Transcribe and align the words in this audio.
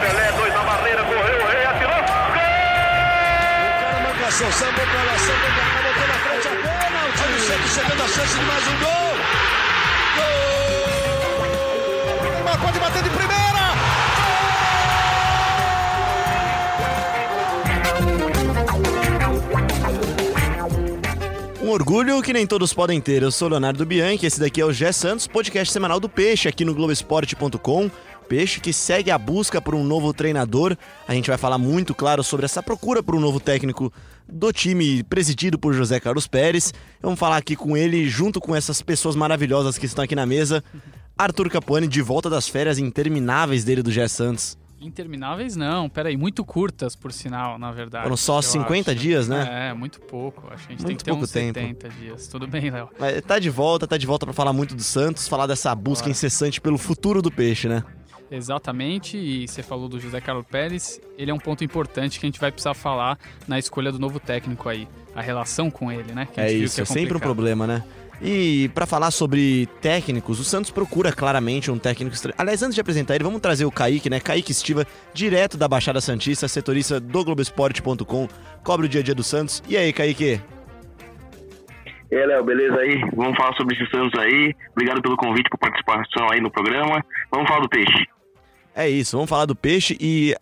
Pelé, 0.00 0.32
dois 0.32 0.54
na 0.54 0.62
barreira, 0.62 1.02
correu, 1.04 1.44
o 1.44 1.46
rei 1.46 1.66
atirou. 1.66 2.02
Gol! 2.32 2.46
marcação, 4.02 4.50
sambou 4.52 4.86
pra 4.86 5.02
lá, 5.02 5.18
sambou 5.18 5.50
pra 5.50 5.64
cá, 5.66 5.82
botou 5.82 6.06
na 6.08 6.14
frente 6.14 6.48
a 6.48 6.50
bola. 6.50 7.00
O 7.06 7.12
time 7.12 7.38
sempre 7.38 7.68
chegando 7.68 8.02
a 8.02 8.08
chance 8.08 8.38
de 8.38 8.44
mais 8.46 8.66
um 8.66 8.78
gol. 8.78 9.16
Gol! 10.16 10.72
Neymar 12.32 12.58
pode 12.58 12.78
bater 12.78 13.02
de 13.02 13.10
primeira. 13.10 13.45
Um 21.66 21.70
orgulho 21.70 22.22
que 22.22 22.32
nem 22.32 22.46
todos 22.46 22.72
podem 22.72 23.00
ter. 23.00 23.24
Eu 23.24 23.32
sou 23.32 23.48
Leonardo 23.48 23.84
Bianchi, 23.84 24.24
esse 24.24 24.38
daqui 24.38 24.60
é 24.60 24.64
o 24.64 24.72
Gé 24.72 24.92
Santos, 24.92 25.26
podcast 25.26 25.72
semanal 25.72 25.98
do 25.98 26.08
Peixe 26.08 26.46
aqui 26.46 26.64
no 26.64 26.72
Globoesporte.com. 26.72 27.90
Peixe 28.28 28.60
que 28.60 28.72
segue 28.72 29.10
a 29.10 29.18
busca 29.18 29.60
por 29.60 29.74
um 29.74 29.82
novo 29.82 30.14
treinador. 30.14 30.76
A 31.08 31.12
gente 31.12 31.28
vai 31.28 31.36
falar 31.36 31.58
muito, 31.58 31.92
claro, 31.92 32.22
sobre 32.22 32.44
essa 32.44 32.62
procura 32.62 33.02
por 33.02 33.16
um 33.16 33.20
novo 33.20 33.40
técnico 33.40 33.92
do 34.28 34.52
time 34.52 35.02
presidido 35.02 35.58
por 35.58 35.74
José 35.74 35.98
Carlos 35.98 36.28
Pérez. 36.28 36.72
Vamos 37.02 37.18
falar 37.18 37.38
aqui 37.38 37.56
com 37.56 37.76
ele, 37.76 38.08
junto 38.08 38.40
com 38.40 38.54
essas 38.54 38.80
pessoas 38.80 39.16
maravilhosas 39.16 39.76
que 39.76 39.86
estão 39.86 40.04
aqui 40.04 40.14
na 40.14 40.24
mesa. 40.24 40.62
Arthur 41.18 41.50
Capuani, 41.50 41.88
de 41.88 42.00
volta 42.00 42.30
das 42.30 42.46
férias 42.46 42.78
intermináveis 42.78 43.64
dele 43.64 43.82
do 43.82 43.90
Gé 43.90 44.06
Santos. 44.06 44.56
Intermináveis 44.80 45.56
não, 45.56 45.88
peraí, 45.88 46.16
muito 46.16 46.44
curtas 46.44 46.94
por 46.94 47.12
sinal, 47.12 47.58
na 47.58 47.72
verdade. 47.72 48.04
Foram 48.04 48.16
só 48.16 48.42
50 48.42 48.90
acho. 48.90 49.00
dias, 49.00 49.26
né? 49.26 49.70
É, 49.70 49.74
muito 49.74 50.00
pouco. 50.00 50.46
Acho 50.52 50.66
que 50.66 50.72
a 50.74 50.76
gente 50.76 50.82
Muito 50.82 50.86
tem 50.86 50.96
que 50.96 51.04
ter 51.04 51.10
pouco 51.10 51.24
uns 51.24 51.30
tempo. 51.32 51.58
70 51.58 51.88
dias. 51.88 52.28
Tudo 52.28 52.46
bem, 52.46 52.70
Léo. 52.70 52.88
Mas 52.98 53.22
tá 53.22 53.38
de 53.38 53.48
volta, 53.48 53.86
tá 53.86 53.96
de 53.96 54.06
volta 54.06 54.26
para 54.26 54.34
falar 54.34 54.52
muito 54.52 54.74
do 54.74 54.82
Santos, 54.82 55.26
falar 55.28 55.46
dessa 55.46 55.74
busca 55.74 56.04
Claro. 56.04 56.10
incessante 56.10 56.60
pelo 56.60 56.76
futuro 56.76 57.22
do 57.22 57.30
peixe, 57.30 57.68
né? 57.68 57.82
Exatamente, 58.30 59.16
e 59.16 59.46
você 59.46 59.62
falou 59.62 59.88
do 59.88 60.00
José 60.00 60.20
Carlos 60.20 60.44
Pérez, 60.50 61.00
ele 61.16 61.30
é 61.30 61.34
um 61.34 61.38
ponto 61.38 61.62
importante 61.62 62.18
que 62.18 62.26
a 62.26 62.28
gente 62.28 62.40
vai 62.40 62.50
precisar 62.50 62.74
falar 62.74 63.18
na 63.46 63.56
escolha 63.58 63.92
do 63.92 64.00
novo 64.00 64.18
técnico 64.18 64.68
aí. 64.68 64.88
A 65.14 65.22
relação 65.22 65.70
com 65.70 65.90
ele, 65.90 66.12
né? 66.12 66.28
É 66.36 66.48
viu 66.48 66.64
isso, 66.64 66.74
que 66.74 66.82
é 66.82 66.84
sempre 66.84 67.16
um 67.16 67.20
problema, 67.20 67.66
né? 67.66 67.82
E 68.20 68.70
pra 68.74 68.86
falar 68.86 69.10
sobre 69.10 69.66
técnicos, 69.80 70.40
o 70.40 70.44
Santos 70.44 70.70
procura 70.70 71.12
claramente 71.12 71.70
um 71.70 71.78
técnico 71.78 72.14
estrangeiro. 72.14 72.40
Aliás, 72.40 72.62
antes 72.62 72.74
de 72.74 72.80
apresentar 72.80 73.14
ele, 73.14 73.24
vamos 73.24 73.40
trazer 73.40 73.64
o 73.64 73.70
Kaique, 73.70 74.08
né? 74.08 74.20
Kaique 74.20 74.52
Estiva, 74.52 74.86
direto 75.12 75.56
da 75.56 75.68
Baixada 75.68 76.00
Santista, 76.00 76.48
setorista 76.48 76.98
do 76.98 77.24
Globoesporte.com, 77.24 78.28
cobre 78.64 78.86
o 78.86 78.88
dia 78.88 79.00
a 79.00 79.04
dia 79.04 79.14
do 79.14 79.22
Santos. 79.22 79.62
E 79.68 79.76
aí, 79.76 79.92
Kaique? 79.92 80.40
E 82.10 82.16
aí, 82.16 82.26
Léo, 82.26 82.44
beleza 82.44 82.76
aí? 82.76 83.00
Vamos 83.14 83.36
falar 83.36 83.54
sobre 83.56 83.74
esse 83.74 83.90
Santos 83.90 84.18
aí. 84.18 84.54
Obrigado 84.72 85.02
pelo 85.02 85.16
convite, 85.16 85.50
por 85.50 85.58
participação 85.58 86.30
aí 86.30 86.40
no 86.40 86.50
programa. 86.50 87.04
Vamos 87.30 87.48
falar 87.48 87.60
do 87.60 87.68
peixe. 87.68 88.06
É 88.74 88.88
isso, 88.88 89.16
vamos 89.16 89.30
falar 89.30 89.46
do 89.46 89.56
peixe 89.56 89.96
e 90.00 90.36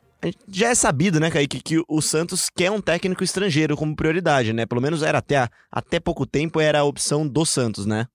já 0.48 0.68
é 0.68 0.74
sabido, 0.74 1.20
né, 1.20 1.30
Kaique, 1.30 1.62
que 1.62 1.82
o 1.88 2.00
Santos 2.00 2.48
quer 2.54 2.70
um 2.70 2.80
técnico 2.80 3.24
estrangeiro 3.24 3.76
como 3.76 3.96
prioridade, 3.96 4.52
né? 4.52 4.66
Pelo 4.66 4.80
menos 4.80 5.02
era 5.02 5.18
até, 5.18 5.48
até 5.70 5.98
pouco 5.98 6.26
tempo 6.26 6.60
era 6.60 6.80
a 6.80 6.84
opção 6.84 7.26
do 7.26 7.44
Santos, 7.44 7.86
né? 7.86 8.06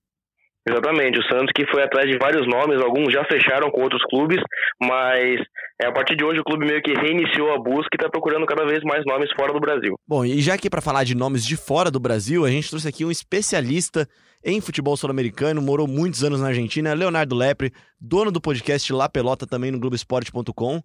Exatamente, 0.68 1.18
o 1.18 1.22
Santos 1.22 1.52
que 1.54 1.66
foi 1.70 1.82
atrás 1.82 2.06
de 2.06 2.18
vários 2.18 2.46
nomes, 2.46 2.82
alguns 2.82 3.12
já 3.12 3.24
fecharam 3.24 3.70
com 3.70 3.82
outros 3.82 4.02
clubes, 4.04 4.38
mas 4.80 5.40
é, 5.80 5.86
a 5.86 5.92
partir 5.92 6.14
de 6.14 6.22
hoje 6.22 6.38
o 6.38 6.44
clube 6.44 6.66
meio 6.66 6.82
que 6.82 6.92
reiniciou 6.92 7.54
a 7.54 7.58
busca 7.58 7.88
e 7.92 7.96
está 7.96 8.10
procurando 8.10 8.44
cada 8.44 8.66
vez 8.66 8.82
mais 8.84 9.02
nomes 9.06 9.30
fora 9.34 9.54
do 9.54 9.60
Brasil. 9.60 9.94
Bom, 10.06 10.22
e 10.22 10.38
já 10.40 10.58
que 10.58 10.68
para 10.68 10.82
falar 10.82 11.04
de 11.04 11.14
nomes 11.14 11.46
de 11.46 11.56
fora 11.56 11.90
do 11.90 11.98
Brasil, 11.98 12.44
a 12.44 12.50
gente 12.50 12.68
trouxe 12.68 12.86
aqui 12.86 13.06
um 13.06 13.10
especialista 13.10 14.06
em 14.44 14.60
futebol 14.60 14.96
sul-americano, 14.96 15.62
morou 15.62 15.88
muitos 15.88 16.22
anos 16.22 16.42
na 16.42 16.48
Argentina, 16.48 16.92
Leonardo 16.92 17.34
Lepre, 17.34 17.72
dono 17.98 18.30
do 18.30 18.40
podcast 18.40 18.92
La 18.92 19.08
Pelota 19.08 19.46
também 19.46 19.70
no 19.70 19.80
Globoesporte.com. 19.80 20.82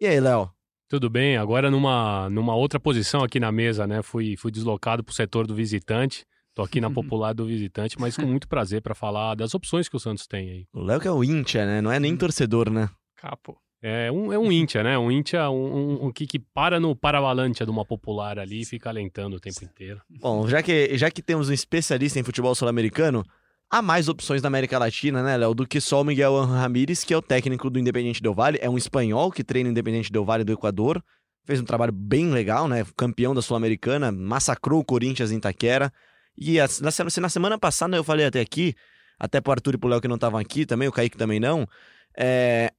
E 0.00 0.06
aí, 0.06 0.20
Léo? 0.20 0.48
Tudo 0.88 1.10
bem, 1.10 1.36
agora 1.36 1.72
numa, 1.72 2.30
numa 2.30 2.54
outra 2.54 2.78
posição 2.78 3.24
aqui 3.24 3.40
na 3.40 3.50
mesa, 3.50 3.84
né? 3.84 4.00
Fui, 4.00 4.36
fui 4.36 4.52
deslocado 4.52 5.02
para 5.02 5.10
o 5.10 5.14
setor 5.14 5.44
do 5.44 5.56
visitante. 5.56 6.24
Tô 6.54 6.62
aqui 6.62 6.80
na 6.80 6.88
popular 6.88 7.34
do 7.34 7.44
visitante, 7.44 7.98
mas 7.98 8.16
com 8.16 8.24
muito 8.24 8.46
prazer 8.46 8.80
para 8.80 8.94
falar 8.94 9.34
das 9.34 9.56
opções 9.56 9.88
que 9.88 9.96
o 9.96 9.98
Santos 9.98 10.28
tem 10.28 10.50
aí. 10.50 10.66
O 10.72 10.82
Léo 10.82 11.00
que 11.00 11.08
é 11.08 11.10
o 11.10 11.24
Intia, 11.24 11.66
né? 11.66 11.80
Não 11.80 11.90
é 11.90 11.98
nem 11.98 12.16
torcedor, 12.16 12.70
né? 12.70 12.88
Capo. 13.16 13.58
É 13.82 14.10
um, 14.10 14.32
é 14.32 14.38
um 14.38 14.52
Intia, 14.52 14.84
né? 14.84 14.96
Um 14.96 15.10
Intia, 15.10 15.50
um, 15.50 15.76
um, 15.76 16.06
um 16.06 16.12
que, 16.12 16.28
que 16.28 16.38
para 16.38 16.78
no 16.78 16.94
paravalante 16.94 17.64
de 17.64 17.70
uma 17.70 17.84
popular 17.84 18.38
ali 18.38 18.60
e 18.60 18.64
fica 18.64 18.88
alentando 18.88 19.36
o 19.36 19.40
tempo 19.40 19.64
inteiro. 19.64 20.00
Bom, 20.08 20.46
já 20.46 20.62
que, 20.62 20.96
já 20.96 21.10
que 21.10 21.22
temos 21.22 21.48
um 21.48 21.52
especialista 21.52 22.20
em 22.20 22.24
futebol 22.24 22.54
sul-americano, 22.54 23.24
há 23.70 23.82
mais 23.82 24.08
opções 24.08 24.42
na 24.42 24.48
América 24.48 24.78
Latina, 24.78 25.22
né, 25.22 25.36
Léo, 25.36 25.54
do 25.54 25.66
que 25.66 25.80
só 25.80 26.00
o 26.00 26.04
Miguel 26.04 26.40
Ramírez, 26.44 27.04
que 27.04 27.12
é 27.12 27.16
o 27.16 27.22
técnico 27.22 27.68
do 27.70 27.78
Independiente 27.78 28.22
Del 28.22 28.34
Valle, 28.34 28.58
é 28.60 28.68
um 28.68 28.78
espanhol 28.78 29.30
que 29.30 29.44
treina 29.44 29.68
o 29.68 29.72
Independiente 29.72 30.12
Del 30.12 30.24
Valle 30.24 30.44
do 30.44 30.52
Equador, 30.52 31.02
fez 31.44 31.60
um 31.60 31.64
trabalho 31.64 31.92
bem 31.92 32.30
legal, 32.30 32.68
né, 32.68 32.84
campeão 32.96 33.34
da 33.34 33.42
Sul-Americana, 33.42 34.10
massacrou 34.12 34.80
o 34.80 34.84
Corinthians 34.84 35.30
em 35.30 35.36
Itaquera, 35.36 35.92
e 36.36 36.60
a- 36.60 36.68
na 36.80 37.28
semana 37.28 37.58
passada 37.58 37.96
eu 37.96 38.04
falei 38.04 38.26
até 38.26 38.40
aqui, 38.40 38.74
até 39.18 39.40
pro 39.40 39.52
Arthur 39.52 39.74
e 39.74 39.78
pro 39.78 39.88
Léo 39.88 40.00
que 40.00 40.08
não 40.08 40.14
estavam 40.14 40.38
aqui 40.38 40.64
também, 40.64 40.88
o 40.88 40.92
Kaique 40.92 41.16
também 41.16 41.40
não, 41.40 41.66
é, 42.16 42.72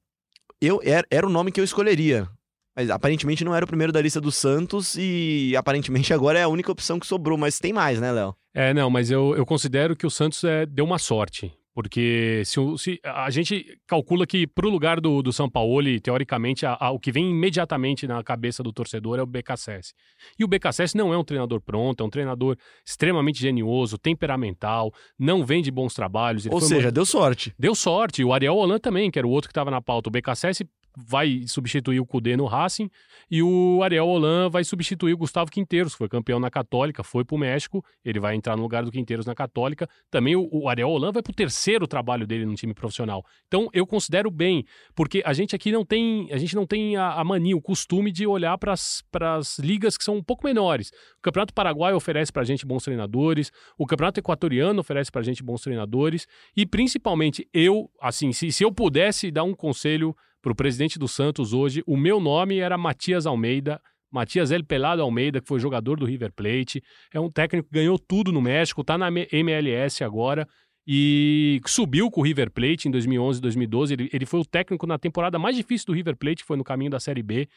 eu, 0.62 0.82
era, 0.84 1.06
era 1.10 1.28
o 1.28 1.30
nome 1.30 1.52
que 1.52 1.60
eu 1.60 1.64
escolheria, 1.64 2.28
mas 2.76 2.90
aparentemente 2.90 3.44
não 3.44 3.54
era 3.54 3.66
o 3.66 3.68
primeiro 3.68 3.92
da 3.92 4.02
lista 4.02 4.22
do 4.22 4.32
Santos 4.32 4.96
e 4.98 5.54
aparentemente 5.58 6.14
agora 6.14 6.40
é 6.40 6.44
a 6.44 6.48
única 6.48 6.72
opção 6.72 7.00
que 7.00 7.06
sobrou, 7.08 7.38
mas 7.38 7.60
tem 7.60 7.74
mais, 7.74 8.00
né, 8.00 8.12
Léo? 8.12 8.36
É, 8.54 8.74
não, 8.74 8.90
mas 8.90 9.12
eu, 9.12 9.36
eu 9.36 9.46
considero 9.46 9.96
que 9.96 10.06
o 10.08 10.10
Santos 10.10 10.44
é, 10.44 10.66
deu 10.66 10.86
uma 10.86 10.98
sorte. 11.00 11.52
Porque 11.72 12.42
se, 12.46 12.60
o- 12.60 12.78
se 12.78 13.00
a 13.06 13.30
gente 13.30 13.64
calcula 13.88 14.26
que 14.28 14.46
pro 14.46 14.70
lugar 14.70 15.00
do, 15.00 15.22
do 15.22 15.32
São 15.32 15.50
Paulo, 15.50 15.84
teoricamente, 16.02 16.66
a- 16.66 16.76
a- 16.78 16.92
o 16.92 17.00
que 17.00 17.10
vem 17.12 17.30
imediatamente 17.30 18.06
na 18.08 18.22
cabeça 18.24 18.62
do 18.62 18.74
torcedor 18.74 19.18
é 19.20 19.22
o 19.22 19.26
BKSS. 19.26 19.94
E 20.38 20.44
o 20.44 20.48
BKSS 20.48 20.98
não 20.98 21.14
é 21.14 21.18
um 21.18 21.24
treinador 21.24 21.62
pronto, 21.62 22.04
é 22.04 22.06
um 22.06 22.10
treinador 22.10 22.58
extremamente 22.86 23.40
genioso, 23.40 23.98
temperamental, 23.98 24.92
não 25.18 25.46
vende 25.46 25.72
bons 25.72 25.94
trabalhos. 25.94 26.46
Ou 26.48 26.60
seja, 26.68 26.88
uma- 26.88 26.92
deu 26.92 27.06
sorte. 27.06 27.54
Deu 27.58 27.76
sorte. 27.76 28.24
O 28.26 28.34
Ariel 28.34 28.56
Holan 28.58 28.80
também, 28.80 29.10
que 29.10 29.18
era 29.20 29.28
o 29.28 29.32
outro 29.32 29.48
que 29.48 29.52
estava 29.52 29.72
na 29.72 29.82
pauta. 29.82 30.10
O 30.10 30.12
BKSS 30.12 30.66
vai 31.08 31.44
substituir 31.48 32.00
o 32.00 32.06
Cudê 32.06 32.36
no 32.36 32.46
Racing 32.46 32.90
e 33.30 33.42
o 33.42 33.82
Ariel 33.84 34.08
Holan 34.08 34.50
vai 34.50 34.64
substituir 34.64 35.14
o 35.14 35.18
Gustavo 35.18 35.52
Quinteiros, 35.52 35.94
que 35.94 35.98
foi 35.98 36.10
campeão 36.10 36.40
na 36.40 36.50
Católica, 36.50 37.04
foi 37.04 37.24
pro 37.24 37.38
México, 37.38 37.84
ele 38.04 38.20
vai 38.20 38.36
entrar 38.36 38.56
no 38.56 38.64
lugar 38.64 38.84
do 38.84 38.92
Quinteiros 38.92 39.26
na 39.26 39.36
Católica. 39.36 39.88
Também 40.10 40.36
o, 40.36 40.50
o 40.52 40.70
Ariel 40.70 40.90
Holan 40.90 41.12
vai 41.12 41.22
pro 41.22 41.34
terceiro 41.34 41.88
trabalho 41.88 42.26
dele 42.26 42.46
no 42.46 42.56
time 42.56 42.74
profissional. 42.74 43.24
Então 43.48 43.70
eu 43.74 43.86
considero 43.86 44.32
bem, 44.32 44.66
porque 44.96 45.22
a 45.26 45.34
gente 45.34 45.56
aqui 45.56 45.72
não 45.72 45.86
tem, 45.86 46.28
a 46.32 46.38
gente 46.38 46.56
não 46.56 46.66
tem 46.66 46.98
a, 46.98 47.14
a 47.14 47.24
mania, 47.24 47.56
o 47.56 47.62
costume 47.62 48.12
de 48.12 48.26
olhar 48.26 48.58
para 48.58 48.74
as 48.74 49.60
ligas 49.60 49.98
que 49.98 50.04
são 50.04 50.16
um 50.16 50.24
pouco 50.24 50.46
menores. 50.46 50.90
O 51.18 51.22
Campeonato 51.22 51.54
Paraguai 51.54 51.94
oferece 51.94 52.32
pra 52.32 52.44
gente 52.44 52.66
bons 52.66 52.84
treinadores, 52.84 53.52
o 53.78 53.86
Campeonato 53.86 54.20
Equatoriano 54.20 54.80
oferece 54.80 55.12
pra 55.12 55.22
gente 55.22 55.44
bons 55.44 55.62
treinadores 55.62 56.28
e 56.56 56.66
principalmente 56.66 57.48
eu, 57.54 57.90
assim, 58.02 58.32
se, 58.32 58.52
se 58.52 58.64
eu 58.64 58.72
pudesse 58.72 59.32
dar 59.32 59.44
um 59.44 59.54
conselho 59.54 60.16
pro 60.42 60.56
presidente 60.56 60.98
do 60.98 61.08
Santos 61.08 61.54
hoje, 61.54 61.84
o 61.86 61.98
meu 61.98 62.20
nome 62.20 62.60
era 62.60 62.78
Matias 62.78 63.26
Almeida, 63.26 63.82
Matias 64.12 64.52
El 64.52 64.64
Pelado 64.64 65.02
Almeida, 65.02 65.40
que 65.40 65.48
foi 65.48 65.60
jogador 65.60 66.00
do 66.00 66.06
River 66.06 66.32
Plate, 66.34 66.82
é 67.14 67.20
um 67.20 67.30
técnico 67.30 67.68
que 67.68 67.76
ganhou 67.76 68.00
tudo 68.00 68.32
no 68.32 68.42
México, 68.42 68.84
tá 68.84 68.98
na 68.98 69.10
MLS 69.32 70.04
agora 70.04 70.48
e 70.92 71.62
subiu 71.68 72.10
com 72.10 72.22
o 72.22 72.24
River 72.24 72.50
Plate 72.50 72.88
em 72.88 72.92
2011, 72.92 73.40
2012. 73.40 73.94
Ele, 73.94 74.10
ele 74.12 74.26
foi 74.26 74.40
o 74.40 74.46
técnico 74.46 74.88
na 74.88 74.98
temporada 74.98 75.38
mais 75.38 75.56
difícil 75.56 75.86
do 75.86 75.94
River 75.94 76.18
Plate, 76.18 76.38
que 76.38 76.48
foi 76.48 76.58
no 76.58 76.64
caminho 76.64 76.90
da 76.90 77.00
Série 77.00 77.22
B. 77.22 77.48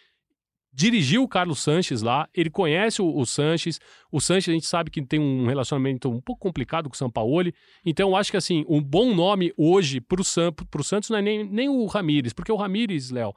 Dirigiu 0.75 1.23
o 1.23 1.29
Carlos 1.29 1.61
Sanches 1.61 2.01
lá, 2.01 2.27
ele 2.35 2.49
conhece 2.49 3.03
o, 3.03 3.17
o 3.17 3.27
Sanches. 3.27 3.79
O 4.11 4.21
Sanches 4.21 4.49
a 4.49 4.53
gente 4.53 4.67
sabe 4.67 4.91
que 4.91 5.03
tem 5.03 5.21
um 5.21 5.47
relacionamento 5.47 6.11
um 6.11 6.21
pouco 6.21 6.41
complicado 6.41 6.89
com 6.89 6.95
o 6.95 6.99
Sampaoli. 6.99 7.55
Então 7.85 8.09
eu 8.09 8.17
acho 8.17 8.31
que 8.31 8.37
assim, 8.39 8.65
um 8.69 8.83
bom 8.83 9.15
nome 9.15 9.53
hoje 9.57 10.01
pro, 10.01 10.25
Sam, 10.25 10.53
pro 10.53 10.83
Santos 10.83 11.11
não 11.11 11.19
é 11.19 11.23
nem, 11.23 11.45
nem 11.45 11.69
o 11.69 11.85
Ramires, 11.87 12.33
porque 12.33 12.51
o 12.51 12.57
Ramires, 12.57 13.11
Léo, 13.11 13.35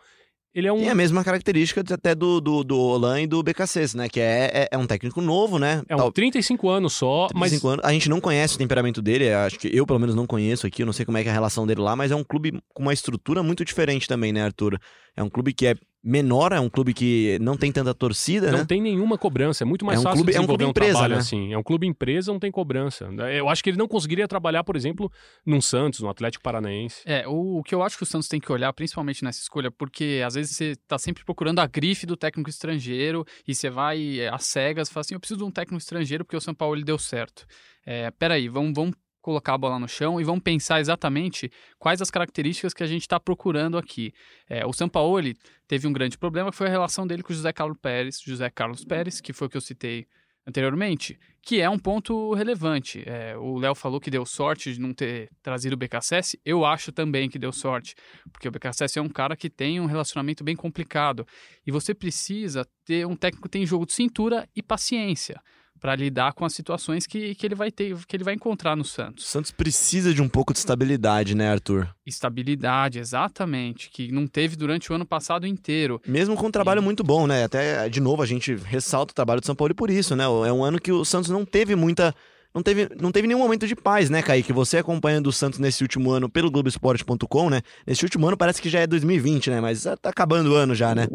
ele 0.55 0.67
é 0.67 0.71
um. 0.71 0.77
Tem 0.77 0.89
a 0.89 0.95
mesma 0.95 1.21
característica 1.21 1.81
até 1.93 2.15
do, 2.15 2.39
do, 2.39 2.63
do 2.63 2.79
Olan 2.79 3.23
e 3.23 3.27
do 3.27 3.43
BKC, 3.43 3.97
né? 3.97 4.07
Que 4.07 4.21
é, 4.21 4.51
é, 4.53 4.67
é 4.71 4.77
um 4.77 4.87
técnico 4.87 5.19
novo, 5.19 5.59
né? 5.59 5.83
É 5.89 5.95
um 5.95 5.97
Tal- 5.97 6.13
35 6.13 6.69
anos 6.69 6.93
só, 6.93 7.27
mas 7.35 7.49
35 7.51 7.67
anos. 7.67 7.85
A 7.85 7.91
gente 7.91 8.07
não 8.07 8.21
conhece 8.21 8.55
o 8.55 8.57
temperamento 8.57 9.01
dele, 9.01 9.33
acho 9.33 9.59
que 9.59 9.69
eu 9.75 9.85
pelo 9.85 9.99
menos 9.99 10.15
não 10.15 10.25
conheço 10.25 10.65
aqui, 10.65 10.83
eu 10.83 10.85
não 10.85 10.93
sei 10.93 11.05
como 11.05 11.17
é 11.17 11.23
que 11.23 11.27
é 11.27 11.31
a 11.31 11.35
relação 11.35 11.67
dele 11.67 11.81
lá, 11.81 11.97
mas 11.97 12.11
é 12.11 12.15
um 12.15 12.23
clube 12.23 12.53
com 12.73 12.83
uma 12.83 12.93
estrutura 12.93 13.43
muito 13.43 13.65
diferente 13.65 14.07
também, 14.07 14.31
né, 14.31 14.43
Arthur? 14.43 14.79
É 15.13 15.21
um 15.21 15.29
clube 15.29 15.53
que 15.53 15.67
é 15.67 15.75
menor, 16.05 16.51
é 16.51 16.59
um 16.59 16.69
clube 16.69 16.93
que 16.93 17.39
não 17.41 17.57
tem 17.57 17.71
tanta 17.71 17.91
torcida, 17.93 18.51
não 18.51 18.59
né? 18.59 18.65
tem 18.65 18.79
nenhuma 18.79 19.17
cobrança. 19.17 19.63
É 19.63 19.65
muito 19.65 19.83
mais 19.83 19.97
É 19.97 19.99
um 19.99 20.03
fácil 20.03 20.17
clube- 20.17 20.31
é 20.31 20.39
um 20.39 20.41
desenvolver 20.41 20.63
clube 20.63 20.65
um, 20.65 20.69
empresa, 20.69 20.91
trabalho 20.93 21.13
né? 21.15 21.19
assim. 21.19 21.51
É 21.53 21.57
um 21.57 21.63
clube 21.63 21.87
empresa, 21.87 22.31
não 22.31 22.39
tem 22.39 22.51
cobrança. 22.51 23.09
Eu 23.33 23.49
acho 23.49 23.63
que 23.63 23.71
ele 23.71 23.77
não 23.77 23.87
conseguiria 23.87 24.27
trabalhar, 24.27 24.63
por 24.63 24.75
exemplo, 24.75 25.11
num 25.45 25.59
Santos, 25.59 26.01
no 26.01 26.09
Atlético 26.09 26.43
Paranaense. 26.43 27.01
É, 27.05 27.27
o, 27.27 27.57
o 27.57 27.63
que 27.63 27.73
eu 27.73 27.81
acho 27.81 27.97
que 27.97 28.03
o 28.03 28.05
Santos 28.05 28.27
tem 28.27 28.39
que 28.39 28.51
olhar, 28.51 28.71
principalmente 28.73 29.23
nessa 29.23 29.39
escolha, 29.41 29.71
porque 29.71 30.21
às 30.25 30.35
vezes 30.35 30.55
você 30.55 30.75
tá 30.87 30.99
sempre 30.99 31.23
procurando 31.25 31.59
a 31.59 31.65
grife 31.65 32.05
do 32.05 32.15
técnico 32.15 32.49
estrangeiro 32.49 33.25
e 33.47 33.55
você 33.55 33.69
vai 33.71 34.19
é, 34.19 34.29
às 34.29 34.45
cegas 34.45 34.87
e 34.89 34.93
fala 34.93 35.01
assim: 35.01 35.15
eu 35.15 35.19
preciso 35.19 35.39
de 35.39 35.43
um 35.43 35.51
técnico 35.51 35.81
estrangeiro 35.81 36.23
porque 36.23 36.37
o 36.37 36.41
São 36.41 36.53
Paulo 36.53 36.75
ele 36.75 36.83
deu 36.85 36.99
certo. 36.99 37.45
É, 37.83 38.11
peraí, 38.11 38.47
vamos, 38.47 38.73
vamos 38.75 38.95
colocar 39.25 39.55
a 39.55 39.57
bola 39.57 39.79
no 39.79 39.87
chão 39.87 40.21
e 40.21 40.23
vamos 40.23 40.43
pensar 40.43 40.79
exatamente 40.79 41.51
quais 41.79 41.99
as 41.99 42.11
características 42.11 42.75
que 42.75 42.83
a 42.83 42.85
gente 42.85 43.01
está 43.01 43.19
procurando 43.19 43.75
aqui. 43.75 44.13
É, 44.47 44.63
o 44.67 44.71
Sampaoli 44.71 45.33
teve 45.67 45.87
um 45.87 45.91
grande 45.91 46.15
problema 46.15 46.51
que 46.51 46.57
foi 46.57 46.67
a 46.67 46.69
relação 46.69 47.07
dele 47.07 47.23
com 47.23 47.33
o 47.33 47.35
José 47.35 47.51
Carlos 47.51 47.79
Pérez, 47.81 48.21
José 48.23 48.51
Carlos 48.51 48.85
Pérez, 48.85 49.19
que 49.19 49.33
foi 49.33 49.47
o 49.47 49.49
que 49.49 49.57
eu 49.57 49.61
citei 49.61 50.05
anteriormente, 50.47 51.17
que 51.41 51.59
é 51.59 51.67
um 51.67 51.79
ponto 51.79 52.35
relevante. 52.35 53.03
É, 53.03 53.35
o 53.35 53.57
Léo 53.57 53.73
falou 53.73 53.99
que 53.99 54.11
deu 54.11 54.27
sorte 54.27 54.71
de 54.71 54.79
não 54.79 54.93
ter 54.93 55.31
trazido 55.41 55.73
o 55.73 55.77
BKSS. 55.77 56.39
Eu 56.45 56.63
acho 56.63 56.91
também 56.91 57.27
que 57.27 57.39
deu 57.39 57.51
sorte, 57.51 57.95
porque 58.31 58.47
o 58.47 58.51
BKSS 58.51 58.99
é 58.99 59.01
um 59.01 59.09
cara 59.09 59.35
que 59.35 59.49
tem 59.49 59.79
um 59.79 59.87
relacionamento 59.87 60.43
bem 60.43 60.55
complicado. 60.55 61.25
E 61.65 61.71
você 61.71 61.95
precisa 61.95 62.63
ter 62.85 63.07
um 63.07 63.15
técnico 63.15 63.47
que 63.47 63.53
tem 63.53 63.65
jogo 63.65 63.87
de 63.87 63.93
cintura 63.93 64.47
e 64.55 64.61
paciência 64.61 65.41
para 65.79 65.95
lidar 65.95 66.33
com 66.33 66.45
as 66.45 66.53
situações 66.53 67.05
que, 67.05 67.35
que 67.35 67.45
ele 67.45 67.55
vai 67.55 67.71
ter, 67.71 67.95
que 68.07 68.15
ele 68.15 68.23
vai 68.23 68.33
encontrar 68.33 68.75
no 68.75 68.83
Santos. 68.83 69.25
O 69.25 69.27
Santos 69.27 69.51
precisa 69.51 70.13
de 70.13 70.21
um 70.21 70.29
pouco 70.29 70.53
de 70.53 70.59
estabilidade, 70.59 71.35
né, 71.35 71.51
Arthur? 71.51 71.87
Estabilidade, 72.05 72.99
exatamente, 72.99 73.89
que 73.89 74.11
não 74.11 74.27
teve 74.27 74.55
durante 74.55 74.91
o 74.91 74.95
ano 74.95 75.05
passado 75.05 75.45
inteiro. 75.45 76.01
Mesmo 76.07 76.35
com 76.35 76.47
um 76.47 76.51
trabalho 76.51 76.81
muito 76.81 77.03
bom, 77.03 77.27
né? 77.27 77.43
Até, 77.43 77.89
de 77.89 77.99
novo, 77.99 78.21
a 78.21 78.25
gente 78.25 78.55
ressalta 78.55 79.11
o 79.11 79.15
trabalho 79.15 79.41
do 79.41 79.45
São 79.45 79.55
Paulo 79.55 79.75
por 79.75 79.89
isso, 79.89 80.15
né? 80.15 80.23
É 80.23 80.51
um 80.51 80.63
ano 80.63 80.79
que 80.79 80.91
o 80.91 81.05
Santos 81.05 81.29
não 81.29 81.45
teve 81.45 81.75
muita 81.75 82.13
não 82.55 82.63
teve, 82.63 82.89
não 83.01 83.11
teve 83.11 83.27
nenhum 83.27 83.41
momento 83.41 83.67
de 83.67 83.75
paz, 83.75 84.09
né, 84.09 84.21
Kaique? 84.21 84.53
Você 84.53 84.77
acompanhando 84.77 85.27
o 85.27 85.33
Santos 85.33 85.59
nesse 85.59 85.83
último 85.83 86.09
ano 86.11 86.29
pelo 86.29 86.49
Globoesporte.com, 86.49 87.49
né? 87.49 87.61
Nesse 87.85 88.05
último 88.05 88.25
ano 88.25 88.37
parece 88.37 88.61
que 88.61 88.69
já 88.69 88.79
é 88.79 88.87
2020, 88.87 89.49
né? 89.49 89.59
Mas 89.59 89.83
tá 90.01 90.09
acabando 90.09 90.53
o 90.53 90.55
ano 90.55 90.73
já, 90.73 90.95
né? 90.95 91.05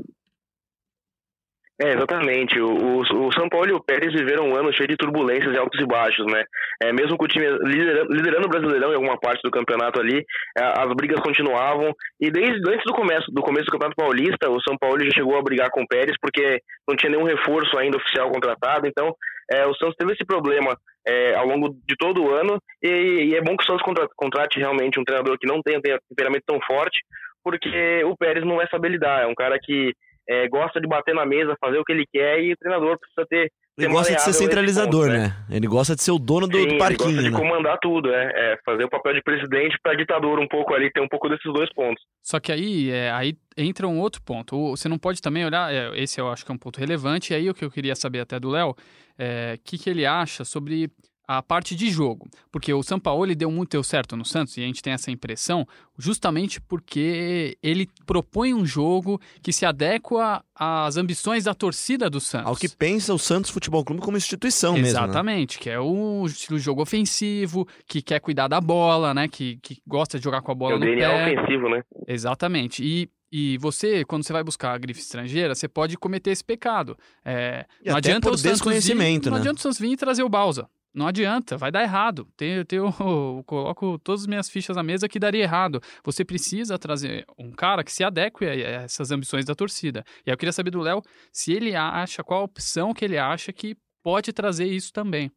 É, 1.82 1.94
exatamente. 1.94 2.61
O, 2.61 2.69
o, 2.69 3.00
o, 3.00 3.32
São 3.32 3.49
Paulo 3.49 3.71
e 3.71 3.73
o 3.73 3.82
Pérez 3.82 4.12
viveram 4.12 4.49
um 4.49 4.55
ano 4.55 4.71
cheio 4.71 4.87
de 4.87 4.99
turbulências 4.99 5.55
e 5.55 5.59
altos 5.59 5.81
e 5.81 5.87
baixos, 5.87 6.27
né? 6.27 6.44
É, 6.82 6.93
mesmo 6.93 7.17
com 7.17 7.25
o 7.25 7.29
time 7.29 7.47
liderando, 7.65 8.12
liderando 8.12 8.47
o 8.47 8.50
Brasileirão 8.50 8.93
em 8.93 8.97
alguma 8.97 9.19
parte 9.19 9.41
do 9.43 9.50
campeonato 9.50 9.99
ali, 9.99 10.23
é, 10.59 10.62
as 10.62 10.93
brigas 10.94 11.19
continuavam. 11.21 11.94
E 12.21 12.31
desde 12.31 12.61
antes 12.71 12.85
do 12.85 12.93
começo, 12.93 13.32
do 13.32 13.41
começo 13.41 13.65
do 13.65 13.73
Campeonato 13.73 13.97
Paulista, 13.97 14.50
o 14.50 14.61
São 14.61 14.77
Paulo 14.77 15.03
já 15.03 15.11
chegou 15.11 15.38
a 15.38 15.43
brigar 15.43 15.71
com 15.71 15.81
o 15.81 15.88
Pérez 15.88 16.15
porque 16.21 16.61
não 16.87 16.94
tinha 16.97 17.12
nenhum 17.12 17.25
reforço 17.25 17.79
ainda 17.79 17.97
oficial 17.97 18.31
contratado. 18.31 18.87
Então, 18.87 19.15
é, 19.50 19.67
o 19.67 19.75
Santos 19.75 19.97
teve 19.97 20.12
esse 20.12 20.25
problema 20.27 20.77
é, 21.09 21.35
ao 21.35 21.47
longo 21.47 21.71
de 21.88 21.97
todo 21.97 22.23
o 22.23 22.31
ano. 22.31 22.61
E, 22.82 23.31
e 23.31 23.35
é 23.35 23.41
bom 23.41 23.56
que 23.56 23.65
o 23.65 23.67
Santos 23.67 24.06
contrate 24.17 24.59
realmente 24.59 25.00
um 25.00 25.05
treinador 25.05 25.38
que 25.38 25.49
não 25.49 25.62
tenha 25.62 25.79
um 25.79 25.82
temperamento 26.11 26.44
tão 26.47 26.61
forte, 26.61 27.00
porque 27.43 28.05
o 28.05 28.15
Pérez 28.19 28.44
não 28.44 28.56
vai 28.56 28.69
saber 28.69 28.91
lidar. 28.91 29.23
É 29.23 29.27
um 29.27 29.35
cara 29.35 29.59
que 29.59 29.94
é, 30.31 30.49
gosta 30.49 30.81
de 30.81 30.87
bater 30.87 31.12
na 31.12 31.27
mesa, 31.27 31.56
fazer 31.61 31.79
o 31.79 31.85
que 31.85 31.93
ele 31.93 32.06
quer 32.06 32.41
e 32.41 32.53
o 32.53 32.56
treinador 32.56 32.97
precisa 33.00 33.27
ter. 33.29 33.53
Ele 33.77 33.88
gosta 33.88 34.15
de 34.15 34.23
ser 34.23 34.32
centralizador, 34.32 35.06
ponto, 35.06 35.19
né? 35.19 35.29
né? 35.29 35.56
Ele 35.56 35.67
gosta 35.67 35.97
de 35.97 36.03
ser 36.03 36.12
o 36.12 36.19
dono 36.19 36.47
do, 36.47 36.56
Sim, 36.56 36.69
do 36.69 36.79
parquinho. 36.79 37.09
Ele 37.09 37.15
gosta 37.15 37.23
de 37.23 37.31
né? 37.31 37.38
comandar 37.38 37.79
tudo, 37.81 38.12
é, 38.12 38.53
é, 38.53 38.59
fazer 38.65 38.85
o 38.85 38.91
papel 38.91 39.15
de 39.15 39.23
presidente 39.23 39.77
para 39.82 39.97
ditador 39.97 40.38
um 40.38 40.47
pouco 40.47 40.75
ali, 40.75 40.93
ter 40.93 41.00
um 41.00 41.09
pouco 41.09 41.29
desses 41.29 41.53
dois 41.53 41.73
pontos. 41.73 42.03
Só 42.23 42.38
que 42.38 42.53
aí, 42.53 42.91
é, 42.91 43.11
aí 43.11 43.35
entra 43.56 43.88
um 43.88 43.99
outro 43.99 44.23
ponto. 44.23 44.71
Você 44.71 44.88
não 44.88 44.99
pode 44.99 45.21
também 45.21 45.44
olhar, 45.44 45.73
é, 45.73 45.91
esse 46.00 46.21
eu 46.21 46.29
acho 46.29 46.44
que 46.44 46.53
é 46.53 46.55
um 46.55 46.59
ponto 46.59 46.79
relevante, 46.79 47.32
e 47.32 47.37
aí 47.37 47.50
o 47.50 47.55
que 47.55 47.65
eu 47.65 47.71
queria 47.71 47.97
saber 47.97 48.21
até 48.21 48.38
do 48.38 48.50
Léo, 48.50 48.71
o 48.71 48.75
é, 49.19 49.59
que, 49.65 49.79
que 49.79 49.91
ele 49.91 50.06
acha 50.06 50.44
sobre 50.44 50.91
a 51.32 51.41
parte 51.41 51.77
de 51.77 51.88
jogo. 51.91 52.29
Porque 52.50 52.75
o 52.75 52.82
Sampaoli 52.82 53.37
deu 53.37 53.53
muito 53.53 53.71
deu 53.71 53.85
certo 53.85 54.17
no 54.17 54.25
Santos, 54.25 54.56
e 54.56 54.62
a 54.62 54.67
gente 54.67 54.82
tem 54.82 54.93
essa 54.93 55.12
impressão, 55.12 55.65
justamente 55.97 56.61
porque 56.61 57.56
ele 57.62 57.88
propõe 58.05 58.53
um 58.53 58.67
jogo 58.67 59.21
que 59.41 59.53
se 59.53 59.65
adequa 59.65 60.44
às 60.53 60.97
ambições 60.97 61.44
da 61.44 61.55
torcida 61.55 62.11
do 62.11 62.19
Santos. 62.19 62.49
Ao 62.49 62.56
que 62.56 62.69
pensa 62.69 63.15
o 63.15 63.19
Santos 63.19 63.53
Futebol 63.53 63.85
Clube 63.85 64.03
como 64.03 64.17
instituição 64.17 64.77
Exatamente, 64.77 64.82
mesmo. 64.82 65.00
né? 65.00 65.05
Exatamente, 65.05 65.56
né? 65.56 65.62
que 65.62 65.71
é 65.71 65.79
o 65.79 66.27
estilo 66.27 66.59
de 66.59 66.65
jogo 66.65 66.82
ofensivo, 66.82 67.69
que 67.87 68.03
quer 68.03 68.19
cuidar 68.19 68.49
da 68.49 68.61
bola, 68.61 69.15
né? 69.15 69.29
Que, 69.29 69.56
que 69.62 69.81
gosta 69.87 70.19
de 70.19 70.25
jogar 70.25 70.43
com 70.43 70.50
a 70.50 70.55
bola 70.55 70.75
é 70.75 70.79
no 70.81 70.85
DNA 70.85 71.09
pé. 71.09 71.32
ofensivo, 71.32 71.69
né? 71.69 71.82
Exatamente. 72.09 72.82
E 72.85 73.09
e 73.32 73.56
você, 73.59 74.05
quando 74.05 74.25
você 74.25 74.32
vai 74.32 74.43
buscar 74.43 74.73
a 74.73 74.79
grife 74.79 74.99
estrangeira, 74.99 75.55
você 75.55 75.69
pode 75.69 75.97
cometer 75.97 76.32
esse 76.32 76.43
pecado. 76.43 76.99
É, 77.25 77.65
não 77.87 77.97
adianta 77.97 78.27
por 78.27 78.35
o 78.35 78.37
Santos 78.37 78.59
desconhecimento, 78.59 79.27
vir, 79.27 79.31
né? 79.31 79.31
Não 79.31 79.38
adianta 79.38 79.61
o 79.61 79.62
Santos 79.62 79.79
vir 79.79 79.93
e 79.93 79.97
trazer 79.97 80.25
o 80.25 80.29
Balsa. 80.29 80.69
Não 80.92 81.06
adianta, 81.06 81.56
vai 81.56 81.70
dar 81.70 81.82
errado. 81.82 82.26
Tenho, 82.37 82.64
tenho, 82.64 82.94
eu 83.00 83.42
coloco 83.46 83.98
todas 83.98 84.22
as 84.22 84.26
minhas 84.26 84.48
fichas 84.50 84.76
na 84.76 84.82
mesa 84.82 85.08
que 85.08 85.19
daria 85.19 85.42
errado. 85.42 85.81
Você 86.04 86.25
precisa 86.25 86.78
trazer 86.78 87.25
um 87.38 87.52
cara 87.52 87.84
que 87.84 87.92
se 87.92 88.02
adeque 88.02 88.44
a 88.44 88.54
essas 88.54 89.10
ambições 89.12 89.44
da 89.44 89.54
torcida. 89.54 90.04
E 90.26 90.31
aí 90.31 90.34
eu 90.34 90.38
queria 90.38 90.52
saber 90.52 90.70
do 90.70 90.81
Léo 90.81 91.02
se 91.32 91.52
ele 91.52 91.76
acha, 91.76 92.25
qual 92.25 92.40
a 92.40 92.44
opção 92.44 92.92
que 92.92 93.04
ele 93.04 93.19
acha 93.19 93.52
que 93.52 93.76
pode 94.02 94.32
trazer 94.32 94.66
isso 94.66 94.92
também. 94.92 95.31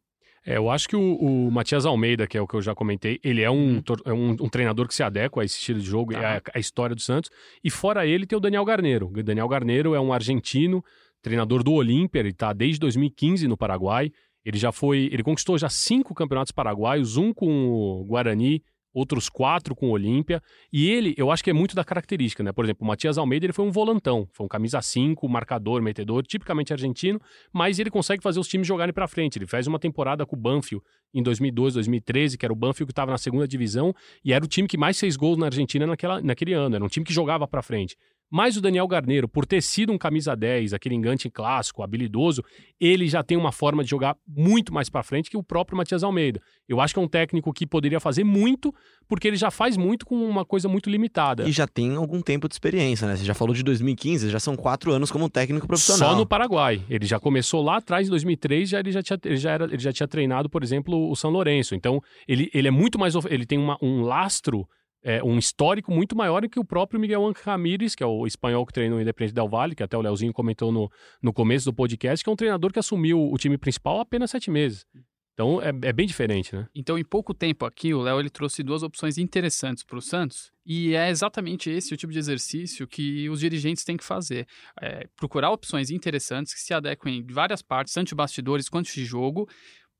É, 0.46 0.58
eu 0.58 0.68
acho 0.68 0.88
que 0.88 0.96
o, 0.96 1.14
o 1.16 1.50
Matias 1.50 1.86
Almeida, 1.86 2.26
que 2.26 2.36
é 2.36 2.40
o 2.40 2.46
que 2.46 2.54
eu 2.54 2.60
já 2.60 2.74
comentei, 2.74 3.18
ele 3.24 3.40
é 3.40 3.50
um, 3.50 3.82
é 4.04 4.12
um, 4.12 4.30
um 4.32 4.48
treinador 4.48 4.86
que 4.86 4.94
se 4.94 5.02
adequa 5.02 5.40
a 5.40 5.44
esse 5.44 5.56
estilo 5.56 5.80
de 5.80 5.86
jogo, 5.86 6.14
ah. 6.16 6.36
a, 6.36 6.58
a 6.58 6.58
história 6.58 6.94
do 6.94 7.00
Santos. 7.00 7.30
E 7.62 7.70
fora 7.70 8.06
ele 8.06 8.26
tem 8.26 8.36
o 8.36 8.40
Daniel 8.40 8.64
Garneiro. 8.64 9.06
O 9.08 9.22
Daniel 9.22 9.48
Garneiro 9.48 9.94
é 9.94 10.00
um 10.00 10.12
argentino, 10.12 10.84
treinador 11.22 11.62
do 11.62 11.72
Olímpia, 11.72 12.20
ele 12.20 12.28
está 12.28 12.52
desde 12.52 12.78
2015 12.80 13.48
no 13.48 13.56
Paraguai. 13.56 14.12
Ele 14.44 14.58
já 14.58 14.70
foi, 14.70 15.08
ele 15.12 15.22
conquistou 15.22 15.56
já 15.56 15.68
cinco 15.68 16.14
campeonatos 16.14 16.52
paraguaios, 16.52 17.16
um 17.16 17.32
com 17.32 17.68
o 17.68 18.04
Guarani, 18.04 18.62
outros 18.94 19.28
quatro 19.28 19.74
com 19.74 19.88
o 19.88 19.90
Olímpia. 19.90 20.40
E 20.72 20.88
ele, 20.88 21.14
eu 21.18 21.30
acho 21.30 21.42
que 21.42 21.50
é 21.50 21.52
muito 21.52 21.74
da 21.74 21.84
característica, 21.84 22.42
né? 22.42 22.52
Por 22.52 22.64
exemplo, 22.64 22.84
o 22.84 22.86
Matias 22.86 23.18
Almeida, 23.18 23.44
ele 23.44 23.52
foi 23.52 23.64
um 23.64 23.72
volantão, 23.72 24.28
foi 24.32 24.46
um 24.46 24.48
camisa 24.48 24.80
5, 24.80 25.28
marcador, 25.28 25.82
metedor, 25.82 26.22
tipicamente 26.22 26.72
argentino, 26.72 27.20
mas 27.52 27.78
ele 27.78 27.90
consegue 27.90 28.22
fazer 28.22 28.38
os 28.38 28.46
times 28.46 28.66
jogarem 28.66 28.94
para 28.94 29.08
frente. 29.08 29.36
Ele 29.38 29.46
fez 29.46 29.66
uma 29.66 29.78
temporada 29.78 30.24
com 30.24 30.36
o 30.36 30.38
Banfield 30.38 30.84
em 31.12 31.22
2012, 31.22 31.74
2013, 31.74 32.38
que 32.38 32.46
era 32.46 32.52
o 32.52 32.56
Banfield 32.56 32.86
que 32.86 32.92
estava 32.92 33.10
na 33.10 33.18
segunda 33.18 33.48
divisão 33.48 33.92
e 34.24 34.32
era 34.32 34.44
o 34.44 34.48
time 34.48 34.68
que 34.68 34.78
mais 34.78 34.98
fez 34.98 35.16
gols 35.16 35.36
na 35.36 35.46
Argentina 35.46 35.86
naquela, 35.86 36.20
naquele 36.22 36.52
ano. 36.52 36.76
Era 36.76 36.84
um 36.84 36.88
time 36.88 37.04
que 37.04 37.12
jogava 37.12 37.48
para 37.48 37.62
frente. 37.62 37.96
Mas 38.30 38.56
o 38.56 38.60
Daniel 38.60 38.88
Garneiro, 38.88 39.28
por 39.28 39.46
ter 39.46 39.62
sido 39.62 39.92
um 39.92 39.98
camisa 39.98 40.34
10, 40.34 40.72
aquele 40.72 40.94
engante 40.94 41.30
clássico, 41.30 41.82
habilidoso, 41.82 42.42
ele 42.80 43.06
já 43.06 43.22
tem 43.22 43.36
uma 43.36 43.52
forma 43.52 43.84
de 43.84 43.90
jogar 43.90 44.16
muito 44.26 44.72
mais 44.72 44.88
para 44.88 45.02
frente 45.02 45.30
que 45.30 45.36
o 45.36 45.42
próprio 45.42 45.76
Matias 45.76 46.02
Almeida. 46.02 46.40
Eu 46.68 46.80
acho 46.80 46.94
que 46.94 46.98
é 46.98 47.02
um 47.02 47.08
técnico 47.08 47.52
que 47.52 47.66
poderia 47.66 48.00
fazer 48.00 48.24
muito, 48.24 48.74
porque 49.06 49.28
ele 49.28 49.36
já 49.36 49.50
faz 49.50 49.76
muito 49.76 50.04
com 50.04 50.16
uma 50.16 50.44
coisa 50.44 50.68
muito 50.68 50.90
limitada. 50.90 51.48
E 51.48 51.52
já 51.52 51.66
tem 51.66 51.94
algum 51.94 52.20
tempo 52.20 52.48
de 52.48 52.54
experiência, 52.54 53.06
né? 53.06 53.16
Você 53.16 53.24
já 53.24 53.34
falou 53.34 53.54
de 53.54 53.62
2015, 53.62 54.30
já 54.30 54.40
são 54.40 54.56
quatro 54.56 54.92
anos 54.92 55.10
como 55.10 55.28
técnico 55.28 55.66
profissional. 55.66 56.12
Só 56.12 56.16
no 56.16 56.26
Paraguai. 56.26 56.82
Ele 56.88 57.06
já 57.06 57.20
começou 57.20 57.62
lá 57.62 57.76
atrás, 57.76 58.08
em 58.08 58.10
2003, 58.10 58.68
já, 58.68 58.80
ele, 58.80 58.90
já 58.90 59.02
tinha, 59.02 59.18
ele, 59.24 59.36
já 59.36 59.50
era, 59.52 59.64
ele 59.64 59.78
já 59.78 59.92
tinha 59.92 60.08
treinado, 60.08 60.48
por 60.48 60.62
exemplo, 60.62 61.10
o 61.10 61.14
São 61.14 61.30
Lourenço. 61.30 61.74
Então, 61.74 62.00
ele, 62.26 62.50
ele 62.52 62.68
é 62.68 62.70
muito 62.70 62.98
mais. 62.98 63.14
Ele 63.28 63.46
tem 63.46 63.58
uma, 63.58 63.78
um 63.80 64.02
lastro 64.02 64.66
é, 65.04 65.22
um 65.22 65.38
histórico 65.38 65.92
muito 65.92 66.16
maior 66.16 66.40
do 66.40 66.48
que 66.48 66.58
o 66.58 66.64
próprio 66.64 66.98
Miguel 66.98 67.24
Ángel 67.24 67.42
Ramírez, 67.44 67.94
que 67.94 68.02
é 68.02 68.06
o 68.06 68.26
espanhol 68.26 68.64
que 68.64 68.72
treinou 68.72 68.98
o 68.98 69.02
Independente 69.02 69.34
Del 69.34 69.48
Valle, 69.48 69.74
que 69.74 69.82
até 69.82 69.96
o 69.96 70.00
Leozinho 70.00 70.32
comentou 70.32 70.72
no, 70.72 70.90
no 71.22 71.32
começo 71.32 71.66
do 71.66 71.74
podcast, 71.74 72.24
que 72.24 72.30
é 72.30 72.32
um 72.32 72.36
treinador 72.36 72.72
que 72.72 72.78
assumiu 72.78 73.30
o 73.30 73.36
time 73.36 73.58
principal 73.58 73.98
há 73.98 74.02
apenas 74.02 74.30
sete 74.30 74.50
meses. 74.50 74.86
Então 75.34 75.60
é, 75.60 75.68
é 75.82 75.92
bem 75.92 76.06
diferente, 76.06 76.54
né? 76.54 76.66
Então, 76.74 76.96
em 76.96 77.04
pouco 77.04 77.34
tempo 77.34 77.66
aqui, 77.66 77.92
o 77.92 78.00
Léo 78.00 78.20
ele 78.20 78.30
trouxe 78.30 78.62
duas 78.62 78.84
opções 78.84 79.18
interessantes 79.18 79.82
para 79.82 79.98
o 79.98 80.00
Santos, 80.00 80.52
e 80.64 80.94
é 80.94 81.10
exatamente 81.10 81.68
esse 81.68 81.92
o 81.92 81.96
tipo 81.96 82.12
de 82.12 82.18
exercício 82.18 82.86
que 82.86 83.28
os 83.28 83.40
dirigentes 83.40 83.84
têm 83.84 83.96
que 83.96 84.04
fazer. 84.04 84.46
É, 84.80 85.08
procurar 85.16 85.50
opções 85.50 85.90
interessantes 85.90 86.54
que 86.54 86.60
se 86.60 86.72
adequem 86.72 87.18
em 87.18 87.26
várias 87.26 87.60
partes, 87.60 87.92
tanto 87.92 88.08
de 88.08 88.14
bastidores 88.14 88.68
quanto 88.68 88.90
de 88.92 89.04
jogo, 89.04 89.48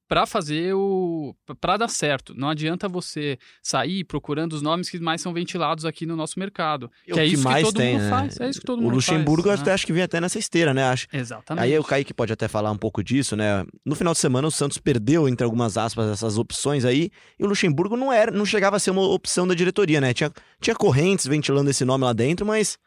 para 0.08 0.26
fazer 0.26 0.74
o 0.74 1.34
para 1.60 1.76
dar 1.76 1.88
certo. 1.88 2.34
Não 2.34 2.48
adianta 2.48 2.88
você 2.88 3.38
sair 3.62 4.04
procurando 4.04 4.52
os 4.52 4.62
nomes 4.62 4.90
que 4.90 4.98
mais 4.98 5.20
são 5.20 5.32
ventilados 5.32 5.84
aqui 5.84 6.06
no 6.06 6.16
nosso 6.16 6.38
mercado. 6.38 6.90
Que, 7.04 7.18
é, 7.18 7.26
isso 7.26 7.46
que 7.48 7.62
todo 7.62 7.76
tem, 7.76 7.94
mundo 7.94 8.02
né? 8.02 8.10
faz. 8.10 8.40
É 8.40 8.48
isso 8.48 8.60
que 8.60 8.66
todo 8.66 8.78
o 8.78 8.82
mundo 8.82 8.94
Luxemburgo 8.94 9.48
faz, 9.48 9.60
até 9.60 9.70
né? 9.70 9.74
acho 9.74 9.86
que 9.86 9.92
vem 9.92 10.02
até 10.02 10.20
nessa 10.20 10.38
esteira, 10.38 10.74
né? 10.74 10.84
Acho. 10.84 11.06
Exatamente. 11.12 11.64
Aí 11.64 11.78
o 11.78 11.84
Kaique 11.84 12.12
pode 12.12 12.32
até 12.32 12.48
falar 12.48 12.70
um 12.70 12.76
pouco 12.76 13.02
disso, 13.02 13.34
né? 13.34 13.64
No 13.84 13.94
final 13.94 14.12
de 14.12 14.18
semana 14.18 14.46
o 14.46 14.50
Santos 14.50 14.78
perdeu 14.78 15.28
entre 15.28 15.44
algumas 15.44 15.76
aspas 15.78 16.10
essas 16.10 16.38
opções 16.38 16.84
aí, 16.84 17.10
e 17.38 17.44
o 17.44 17.46
Luxemburgo 17.46 17.96
não 17.96 18.12
era, 18.12 18.30
não 18.30 18.44
chegava 18.44 18.76
a 18.76 18.78
ser 18.80 18.90
uma 18.90 19.02
opção 19.02 19.46
da 19.46 19.54
diretoria, 19.54 20.00
né? 20.00 20.12
Tinha 20.12 20.30
tinha 20.60 20.76
correntes 20.76 21.26
ventilando 21.26 21.70
esse 21.70 21.84
nome 21.84 22.04
lá 22.04 22.12
dentro, 22.12 22.46
mas 22.46 22.78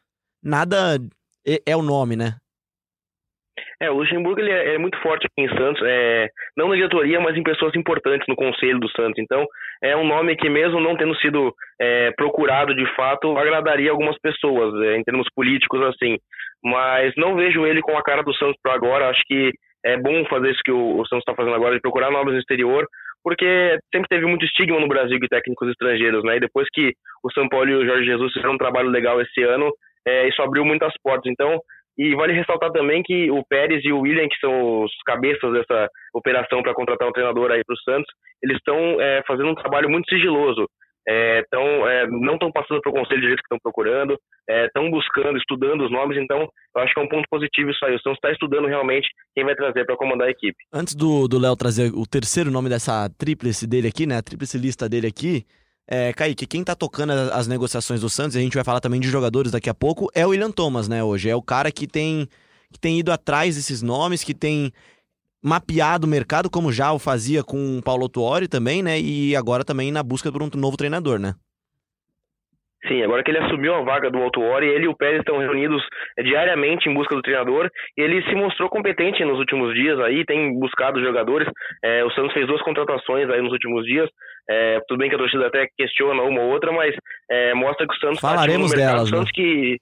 nada 0.42 1.00
é, 1.46 1.62
é 1.66 1.76
o 1.76 1.82
nome, 1.82 2.16
né? 2.16 2.38
É, 3.80 3.92
o 3.92 3.98
Luxemburgo 3.98 4.40
ele 4.40 4.52
é, 4.52 4.74
é, 4.74 4.78
muito 4.78 4.98
forte 5.02 5.28
em 5.38 5.48
Santos, 5.50 5.82
é, 5.86 6.30
não 6.56 6.68
na 6.68 6.76
diretoria, 6.76 7.20
mas 7.20 7.38
em 7.38 7.44
pessoas 7.44 7.76
importantes 7.76 8.28
no 8.28 8.36
conselho 8.36 8.80
do 8.80 8.90
Santos. 8.90 9.20
Então, 9.20 9.46
é 9.84 9.96
um 9.96 10.06
nome 10.06 10.36
que, 10.36 10.50
mesmo 10.50 10.80
não 10.80 10.98
tendo 10.98 11.16
sido 11.18 11.54
é, 11.80 12.12
procurado 12.12 12.74
de 12.74 12.86
fato, 12.96 13.38
agradaria 13.38 13.92
algumas 13.92 14.18
pessoas, 14.20 14.74
é, 14.84 14.98
em 14.98 15.04
termos 15.04 15.28
políticos, 15.36 15.80
assim. 15.84 16.18
Mas 16.64 17.14
não 17.18 17.36
vejo 17.36 17.68
ele 17.68 17.82
com 17.82 17.96
a 17.96 18.04
cara 18.04 18.24
do 18.24 18.34
Santos 18.34 18.58
para 18.64 18.74
agora. 18.74 19.10
Acho 19.10 19.22
que 19.28 19.52
é 19.86 19.96
bom 19.96 20.26
fazer 20.26 20.50
isso 20.50 20.62
que 20.66 20.72
o, 20.72 20.98
o 21.00 21.06
Santos 21.06 21.22
está 21.22 21.36
fazendo 21.36 21.56
agora, 21.56 21.76
de 21.76 21.82
procurar 21.82 22.10
nomes 22.10 22.34
no 22.34 22.40
exterior, 22.40 22.88
porque 23.24 23.78
sempre 23.94 24.08
teve 24.10 24.26
muito 24.26 24.44
estigma 24.44 24.80
no 24.80 24.88
Brasil 24.88 25.20
de 25.20 25.28
técnicos 25.28 25.70
estrangeiros, 25.70 26.24
né? 26.24 26.38
E 26.38 26.40
depois 26.40 26.68
que 26.74 26.94
o 27.24 27.32
São 27.32 27.48
Paulo 27.48 27.70
e 27.70 27.76
o 27.76 27.86
Jorge 27.86 28.06
Jesus 28.06 28.34
fizeram 28.34 28.56
um 28.56 28.58
trabalho 28.58 28.90
legal 28.90 29.22
esse 29.22 29.44
ano, 29.44 29.72
é, 30.08 30.28
isso 30.28 30.42
abriu 30.42 30.64
muitas 30.64 30.94
portas. 31.04 31.30
Então, 31.32 31.60
E 31.98 32.14
vale 32.16 32.34
ressaltar 32.34 32.72
também 32.72 33.02
que 33.02 33.32
o 33.32 33.44
Pérez 33.50 33.84
e 33.84 33.92
o 33.92 34.02
William, 34.02 34.28
que 34.30 34.40
são 34.40 34.84
os 34.84 34.92
cabeças 35.06 35.52
dessa 35.52 35.90
operação 36.14 36.62
para 36.62 36.74
contratar 36.74 37.08
um 37.08 37.12
treinador 37.12 37.52
aí 37.52 37.64
para 37.66 37.74
o 37.74 37.80
Santos, 37.80 38.14
eles 38.44 38.58
estão 38.58 39.02
é, 39.02 39.24
fazendo 39.28 39.50
um 39.50 39.56
trabalho 39.56 39.90
muito 39.90 40.08
sigiloso. 40.08 40.68
É, 41.10 41.42
tão, 41.50 41.88
é, 41.88 42.06
não 42.06 42.34
estão 42.34 42.52
passando 42.52 42.82
para 42.82 42.90
o 42.92 42.94
conselho 42.94 43.22
de 43.22 43.28
jeito 43.28 43.40
que 43.40 43.46
estão 43.46 43.60
procurando, 43.64 44.20
estão 44.50 44.92
buscando, 44.92 45.38
estudando 45.38 45.86
os 45.86 45.92
nomes, 45.92 46.18
então 46.18 46.50
eu 46.76 46.82
acho 46.82 46.94
que 46.94 47.00
é 47.00 47.04
um 47.04 47.08
ponto 47.08 47.26
positivo 47.30 47.70
isso 47.72 47.84
aí. 47.86 47.96
O 47.96 48.00
Santos 48.00 48.18
está 48.18 48.30
estudando 48.30 48.68
realmente 48.68 49.08
quem 49.34 49.46
vai 49.46 49.56
trazer 49.56 49.86
para 49.86 49.96
comandar 49.96 50.28
a 50.28 50.32
equipe. 50.32 50.58
Antes 50.72 50.94
do 50.96 51.40
Léo 51.40 51.56
trazer 51.56 51.92
o 51.96 52.06
terceiro 52.06 52.52
nome 52.52 52.68
dessa 52.68 53.10
tríplice 53.18 53.66
dele 53.66 53.88
aqui, 53.88 54.06
né? 54.06 54.18
A 54.18 54.22
tríplice 54.22 54.58
lista 54.58 54.90
dele 54.90 55.08
aqui, 55.08 55.46
é, 55.90 56.12
Kaique, 56.12 56.46
quem 56.46 56.64
tá 56.64 56.76
tocando 56.76 57.12
as 57.12 57.48
negociações 57.48 58.02
do 58.02 58.10
Santos, 58.10 58.36
a 58.36 58.42
gente 58.42 58.56
vai 58.56 58.64
falar 58.64 58.82
também 58.82 59.00
de 59.00 59.08
jogadores 59.08 59.52
daqui 59.52 59.70
a 59.70 59.74
pouco, 59.74 60.10
é 60.14 60.26
o 60.26 60.30
William 60.30 60.52
Thomas, 60.52 60.90
né, 60.90 61.04
hoje. 61.04 61.30
É 61.30 61.36
o 61.36 61.42
cara 61.42 61.72
que 61.72 61.88
tem, 61.88 62.28
que 62.72 62.80
tem 62.80 63.00
ido 63.00 63.12
atrás 63.12 63.56
desses 63.56 63.82
nomes, 63.82 64.24
que 64.24 64.34
tem 64.34 64.72
mapeado 65.42 66.06
o 66.06 66.10
mercado, 66.10 66.50
como 66.50 66.74
já 66.74 66.92
o 66.92 67.00
fazia 67.00 67.44
com 67.44 67.78
o 67.78 67.82
Paulo 67.82 68.10
Tuori 68.10 68.48
também, 68.48 68.84
né, 68.84 69.00
e 69.00 69.36
agora 69.36 69.64
também 69.64 69.92
na 69.92 70.04
busca 70.04 70.32
por 70.32 70.44
um 70.44 70.50
novo 70.56 70.76
treinador, 70.76 71.20
né? 71.20 71.36
Sim, 72.88 73.04
agora 73.04 73.24
que 73.24 73.32
ele 73.32 73.40
assumiu 73.40 73.74
a 73.74 73.82
vaga 73.82 74.10
do 74.10 74.22
Autuori, 74.22 74.68
ele 74.68 74.86
e 74.86 74.88
o 74.88 74.96
Pérez 74.96 75.20
estão 75.20 75.38
reunidos 75.40 75.84
eh, 76.18 76.24
diariamente 76.24 76.88
em 76.88 76.94
busca 76.94 77.16
do 77.16 77.22
treinador. 77.22 77.70
Ele 77.98 78.22
se 78.24 78.36
mostrou 78.36 78.70
competente 78.70 79.24
nos 79.26 79.40
últimos 79.40 79.74
dias 79.74 80.00
aí, 80.00 80.24
tem 80.26 80.58
buscado 80.58 81.02
jogadores. 81.02 81.48
É, 81.84 82.04
o 82.06 82.12
Santos 82.12 82.34
fez 82.34 82.48
duas 82.48 82.62
contratações 82.62 83.30
aí 83.30 83.42
nos 83.42 83.52
últimos 83.52 83.84
dias. 83.84 84.10
É, 84.50 84.80
tudo 84.88 85.00
bem 85.00 85.10
que 85.10 85.16
a 85.16 85.20
torcida 85.20 85.48
até 85.48 85.68
questiona 85.78 86.24
uma 86.24 86.42
ou 86.42 86.52
outra, 86.52 86.72
mas 86.72 86.96
é, 87.30 87.54
mostra 87.54 87.86
que 87.86 87.94
o 87.94 88.00
Santos 88.00 88.20
falaremos 88.20 88.72
tá 88.72 88.78
delas, 88.78 89.04
o 89.04 89.08
Santos 89.08 89.28
né? 89.28 89.32
que 89.36 89.78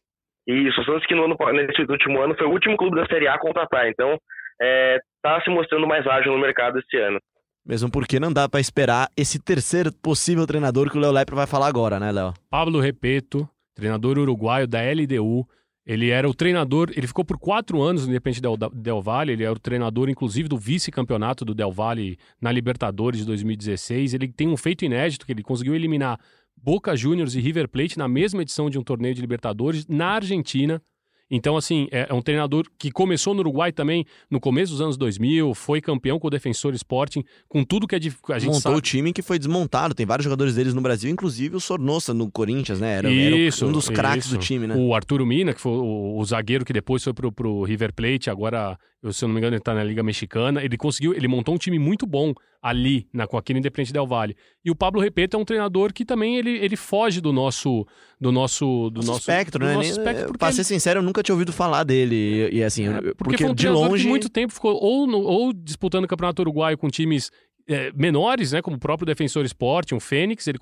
isso, 0.48 0.82
o 0.82 0.86
Santos 0.86 1.06
que 1.06 1.16
no 1.16 1.24
ano, 1.24 1.36
nesse 1.54 1.82
último 1.82 2.22
ano 2.22 2.36
foi 2.36 2.48
o 2.48 2.52
último 2.52 2.78
clube 2.78 2.96
da 2.96 3.06
Série 3.08 3.28
A 3.28 3.36
a 3.36 3.40
contratar. 3.40 3.88
Então 3.88 4.18
está 4.60 5.42
se 5.44 5.50
mostrando 5.50 5.88
mais 5.88 6.06
ágil 6.08 6.32
no 6.32 6.40
mercado 6.40 6.80
esse 6.80 6.98
ano. 6.98 7.20
Mesmo 7.66 7.92
porque 7.92 8.20
não 8.20 8.32
dá 8.32 8.48
para 8.48 8.60
esperar 8.60 9.10
esse 9.18 9.44
terceiro 9.44 9.92
possível 9.92 10.46
treinador 10.46 10.90
que 10.90 10.98
o 10.98 11.02
Léo 11.02 11.12
Lepre 11.12 11.36
vai 11.36 11.48
falar 11.48 11.68
agora, 11.68 12.00
né, 12.00 12.12
Léo? 12.12 12.32
Pablo 12.50 12.80
Repeto, 12.80 13.50
treinador 13.74 14.20
uruguaio 14.20 14.68
da 14.68 14.80
LDU. 14.82 15.48
Ele 15.86 16.10
era 16.10 16.28
o 16.28 16.34
treinador, 16.34 16.92
ele 16.96 17.06
ficou 17.06 17.24
por 17.24 17.38
quatro 17.38 17.82
anos 17.82 18.04
no 18.04 18.10
Independente 18.10 18.42
Del, 18.42 18.58
Del 18.58 19.02
Valle, 19.02 19.34
ele 19.34 19.44
era 19.44 19.54
o 19.54 19.60
treinador, 19.60 20.10
inclusive, 20.10 20.50
do 20.50 20.58
vice-campeonato 20.58 21.46
do 21.46 21.54
Del 21.54 21.72
Valle 21.72 22.18
na 22.42 22.52
Libertadores 22.52 23.20
de 23.20 23.26
2016. 23.26 24.16
Ele 24.16 24.28
tem 24.28 24.48
um 24.48 24.58
feito 24.58 24.84
inédito, 24.84 25.26
que 25.26 25.32
ele 25.32 25.44
conseguiu 25.44 25.76
eliminar 25.76 26.20
Boca 26.58 26.96
Juniors 26.96 27.36
e 27.36 27.40
River 27.40 27.70
Plate 27.70 28.00
na 28.00 28.08
mesma 28.08 28.42
edição 28.42 28.68
de 28.68 28.80
um 28.80 28.84
torneio 28.84 29.14
de 29.14 29.22
Libertadores 29.22 29.86
na 29.88 30.14
Argentina, 30.14 30.82
então, 31.30 31.58
assim, 31.58 31.88
é, 31.92 32.08
é, 32.10 32.14
um 32.14 32.22
treinador 32.22 32.66
que 32.78 32.92
começou 32.92 33.34
no 33.34 33.40
Uruguai 33.40 33.72
também 33.72 34.06
no 34.30 34.40
começo 34.40 34.72
dos 34.72 34.82
anos 34.82 34.98
2000, 34.98 35.54
foi 35.56 35.82
campeão 35.82 36.20
com 36.20 36.28
o 36.28 36.30
Defensor 36.30 36.74
Sporting, 36.76 37.24
com 37.48 37.64
tudo 37.64 37.88
que 37.88 37.96
a, 37.96 37.98
a 37.98 38.40
gente 38.40 38.46
Montou 38.46 38.62
sabe. 38.62 38.78
o 38.78 38.82
time 38.82 39.12
que 39.12 39.22
foi 39.22 39.40
desmontado, 39.40 39.96
tem 39.96 40.06
vários 40.06 40.24
jogadores 40.24 40.56
deles 40.56 40.74
no 40.74 40.82
Brasil, 40.82 41.10
inclusive 41.10 41.56
o 41.56 41.60
Sornosa 41.60 42.14
no 42.14 42.30
Corinthians, 42.30 42.80
né? 42.80 42.98
Era, 42.98 43.10
isso, 43.12 43.64
era 43.64 43.70
um 43.70 43.74
dos 43.74 43.90
craques 43.90 44.30
do 44.30 44.38
time, 44.38 44.68
né? 44.68 44.76
O 44.76 44.94
Arturo 44.94 45.26
Mina, 45.26 45.54
que 45.54 45.62
foi 45.62 45.72
o, 45.72 46.18
o, 46.18 46.26
zagueiro 46.26 46.64
que 46.64 46.74
depois 46.74 47.04
foi 47.04 47.14
pro, 47.14 47.32
pro 47.32 47.64
River 47.64 47.94
Plate, 47.94 48.30
agora, 48.30 48.78
eu, 49.06 49.14
se 49.14 49.24
eu 49.24 49.28
não 49.28 49.36
me 49.36 49.40
engano, 49.40 49.56
ele 49.56 49.62
tá 49.62 49.74
na 49.74 49.84
Liga 49.84 50.02
Mexicana. 50.02 50.64
Ele 50.64 50.76
conseguiu, 50.76 51.14
ele 51.14 51.28
montou 51.28 51.54
um 51.54 51.58
time 51.60 51.78
muito 51.78 52.08
bom 52.08 52.34
ali, 52.60 53.08
na, 53.14 53.28
com 53.28 53.38
aquele 53.38 53.60
Independente 53.60 53.94
Del 53.94 54.08
Valle. 54.08 54.36
E 54.64 54.72
o 54.72 54.76
Pablo 54.76 55.00
Repeto 55.00 55.38
é 55.38 55.40
um 55.40 55.46
treinador 55.46 55.94
que 55.94 56.04
também 56.04 56.38
ele, 56.38 56.58
ele 56.58 56.76
foge 56.76 57.22
do 57.22 57.32
nosso 57.32 57.86
do 58.20 58.32
nosso 58.32 58.90
do 58.90 59.02
nosso, 59.02 59.12
nosso 59.12 59.20
espectro, 59.20 59.60
do 59.60 59.66
né? 59.68 59.76
Nosso 59.76 59.92
espectro, 59.92 60.36
pra 60.36 60.52
ser 60.52 60.64
sincero, 60.64 61.00
eu 61.00 61.04
nunca 61.04 61.22
tinha 61.22 61.36
ouvido 61.36 61.54
falar 61.54 61.84
dele. 61.84 62.50
E, 62.52 62.64
assim, 62.64 62.88
é, 62.88 62.94
porque, 62.94 63.14
porque 63.14 63.38
foi 63.38 63.52
um 63.52 63.54
de 63.54 63.70
longe 63.70 64.08
muito 64.08 64.28
tempo 64.28 64.52
ficou 64.52 64.74
ou, 64.82 65.06
no, 65.06 65.20
ou 65.20 65.54
disputando 65.54 66.06
o 66.06 66.08
Campeonato 66.08 66.42
Uruguaio 66.42 66.76
com 66.76 66.90
times 66.90 67.30
é, 67.68 67.92
menores, 67.94 68.52
né, 68.52 68.62
como 68.62 68.78
o 68.78 68.80
próprio 68.80 69.06
Defensor 69.06 69.44
Esporte, 69.44 69.96
um 69.96 70.00
Fênix, 70.00 70.48
ele 70.48 70.60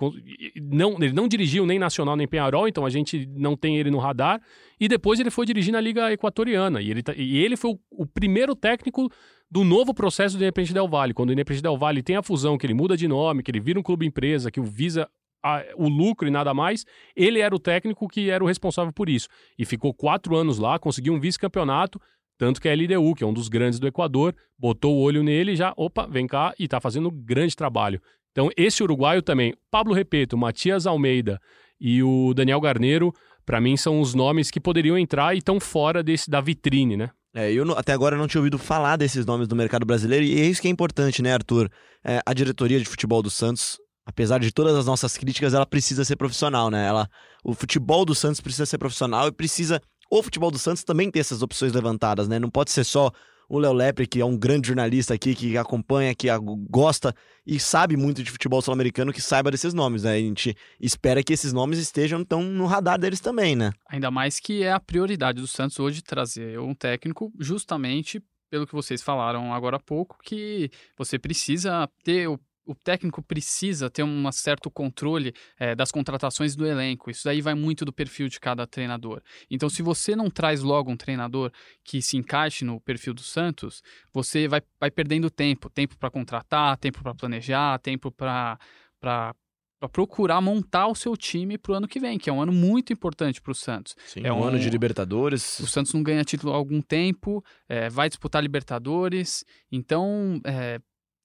não, 0.61 0.95
ele 1.01 1.11
não 1.11 1.27
dirigiu 1.27 1.65
nem 1.65 1.77
Nacional 1.77 2.15
nem 2.15 2.27
Penharol, 2.27 2.67
então 2.67 2.85
a 2.85 2.89
gente 2.89 3.27
não 3.35 3.55
tem 3.55 3.77
ele 3.77 3.91
no 3.91 3.97
radar. 3.97 4.41
E 4.79 4.87
depois 4.87 5.19
ele 5.19 5.29
foi 5.29 5.45
dirigir 5.45 5.73
na 5.73 5.81
Liga 5.81 6.11
Equatoriana. 6.11 6.81
E 6.81 6.89
ele, 6.89 7.03
tá, 7.03 7.13
e 7.15 7.37
ele 7.37 7.57
foi 7.57 7.71
o, 7.71 7.79
o 7.91 8.05
primeiro 8.05 8.55
técnico 8.55 9.11
do 9.51 9.63
novo 9.63 9.93
processo 9.93 10.37
do 10.37 10.43
Independente 10.43 10.73
Del 10.73 10.87
Valle. 10.87 11.13
Quando 11.13 11.29
o 11.29 11.33
Independente 11.33 11.63
Del 11.63 11.77
Valle 11.77 12.01
tem 12.01 12.15
a 12.15 12.23
fusão, 12.23 12.57
que 12.57 12.65
ele 12.65 12.73
muda 12.73 12.95
de 12.95 13.07
nome, 13.07 13.43
que 13.43 13.51
ele 13.51 13.59
vira 13.59 13.79
um 13.79 13.83
clube 13.83 14.05
empresa, 14.05 14.49
que 14.49 14.59
o 14.59 14.63
visa 14.63 15.07
a, 15.43 15.63
o 15.75 15.89
lucro 15.89 16.27
e 16.27 16.31
nada 16.31 16.53
mais, 16.53 16.85
ele 17.15 17.39
era 17.39 17.53
o 17.53 17.59
técnico 17.59 18.07
que 18.07 18.29
era 18.29 18.43
o 18.43 18.47
responsável 18.47 18.93
por 18.93 19.09
isso. 19.09 19.27
E 19.59 19.65
ficou 19.65 19.93
quatro 19.93 20.35
anos 20.37 20.57
lá, 20.57 20.79
conseguiu 20.79 21.13
um 21.13 21.19
vice-campeonato, 21.19 21.99
tanto 22.43 22.59
que 22.59 22.67
a 22.67 22.75
LDU, 22.75 23.15
que 23.15 23.23
é 23.23 23.27
um 23.27 23.31
dos 23.31 23.47
grandes 23.47 23.79
do 23.79 23.87
Equador, 23.87 24.35
botou 24.59 24.97
o 24.97 24.99
olho 24.99 25.23
nele 25.23 25.55
já, 25.55 25.73
opa, 25.77 26.05
vem 26.05 26.27
cá, 26.27 26.53
e 26.59 26.67
tá 26.67 26.81
fazendo 26.81 27.07
um 27.07 27.11
grande 27.11 27.55
trabalho. 27.55 28.01
Então, 28.33 28.49
esse 28.57 28.83
uruguaio 28.83 29.21
também, 29.21 29.53
Pablo 29.71 29.93
Repeto, 29.93 30.37
Matias 30.37 30.85
Almeida 30.85 31.39
e 31.79 32.03
o 32.03 32.33
Daniel 32.33 32.59
Garneiro, 32.59 33.13
para 33.45 33.61
mim 33.61 33.77
são 33.77 34.01
os 34.01 34.13
nomes 34.13 34.51
que 34.51 34.59
poderiam 34.59 34.97
entrar 34.97 35.33
e 35.33 35.37
estão 35.37 35.57
fora 35.57 36.03
desse, 36.03 36.29
da 36.29 36.41
vitrine, 36.41 36.97
né? 36.97 37.11
É, 37.33 37.49
eu 37.49 37.63
até 37.77 37.93
agora 37.93 38.17
não 38.17 38.27
tinha 38.27 38.41
ouvido 38.41 38.57
falar 38.57 38.97
desses 38.97 39.25
nomes 39.25 39.47
do 39.47 39.55
mercado 39.55 39.85
brasileiro, 39.85 40.25
e 40.25 40.41
é 40.41 40.45
isso 40.45 40.61
que 40.61 40.67
é 40.67 40.71
importante, 40.71 41.21
né, 41.21 41.33
Arthur? 41.33 41.71
É, 42.03 42.19
a 42.25 42.33
diretoria 42.33 42.77
de 42.77 42.83
futebol 42.85 43.21
do 43.21 43.29
Santos, 43.29 43.77
apesar 44.05 44.37
de 44.41 44.51
todas 44.51 44.75
as 44.75 44.85
nossas 44.85 45.15
críticas, 45.15 45.53
ela 45.53 45.65
precisa 45.65 46.03
ser 46.03 46.17
profissional, 46.17 46.69
né? 46.69 46.85
Ela, 46.85 47.09
o 47.41 47.53
futebol 47.53 48.03
do 48.03 48.13
Santos 48.13 48.41
precisa 48.41 48.65
ser 48.65 48.77
profissional 48.77 49.29
e 49.29 49.31
precisa 49.31 49.81
o 50.19 50.23
futebol 50.23 50.51
do 50.51 50.59
Santos 50.59 50.83
também 50.83 51.09
ter 51.09 51.19
essas 51.19 51.41
opções 51.41 51.73
levantadas, 51.73 52.27
né? 52.27 52.37
Não 52.37 52.49
pode 52.49 52.69
ser 52.69 52.83
só 52.83 53.11
o 53.49 53.57
Léo 53.57 53.73
Lepre, 53.73 54.07
que 54.07 54.21
é 54.21 54.25
um 54.25 54.37
grande 54.37 54.67
jornalista 54.67 55.13
aqui, 55.13 55.33
que 55.33 55.57
acompanha, 55.57 56.13
que 56.13 56.27
gosta 56.69 57.15
e 57.45 57.59
sabe 57.59 57.97
muito 57.97 58.23
de 58.23 58.29
futebol 58.31 58.61
sul-americano, 58.61 59.11
que 59.11 59.21
saiba 59.21 59.49
desses 59.49 59.73
nomes, 59.73 60.03
né? 60.03 60.13
A 60.13 60.19
gente 60.19 60.55
espera 60.79 61.23
que 61.23 61.33
esses 61.33 61.51
nomes 61.51 61.79
estejam 61.79 62.23
tão 62.23 62.43
no 62.43 62.65
radar 62.65 62.99
deles 62.99 63.19
também, 63.19 63.55
né? 63.55 63.71
Ainda 63.89 64.11
mais 64.11 64.39
que 64.39 64.63
é 64.63 64.71
a 64.71 64.79
prioridade 64.79 65.41
do 65.41 65.47
Santos 65.47 65.79
hoje 65.79 66.01
trazer 66.01 66.59
um 66.59 66.75
técnico 66.75 67.31
justamente 67.39 68.23
pelo 68.51 68.67
que 68.67 68.73
vocês 68.73 69.01
falaram 69.01 69.51
agora 69.51 69.77
há 69.77 69.79
pouco, 69.79 70.17
que 70.23 70.69
você 70.95 71.17
precisa 71.17 71.89
ter 72.03 72.27
o 72.27 72.39
o 72.65 72.73
técnico 72.73 73.21
precisa 73.21 73.89
ter 73.89 74.03
um 74.03 74.31
certo 74.31 74.71
controle 74.71 75.33
é, 75.59 75.75
das 75.75 75.91
contratações 75.91 76.55
do 76.55 76.65
elenco. 76.65 77.09
Isso 77.11 77.25
daí 77.25 77.41
vai 77.41 77.53
muito 77.53 77.83
do 77.85 77.91
perfil 77.91 78.27
de 78.29 78.39
cada 78.39 78.65
treinador. 78.65 79.21
Então, 79.49 79.69
se 79.69 79.81
você 79.81 80.15
não 80.15 80.29
traz 80.29 80.61
logo 80.61 80.91
um 80.91 80.97
treinador 80.97 81.51
que 81.83 82.01
se 82.01 82.17
encaixe 82.17 82.63
no 82.63 82.79
perfil 82.79 83.13
do 83.13 83.21
Santos, 83.21 83.81
você 84.13 84.47
vai, 84.47 84.61
vai 84.79 84.89
perdendo 84.89 85.29
tempo. 85.29 85.69
Tempo 85.69 85.97
para 85.97 86.09
contratar, 86.09 86.77
tempo 86.77 87.01
para 87.01 87.13
planejar, 87.13 87.79
tempo 87.79 88.11
para 88.11 88.57
para 88.99 89.89
procurar 89.89 90.39
montar 90.39 90.87
o 90.87 90.95
seu 90.95 91.17
time 91.17 91.57
para 91.57 91.73
o 91.73 91.75
ano 91.75 91.89
que 91.89 91.99
vem, 91.99 92.17
que 92.17 92.29
é 92.29 92.33
um 92.33 92.41
ano 92.41 92.53
muito 92.53 92.93
importante 92.93 93.41
para 93.41 93.51
o 93.51 93.55
Santos. 93.55 93.97
Sim, 94.07 94.21
é 94.23 94.31
um, 94.31 94.39
um, 94.39 94.43
ano 94.45 94.57
de 94.57 94.69
Libertadores. 94.69 95.59
O 95.59 95.67
Santos 95.67 95.93
não 95.93 96.01
ganha 96.01 96.23
título 96.23 96.53
há 96.53 96.55
algum 96.55 96.81
tempo, 96.81 97.43
é, 97.67 97.89
vai 97.89 98.07
disputar 98.07 98.41
Libertadores, 98.41 99.43
então 99.69 100.39
é, 100.45 100.79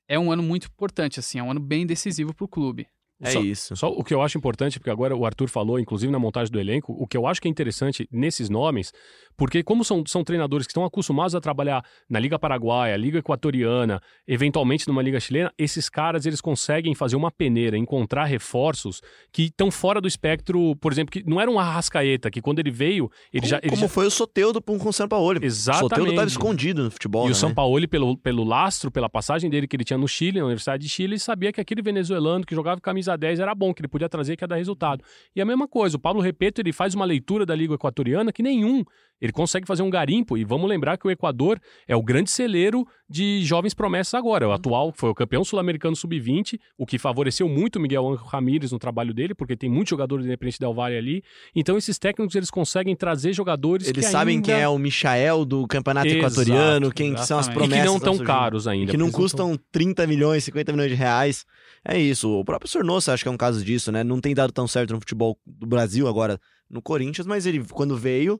é 0.08 0.18
um 0.18 0.32
ano 0.32 0.42
muito 0.42 0.66
importante, 0.66 1.20
assim, 1.20 1.38
é 1.38 1.42
um 1.42 1.50
ano 1.50 1.60
bem 1.60 1.86
decisivo 1.86 2.34
para 2.34 2.44
o 2.44 2.48
clube. 2.48 2.88
É 3.20 3.30
só, 3.30 3.40
isso. 3.40 3.76
Só 3.76 3.90
o 3.90 4.04
que 4.04 4.14
eu 4.14 4.22
acho 4.22 4.38
importante, 4.38 4.78
porque 4.78 4.90
agora 4.90 5.16
o 5.16 5.26
Arthur 5.26 5.48
falou, 5.48 5.78
inclusive 5.78 6.10
na 6.12 6.18
montagem 6.18 6.52
do 6.52 6.60
elenco, 6.60 6.94
o 6.96 7.06
que 7.06 7.16
eu 7.16 7.26
acho 7.26 7.40
que 7.40 7.48
é 7.48 7.50
interessante 7.50 8.08
nesses 8.12 8.48
nomes, 8.48 8.92
porque 9.36 9.62
como 9.62 9.84
são, 9.84 10.04
são 10.06 10.22
treinadores 10.22 10.66
que 10.66 10.70
estão 10.70 10.84
acostumados 10.84 11.34
a 11.34 11.40
trabalhar 11.40 11.84
na 12.08 12.20
Liga 12.20 12.38
Paraguaia, 12.38 12.96
Liga 12.96 13.18
Equatoriana, 13.18 14.00
eventualmente 14.26 14.86
numa 14.86 15.02
Liga 15.02 15.18
Chilena, 15.18 15.52
esses 15.58 15.88
caras 15.88 16.26
eles 16.26 16.40
conseguem 16.40 16.94
fazer 16.94 17.16
uma 17.16 17.30
peneira, 17.30 17.76
encontrar 17.76 18.24
reforços 18.24 19.00
que 19.32 19.44
estão 19.44 19.70
fora 19.70 20.00
do 20.00 20.06
espectro, 20.06 20.76
por 20.76 20.92
exemplo, 20.92 21.10
que 21.10 21.28
não 21.28 21.40
era 21.40 21.50
um 21.50 21.58
Arrascaeta, 21.58 22.30
que 22.30 22.40
quando 22.40 22.60
ele 22.60 22.70
veio, 22.70 23.10
ele 23.32 23.40
como, 23.42 23.50
já... 23.50 23.58
Ele 23.58 23.70
como 23.70 23.82
já... 23.82 23.88
foi 23.88 24.06
o 24.06 24.10
Soteudo 24.10 24.62
com 24.62 24.76
o 24.76 24.92
São 24.92 25.08
Paulo. 25.08 25.38
Exatamente. 25.42 25.84
O 25.84 25.88
Soteudo 25.88 26.10
estava 26.10 26.28
escondido 26.28 26.84
no 26.84 26.90
futebol, 26.90 27.24
E 27.24 27.26
né? 27.26 27.32
o 27.32 27.34
São 27.34 27.52
Paulo, 27.52 27.88
pelo, 27.88 28.16
pelo 28.16 28.44
lastro, 28.44 28.90
pela 28.90 29.08
passagem 29.08 29.50
dele 29.50 29.66
que 29.66 29.74
ele 29.74 29.84
tinha 29.84 29.98
no 29.98 30.06
Chile, 30.06 30.38
na 30.38 30.46
Universidade 30.46 30.82
de 30.82 30.88
Chile, 30.88 31.18
sabia 31.18 31.52
que 31.52 31.60
aquele 31.60 31.82
venezuelano 31.82 32.44
que 32.44 32.54
jogava 32.54 32.80
camisa 32.80 33.07
10 33.16 33.40
era 33.40 33.54
bom, 33.54 33.72
que 33.72 33.80
ele 33.80 33.88
podia 33.88 34.08
trazer 34.08 34.36
que 34.36 34.44
ia 34.44 34.48
dar 34.48 34.56
resultado. 34.56 35.04
E 35.34 35.40
a 35.40 35.44
mesma 35.44 35.68
coisa, 35.68 35.96
o 35.96 36.00
Paulo 36.00 36.20
Repeto, 36.20 36.60
ele 36.60 36.72
faz 36.72 36.94
uma 36.94 37.04
leitura 37.04 37.44
da 37.46 37.54
Liga 37.54 37.74
Equatoriana 37.74 38.32
que 38.32 38.42
nenhum. 38.42 38.84
Ele 39.20 39.32
consegue 39.32 39.66
fazer 39.66 39.82
um 39.82 39.90
garimpo, 39.90 40.36
e 40.36 40.44
vamos 40.44 40.68
lembrar 40.68 40.96
que 40.96 41.06
o 41.06 41.10
Equador 41.10 41.60
é 41.86 41.96
o 41.96 42.02
grande 42.02 42.30
celeiro 42.30 42.86
de 43.08 43.44
jovens 43.44 43.74
promessas 43.74 44.14
agora. 44.14 44.48
O 44.48 44.52
atual 44.52 44.92
foi 44.94 45.10
o 45.10 45.14
campeão 45.14 45.42
sul-americano 45.44 45.96
sub-20, 45.96 46.58
o 46.76 46.86
que 46.86 46.98
favoreceu 46.98 47.48
muito 47.48 47.76
o 47.76 47.80
Miguel 47.80 48.06
Ángel 48.06 48.24
Ramírez 48.24 48.70
no 48.70 48.78
trabalho 48.78 49.14
dele, 49.14 49.34
porque 49.34 49.56
tem 49.56 49.70
muitos 49.70 49.90
jogadores 49.90 50.24
do 50.24 50.28
Independente 50.28 50.60
Del 50.60 50.74
Valle 50.74 50.96
ali. 50.96 51.22
Então 51.54 51.76
esses 51.76 51.98
técnicos, 51.98 52.34
eles 52.34 52.50
conseguem 52.50 52.94
trazer 52.94 53.32
jogadores 53.32 53.88
Eles 53.88 54.04
que 54.04 54.10
sabem 54.10 54.36
ainda... 54.36 54.44
quem 54.44 54.54
é 54.54 54.68
o 54.68 54.78
Michael 54.78 55.44
do 55.44 55.66
Campeonato 55.66 56.08
Exato, 56.08 56.18
Equatoriano, 56.18 56.92
quem 56.92 57.14
que 57.14 57.24
são 57.24 57.38
as 57.38 57.46
exatamente. 57.46 57.70
promessas. 57.70 57.94
E 57.94 57.98
que 57.98 58.06
não 58.06 58.16
tão 58.16 58.24
caros 58.24 58.66
ainda. 58.68 58.90
que 58.90 58.96
não 58.96 59.10
custam 59.10 59.58
30 59.72 60.06
milhões, 60.06 60.44
50 60.44 60.72
milhões 60.72 60.90
de 60.90 60.96
reais. 60.96 61.44
É 61.84 61.98
isso. 61.98 62.30
O 62.30 62.44
próprio 62.44 62.70
Sornosa 62.70 63.12
acho 63.12 63.24
que 63.24 63.28
é 63.28 63.32
um 63.32 63.36
caso 63.36 63.64
disso, 63.64 63.90
né? 63.90 64.04
Não 64.04 64.20
tem 64.20 64.34
dado 64.34 64.52
tão 64.52 64.68
certo 64.68 64.92
no 64.92 65.00
futebol 65.00 65.38
do 65.46 65.66
Brasil 65.66 66.06
agora 66.06 66.38
no 66.68 66.82
Corinthians, 66.82 67.26
mas 67.26 67.46
ele, 67.46 67.64
quando 67.72 67.96
veio, 67.96 68.38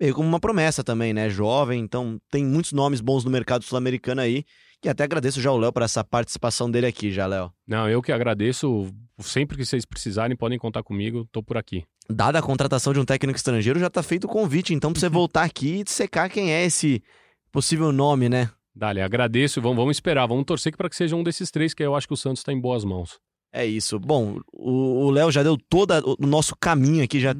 veio 0.00 0.14
como 0.14 0.28
uma 0.28 0.40
promessa 0.40 0.82
também, 0.82 1.12
né? 1.12 1.28
Jovem, 1.28 1.80
então 1.80 2.18
tem 2.30 2.44
muitos 2.44 2.72
nomes 2.72 3.00
bons 3.00 3.24
no 3.24 3.30
mercado 3.30 3.64
sul-americano 3.64 4.20
aí. 4.20 4.44
E 4.84 4.88
até 4.88 5.04
agradeço 5.04 5.40
já 5.40 5.50
o 5.50 5.56
Léo 5.56 5.72
por 5.72 5.82
essa 5.82 6.04
participação 6.04 6.70
dele 6.70 6.86
aqui, 6.86 7.10
já, 7.10 7.26
Léo. 7.26 7.50
Não, 7.66 7.88
eu 7.88 8.02
que 8.02 8.12
agradeço. 8.12 8.86
Sempre 9.18 9.56
que 9.56 9.64
vocês 9.64 9.86
precisarem, 9.86 10.36
podem 10.36 10.58
contar 10.58 10.82
comigo, 10.82 11.26
tô 11.32 11.42
por 11.42 11.56
aqui. 11.56 11.84
Dada 12.10 12.38
a 12.38 12.42
contratação 12.42 12.92
de 12.92 13.00
um 13.00 13.04
técnico 13.04 13.36
estrangeiro, 13.36 13.80
já 13.80 13.88
tá 13.88 14.02
feito 14.02 14.24
o 14.24 14.28
convite, 14.28 14.74
então, 14.74 14.92
pra 14.92 15.00
você 15.00 15.08
voltar 15.08 15.44
aqui 15.44 15.82
e 15.86 15.90
secar 15.90 16.28
quem 16.28 16.52
é 16.52 16.66
esse 16.66 17.02
possível 17.50 17.92
nome, 17.92 18.28
né? 18.28 18.50
Dale, 18.76 19.00
agradeço. 19.00 19.62
Vamos, 19.62 19.76
vamos 19.76 19.96
esperar. 19.96 20.26
Vamos 20.26 20.44
torcer 20.44 20.76
para 20.76 20.90
que 20.90 20.96
seja 20.96 21.16
um 21.16 21.22
desses 21.22 21.50
três, 21.50 21.72
que 21.72 21.82
eu 21.82 21.94
acho 21.94 22.06
que 22.06 22.12
o 22.12 22.16
Santos 22.16 22.40
está 22.40 22.52
em 22.52 22.60
boas 22.60 22.84
mãos. 22.84 23.18
É 23.52 23.64
isso. 23.64 23.98
Bom, 24.00 24.40
o 24.52 25.10
Léo 25.10 25.30
já 25.30 25.42
deu 25.42 25.56
todo 25.56 25.92
o 26.18 26.26
nosso 26.26 26.56
caminho 26.56 27.04
aqui, 27.04 27.20
já 27.20 27.34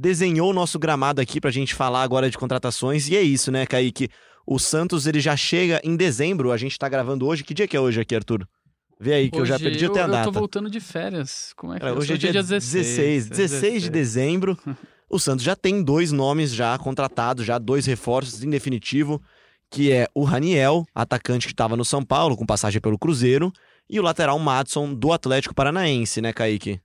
desenhou 0.00 0.50
o 0.50 0.54
nosso 0.54 0.78
gramado 0.78 1.20
aqui 1.20 1.40
pra 1.40 1.50
gente 1.50 1.74
falar 1.74 2.02
agora 2.02 2.30
de 2.30 2.38
contratações. 2.38 3.08
E 3.08 3.16
é 3.16 3.22
isso, 3.22 3.52
né, 3.52 3.66
Kaique? 3.66 4.08
O 4.46 4.58
Santos 4.58 5.06
ele 5.06 5.20
já 5.20 5.36
chega 5.36 5.80
em 5.84 5.94
dezembro, 5.94 6.50
a 6.50 6.56
gente 6.56 6.78
tá 6.78 6.88
gravando 6.88 7.26
hoje. 7.26 7.44
Que 7.44 7.52
dia 7.52 7.68
que 7.68 7.76
é 7.76 7.80
hoje 7.80 8.00
aqui, 8.00 8.16
Arthur? 8.16 8.48
Vê 8.98 9.14
aí 9.14 9.30
que 9.30 9.40
hoje 9.40 9.52
eu 9.52 9.58
já 9.58 9.62
perdi 9.62 9.84
eu, 9.84 9.90
até 9.90 10.02
a 10.02 10.06
data. 10.06 10.28
Eu 10.28 10.32
tô 10.32 10.38
voltando 10.38 10.70
de 10.70 10.80
férias. 10.80 11.52
Como 11.54 11.74
é 11.74 11.78
que 11.78 11.86
é? 11.86 11.92
Hoje 11.92 12.14
é 12.14 12.16
dia, 12.16 12.32
dia 12.32 12.42
16. 12.42 13.28
16, 13.28 13.28
16 13.28 13.82
de 13.84 13.90
dezembro. 13.90 14.58
o 15.08 15.18
Santos 15.18 15.44
já 15.44 15.54
tem 15.54 15.82
dois 15.82 16.12
nomes 16.12 16.54
já 16.54 16.76
contratados, 16.78 17.44
já 17.44 17.58
dois 17.58 17.86
reforços 17.86 18.42
em 18.42 18.50
definitivo, 18.50 19.22
que 19.70 19.92
é 19.92 20.08
o 20.14 20.24
Raniel, 20.24 20.86
atacante 20.94 21.46
que 21.46 21.52
estava 21.52 21.76
no 21.76 21.84
São 21.84 22.02
Paulo, 22.02 22.36
com 22.36 22.46
passagem 22.46 22.80
pelo 22.80 22.98
Cruzeiro, 22.98 23.52
e 23.88 24.00
o 24.00 24.02
lateral 24.02 24.38
Madson 24.38 24.94
do 24.94 25.12
Atlético 25.12 25.54
Paranaense, 25.54 26.20
né, 26.20 26.32
Kaique? 26.32 26.80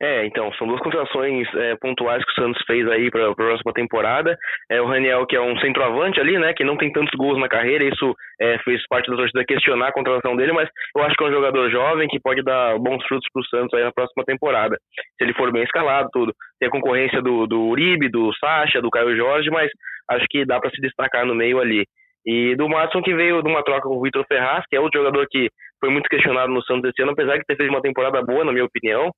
É, 0.00 0.24
então, 0.26 0.52
são 0.54 0.66
duas 0.66 0.80
contratações 0.80 1.48
é, 1.56 1.74
pontuais 1.76 2.24
que 2.24 2.30
o 2.30 2.34
Santos 2.44 2.62
fez 2.66 2.88
aí 2.88 3.10
para 3.10 3.30
a 3.30 3.34
próxima 3.34 3.72
temporada. 3.72 4.38
É 4.70 4.80
o 4.80 4.86
Raniel, 4.86 5.26
que 5.26 5.34
é 5.34 5.40
um 5.40 5.58
centroavante 5.58 6.20
ali, 6.20 6.38
né, 6.38 6.54
que 6.54 6.62
não 6.62 6.76
tem 6.76 6.92
tantos 6.92 7.12
gols 7.18 7.38
na 7.38 7.48
carreira, 7.48 7.84
isso 7.84 8.14
é, 8.40 8.58
fez 8.60 8.80
parte 8.88 9.10
da 9.10 9.16
torcida 9.16 9.44
questionar 9.44 9.88
a 9.88 9.92
contratação 9.92 10.36
dele, 10.36 10.52
mas 10.52 10.68
eu 10.96 11.02
acho 11.02 11.16
que 11.16 11.24
é 11.24 11.26
um 11.26 11.32
jogador 11.32 11.68
jovem 11.68 12.06
que 12.06 12.20
pode 12.20 12.42
dar 12.42 12.78
bons 12.78 13.04
frutos 13.06 13.26
para 13.32 13.40
o 13.40 13.46
Santos 13.46 13.74
aí 13.74 13.82
na 13.82 13.92
próxima 13.92 14.24
temporada, 14.24 14.76
se 15.16 15.24
ele 15.24 15.34
for 15.34 15.50
bem 15.50 15.64
escalado, 15.64 16.08
tudo. 16.12 16.32
Tem 16.60 16.68
a 16.68 16.72
concorrência 16.72 17.20
do, 17.20 17.46
do 17.48 17.60
Uribe, 17.62 18.08
do 18.08 18.32
Sacha, 18.38 18.80
do 18.80 18.90
Caio 18.90 19.16
Jorge, 19.16 19.50
mas 19.50 19.68
acho 20.10 20.26
que 20.30 20.44
dá 20.44 20.60
para 20.60 20.70
se 20.70 20.80
destacar 20.80 21.26
no 21.26 21.34
meio 21.34 21.58
ali. 21.58 21.84
E 22.24 22.54
do 22.56 22.68
Matson, 22.68 23.02
que 23.02 23.14
veio 23.14 23.42
de 23.42 23.48
uma 23.48 23.64
troca 23.64 23.88
com 23.88 23.96
o 23.96 24.02
Vitor 24.02 24.24
Ferraz, 24.28 24.62
que 24.68 24.76
é 24.76 24.80
outro 24.80 25.00
jogador 25.00 25.26
que 25.30 25.48
foi 25.80 25.90
muito 25.90 26.08
questionado 26.08 26.52
no 26.52 26.62
Santos 26.62 26.90
esse 26.90 27.02
ano, 27.02 27.12
apesar 27.12 27.36
de 27.36 27.44
ter 27.44 27.56
feito 27.56 27.70
uma 27.70 27.80
temporada 27.80 28.22
boa, 28.22 28.44
na 28.44 28.52
minha 28.52 28.64
opinião. 28.64 29.10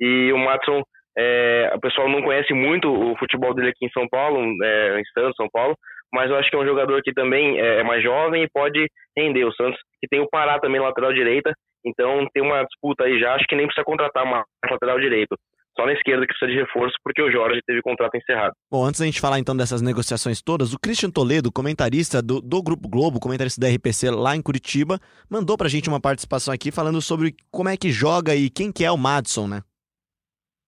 E 0.00 0.32
o 0.32 0.38
Matson, 0.38 0.82
é, 1.16 1.72
o 1.74 1.80
pessoal 1.80 2.08
não 2.08 2.22
conhece 2.22 2.52
muito 2.54 2.88
o 2.88 3.16
futebol 3.18 3.54
dele 3.54 3.68
aqui 3.68 3.86
em 3.86 3.90
São 3.90 4.08
Paulo, 4.08 4.38
é, 4.62 5.00
em 5.00 5.04
Santos, 5.14 5.36
São 5.36 5.48
Paulo, 5.52 5.74
mas 6.12 6.30
eu 6.30 6.36
acho 6.36 6.50
que 6.50 6.56
é 6.56 6.58
um 6.58 6.66
jogador 6.66 7.00
que 7.02 7.12
também 7.12 7.58
é, 7.58 7.80
é 7.80 7.82
mais 7.82 8.02
jovem 8.02 8.42
e 8.42 8.50
pode 8.52 8.86
render. 9.16 9.44
O 9.44 9.54
Santos, 9.54 9.78
que 10.00 10.08
tem 10.08 10.20
o 10.20 10.28
Pará 10.28 10.58
também 10.58 10.80
na 10.80 10.88
lateral 10.88 11.12
direita, 11.12 11.52
então 11.84 12.26
tem 12.32 12.42
uma 12.42 12.62
disputa 12.64 13.04
aí 13.04 13.18
já, 13.18 13.34
acho 13.34 13.46
que 13.48 13.56
nem 13.56 13.66
precisa 13.66 13.84
contratar 13.84 14.24
uma 14.24 14.44
lateral 14.70 15.00
direito. 15.00 15.36
Só 15.74 15.86
na 15.86 15.94
esquerda 15.94 16.26
que 16.26 16.34
precisa 16.34 16.50
de 16.50 16.58
reforço, 16.58 16.94
porque 17.02 17.22
o 17.22 17.32
Jorge 17.32 17.60
teve 17.66 17.80
contrato 17.80 18.14
encerrado. 18.14 18.52
Bom, 18.70 18.84
antes 18.84 19.00
da 19.00 19.06
gente 19.06 19.20
falar 19.20 19.38
então 19.38 19.56
dessas 19.56 19.80
negociações 19.80 20.42
todas, 20.42 20.74
o 20.74 20.78
Christian 20.78 21.10
Toledo, 21.10 21.50
comentarista 21.50 22.20
do, 22.20 22.42
do 22.42 22.62
Grupo 22.62 22.88
Globo, 22.88 23.18
comentarista 23.18 23.58
da 23.58 23.68
RPC 23.68 24.10
lá 24.10 24.36
em 24.36 24.42
Curitiba, 24.42 24.98
mandou 25.30 25.56
pra 25.56 25.70
gente 25.70 25.88
uma 25.88 26.00
participação 26.00 26.52
aqui 26.52 26.70
falando 26.70 27.00
sobre 27.00 27.34
como 27.50 27.70
é 27.70 27.76
que 27.76 27.90
joga 27.90 28.34
e 28.34 28.50
quem 28.50 28.70
que 28.70 28.84
é 28.84 28.90
o 28.90 28.98
Madison, 28.98 29.48
né? 29.48 29.62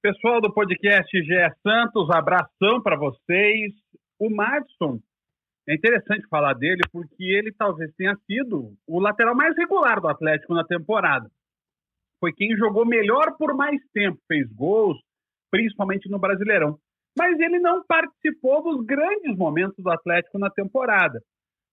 Pessoal 0.04 0.38
do 0.38 0.52
podcast 0.52 1.10
GE 1.18 1.54
Santos, 1.62 2.10
abração 2.10 2.82
para 2.82 2.94
vocês. 2.94 3.72
O 4.20 4.28
Madison, 4.28 4.98
é 5.66 5.74
interessante 5.74 6.28
falar 6.28 6.52
dele 6.52 6.82
porque 6.92 7.24
ele 7.24 7.50
talvez 7.50 7.90
tenha 7.96 8.14
sido 8.26 8.74
o 8.86 9.00
lateral 9.00 9.34
mais 9.34 9.56
regular 9.56 10.02
do 10.02 10.08
Atlético 10.08 10.52
na 10.52 10.62
temporada. 10.62 11.26
Foi 12.20 12.34
quem 12.34 12.54
jogou 12.54 12.84
melhor 12.84 13.34
por 13.38 13.56
mais 13.56 13.80
tempo, 13.94 14.20
fez 14.28 14.46
gols, 14.52 14.98
principalmente 15.50 16.06
no 16.10 16.18
Brasileirão. 16.18 16.76
Mas 17.18 17.40
ele 17.40 17.58
não 17.58 17.82
participou 17.86 18.62
dos 18.62 18.84
grandes 18.84 19.34
momentos 19.38 19.82
do 19.82 19.90
Atlético 19.90 20.38
na 20.38 20.50
temporada. 20.50 21.18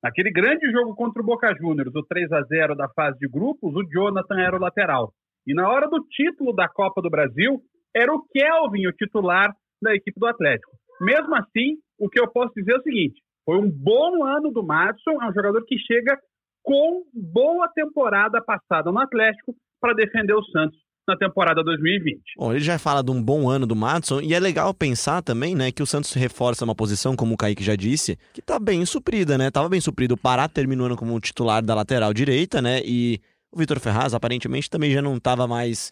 Naquele 0.02 0.32
grande 0.32 0.72
jogo 0.72 0.96
contra 0.96 1.22
o 1.22 1.26
Boca 1.26 1.54
Juniors, 1.54 1.94
o 1.94 2.04
3 2.04 2.32
a 2.32 2.44
0 2.44 2.76
da 2.78 2.88
fase 2.96 3.20
de 3.20 3.28
grupos, 3.28 3.76
o 3.76 3.84
Jonathan 3.92 4.40
era 4.40 4.56
o 4.56 4.62
lateral. 4.62 5.12
E 5.46 5.54
na 5.54 5.68
hora 5.68 5.90
do 5.90 6.00
título 6.08 6.54
da 6.54 6.70
Copa 6.70 7.02
do 7.02 7.10
Brasil, 7.10 7.62
era 7.96 8.14
o 8.14 8.24
Kelvin 8.24 8.88
o 8.88 8.94
titular 8.94 9.56
da 9.82 9.96
equipe 9.96 10.20
do 10.20 10.28
Atlético. 10.28 10.72
Mesmo 11.00 11.36
assim, 11.36 11.78
o 12.00 12.10
que 12.10 12.20
eu 12.20 12.28
posso 12.28 12.54
dizer 12.56 12.74
é 12.74 12.78
o 12.78 12.84
seguinte: 12.84 13.22
foi 13.46 13.58
um 13.58 13.70
bom 13.70 14.24
ano 14.24 14.52
do 14.52 14.64
Madison, 14.64 15.22
é 15.22 15.30
um 15.30 15.34
jogador 15.34 15.64
que 15.66 15.78
chega 15.80 16.18
com 16.64 17.04
boa 17.14 17.68
temporada 17.70 18.42
passada 18.42 18.92
no 18.92 19.00
Atlético 19.00 19.56
para 19.80 19.94
defender 19.94 20.34
o 20.34 20.44
Santos 20.46 20.78
na 21.08 21.18
temporada 21.18 21.64
2020. 21.64 22.22
Bom, 22.38 22.52
ele 22.52 22.60
já 22.60 22.78
fala 22.78 23.04
de 23.04 23.10
um 23.10 23.22
bom 23.22 23.50
ano 23.50 23.66
do 23.66 23.76
Madison 23.76 24.22
e 24.22 24.34
é 24.34 24.40
legal 24.40 24.72
pensar 24.74 25.22
também, 25.24 25.56
né, 25.56 25.72
que 25.72 25.82
o 25.82 25.86
Santos 25.86 26.14
reforça 26.14 26.64
uma 26.64 26.76
posição, 26.76 27.16
como 27.16 27.34
o 27.34 27.38
Kaique 27.38 27.64
já 27.64 27.76
disse, 27.76 28.18
que 28.32 28.42
tá 28.42 28.60
bem 28.60 28.86
suprida, 28.86 29.38
né? 29.38 29.50
Tava 29.50 29.68
bem 29.68 29.82
suprido. 29.82 30.14
O 30.14 30.18
Pará 30.18 30.48
terminando 30.48 30.96
como 30.96 31.20
titular 31.20 31.64
da 31.64 31.74
lateral 31.74 32.14
direita, 32.14 32.62
né? 32.62 32.82
E 32.86 33.20
o 33.52 33.58
Vitor 33.58 33.80
Ferraz 33.80 34.14
aparentemente 34.14 34.70
também 34.70 34.92
já 34.92 35.02
não 35.02 35.20
tava 35.20 35.48
mais 35.48 35.92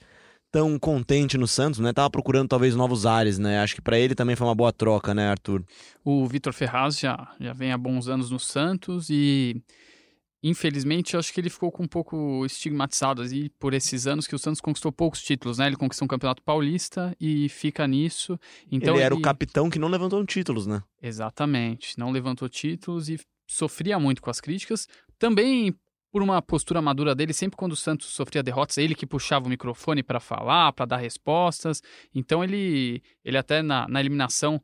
tão 0.52 0.78
contente 0.80 1.38
no 1.38 1.48
Santos, 1.48 1.80
né? 1.80 1.94
Tava 1.94 2.10
procurando 2.10 2.48
talvez 2.48 2.76
novos 2.76 3.06
ares, 3.06 3.38
né? 3.38 3.60
Acho 3.60 3.76
que 3.76 3.82
para 3.82 4.00
ele 4.00 4.16
também 4.16 4.36
foi 4.36 4.48
uma 4.48 4.56
boa 4.56 4.74
troca, 4.74 5.14
né, 5.14 5.30
Arthur? 5.30 5.64
O 6.04 6.26
Vitor 6.28 6.54
Ferraz 6.54 7.00
já, 7.00 7.32
já 7.40 7.54
vem 7.54 7.72
há 7.72 7.78
bons 7.78 8.08
anos 8.08 8.32
no 8.32 8.40
Santos 8.40 9.10
e 9.10 9.62
infelizmente 10.42 11.18
acho 11.18 11.34
que 11.34 11.42
ele 11.42 11.50
ficou 11.50 11.70
com 11.72 11.84
um 11.84 11.88
pouco 11.88 12.46
estigmatizado 12.46 13.22
aí 13.22 13.50
por 13.60 13.74
esses 13.74 14.08
anos 14.08 14.26
que 14.26 14.34
o 14.34 14.40
Santos 14.40 14.62
conquistou 14.62 14.92
poucos 14.92 15.22
títulos, 15.22 15.58
né? 15.58 15.68
Ele 15.68 15.76
conquistou 15.76 16.06
um 16.06 16.10
Campeonato 16.10 16.42
Paulista 16.42 17.16
e 17.20 17.48
fica 17.50 17.88
nisso. 17.88 18.40
Então 18.72 18.96
ele 18.96 19.04
era 19.04 19.14
ele... 19.14 19.20
o 19.20 19.24
capitão 19.24 19.70
que 19.70 19.80
não 19.80 19.88
levantou 19.88 20.26
títulos, 20.26 20.66
né? 20.66 20.82
Exatamente, 21.02 21.98
não 21.98 22.12
levantou 22.12 22.50
títulos 22.50 23.10
e 23.10 23.20
sofria 23.48 24.00
muito 24.00 24.22
com 24.22 24.30
as 24.30 24.40
críticas. 24.40 24.88
Também 25.18 25.76
por 26.12 26.22
uma 26.22 26.41
postura 26.41 26.82
madura 26.82 27.13
dele, 27.13 27.34
sempre 27.34 27.58
quando 27.58 27.74
o 27.74 27.76
Santos 27.76 28.08
sofria 28.08 28.41
derrotas, 28.41 28.78
ele 28.78 28.95
que 28.95 29.06
puxava 29.06 29.45
o 29.45 29.50
microfone 29.50 30.02
para 30.02 30.19
falar, 30.19 30.74
para 30.74 30.86
dar 30.86 30.98
respostas. 30.98 31.82
Então 32.13 32.43
ele, 32.43 33.04
ele 33.24 33.38
até 33.38 33.62
na, 33.62 33.88
na 33.88 34.00
eliminação 34.00 34.62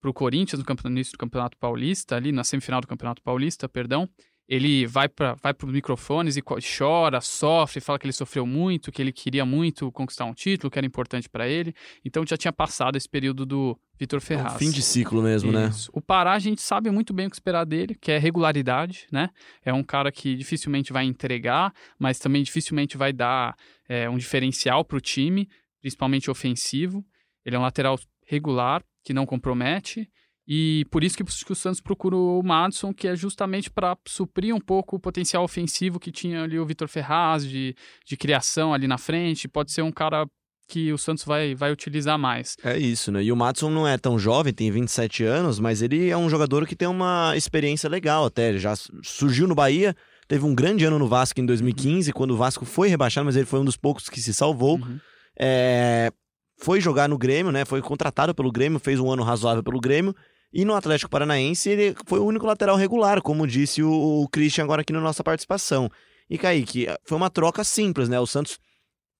para 0.00 0.10
o 0.10 0.14
Corinthians 0.14 0.58
no 0.58 0.64
campeonato, 0.64 1.10
do 1.10 1.18
Campeonato 1.18 1.56
Paulista, 1.56 2.16
ali 2.16 2.32
na 2.32 2.44
semifinal 2.44 2.80
do 2.80 2.86
Campeonato 2.86 3.22
Paulista, 3.22 3.68
perdão, 3.68 4.08
ele 4.48 4.86
vai 4.86 5.08
para 5.08 5.34
vai 5.34 5.52
os 5.62 5.70
microfones 5.70 6.36
e 6.38 6.42
chora, 6.42 7.20
sofre, 7.20 7.80
fala 7.80 7.98
que 7.98 8.06
ele 8.06 8.12
sofreu 8.14 8.46
muito, 8.46 8.90
que 8.90 9.02
ele 9.02 9.12
queria 9.12 9.44
muito 9.44 9.92
conquistar 9.92 10.24
um 10.24 10.32
título, 10.32 10.70
que 10.70 10.78
era 10.78 10.86
importante 10.86 11.28
para 11.28 11.46
ele. 11.46 11.74
Então 12.02 12.24
já 12.26 12.36
tinha 12.36 12.52
passado 12.52 12.96
esse 12.96 13.08
período 13.08 13.44
do 13.44 13.78
Vitor 13.98 14.20
Ferraz. 14.20 14.54
É 14.54 14.56
um 14.56 14.58
fim 14.58 14.70
de 14.70 14.80
ciclo 14.80 15.20
mesmo, 15.20 15.52
né? 15.52 15.68
Isso. 15.68 15.90
né? 15.90 15.98
O 15.98 16.00
Pará 16.00 16.32
a 16.32 16.38
gente 16.38 16.62
sabe 16.62 16.90
muito 16.90 17.12
bem 17.12 17.26
o 17.26 17.30
que 17.30 17.36
esperar 17.36 17.66
dele, 17.66 17.94
que 17.94 18.10
é 18.10 18.16
regularidade, 18.16 19.06
né? 19.12 19.28
É 19.62 19.72
um 19.72 19.82
cara 19.82 20.10
que 20.10 20.34
dificilmente 20.34 20.94
vai 20.94 21.04
entregar, 21.04 21.70
mas 21.98 22.18
também 22.18 22.42
dificilmente 22.42 22.96
vai 22.96 23.12
dar 23.12 23.54
é, 23.86 24.08
um 24.08 24.16
diferencial 24.16 24.82
para 24.82 24.96
o 24.96 25.00
time, 25.00 25.46
principalmente 25.82 26.30
ofensivo. 26.30 27.04
Ele 27.44 27.54
é 27.54 27.58
um 27.58 27.62
lateral 27.62 27.98
regular, 28.26 28.82
que 29.04 29.12
não 29.12 29.26
compromete 29.26 30.08
e 30.50 30.86
por 30.90 31.04
isso 31.04 31.14
que, 31.14 31.22
que 31.22 31.52
o 31.52 31.54
Santos 31.54 31.78
procura 31.78 32.16
o 32.16 32.42
Madison, 32.42 32.90
que 32.94 33.06
é 33.06 33.14
justamente 33.14 33.70
para 33.70 33.94
suprir 34.06 34.54
um 34.54 34.60
pouco 34.60 34.96
o 34.96 34.98
potencial 34.98 35.44
ofensivo 35.44 36.00
que 36.00 36.10
tinha 36.10 36.42
ali 36.42 36.58
o 36.58 36.64
Vitor 36.64 36.88
Ferraz, 36.88 37.46
de, 37.46 37.76
de 38.06 38.16
criação 38.16 38.72
ali 38.72 38.88
na 38.88 38.96
frente. 38.96 39.46
Pode 39.46 39.70
ser 39.70 39.82
um 39.82 39.92
cara 39.92 40.26
que 40.66 40.90
o 40.90 40.96
Santos 40.96 41.22
vai, 41.22 41.54
vai 41.54 41.70
utilizar 41.70 42.18
mais. 42.18 42.56
É 42.64 42.78
isso, 42.78 43.12
né? 43.12 43.22
E 43.22 43.30
o 43.30 43.36
Madison 43.36 43.68
não 43.68 43.86
é 43.86 43.98
tão 43.98 44.18
jovem, 44.18 44.54
tem 44.54 44.70
27 44.70 45.22
anos, 45.22 45.60
mas 45.60 45.82
ele 45.82 46.08
é 46.08 46.16
um 46.16 46.30
jogador 46.30 46.66
que 46.66 46.74
tem 46.74 46.88
uma 46.88 47.36
experiência 47.36 47.86
legal 47.86 48.24
até. 48.24 48.48
Ele 48.48 48.58
já 48.58 48.72
surgiu 49.02 49.46
no 49.46 49.54
Bahia, 49.54 49.94
teve 50.26 50.46
um 50.46 50.54
grande 50.54 50.82
ano 50.86 50.98
no 50.98 51.06
Vasco 51.06 51.38
em 51.38 51.44
2015, 51.44 52.08
uhum. 52.08 52.14
quando 52.14 52.30
o 52.30 52.36
Vasco 52.38 52.64
foi 52.64 52.88
rebaixado, 52.88 53.26
mas 53.26 53.36
ele 53.36 53.44
foi 53.44 53.60
um 53.60 53.66
dos 53.66 53.76
poucos 53.76 54.08
que 54.08 54.20
se 54.22 54.32
salvou. 54.32 54.78
Uhum. 54.78 54.98
É... 55.38 56.10
Foi 56.56 56.80
jogar 56.80 57.06
no 57.06 57.18
Grêmio, 57.18 57.52
né? 57.52 57.66
Foi 57.66 57.82
contratado 57.82 58.34
pelo 58.34 58.50
Grêmio, 58.50 58.78
fez 58.78 58.98
um 58.98 59.10
ano 59.10 59.22
razoável 59.22 59.62
pelo 59.62 59.78
Grêmio 59.78 60.14
e 60.52 60.64
no 60.64 60.74
Atlético 60.74 61.10
Paranaense, 61.10 61.70
ele 61.70 61.94
foi 62.06 62.18
o 62.18 62.24
único 62.24 62.46
lateral 62.46 62.76
regular, 62.76 63.20
como 63.20 63.46
disse 63.46 63.82
o, 63.82 63.90
o 63.90 64.28
Christian 64.28 64.64
agora 64.64 64.82
aqui 64.82 64.92
na 64.92 65.00
nossa 65.00 65.22
participação. 65.22 65.88
E 66.30 66.38
Kaique, 66.38 66.86
foi 67.06 67.16
uma 67.16 67.30
troca 67.30 67.64
simples, 67.64 68.08
né? 68.08 68.18
O 68.18 68.26
Santos 68.26 68.58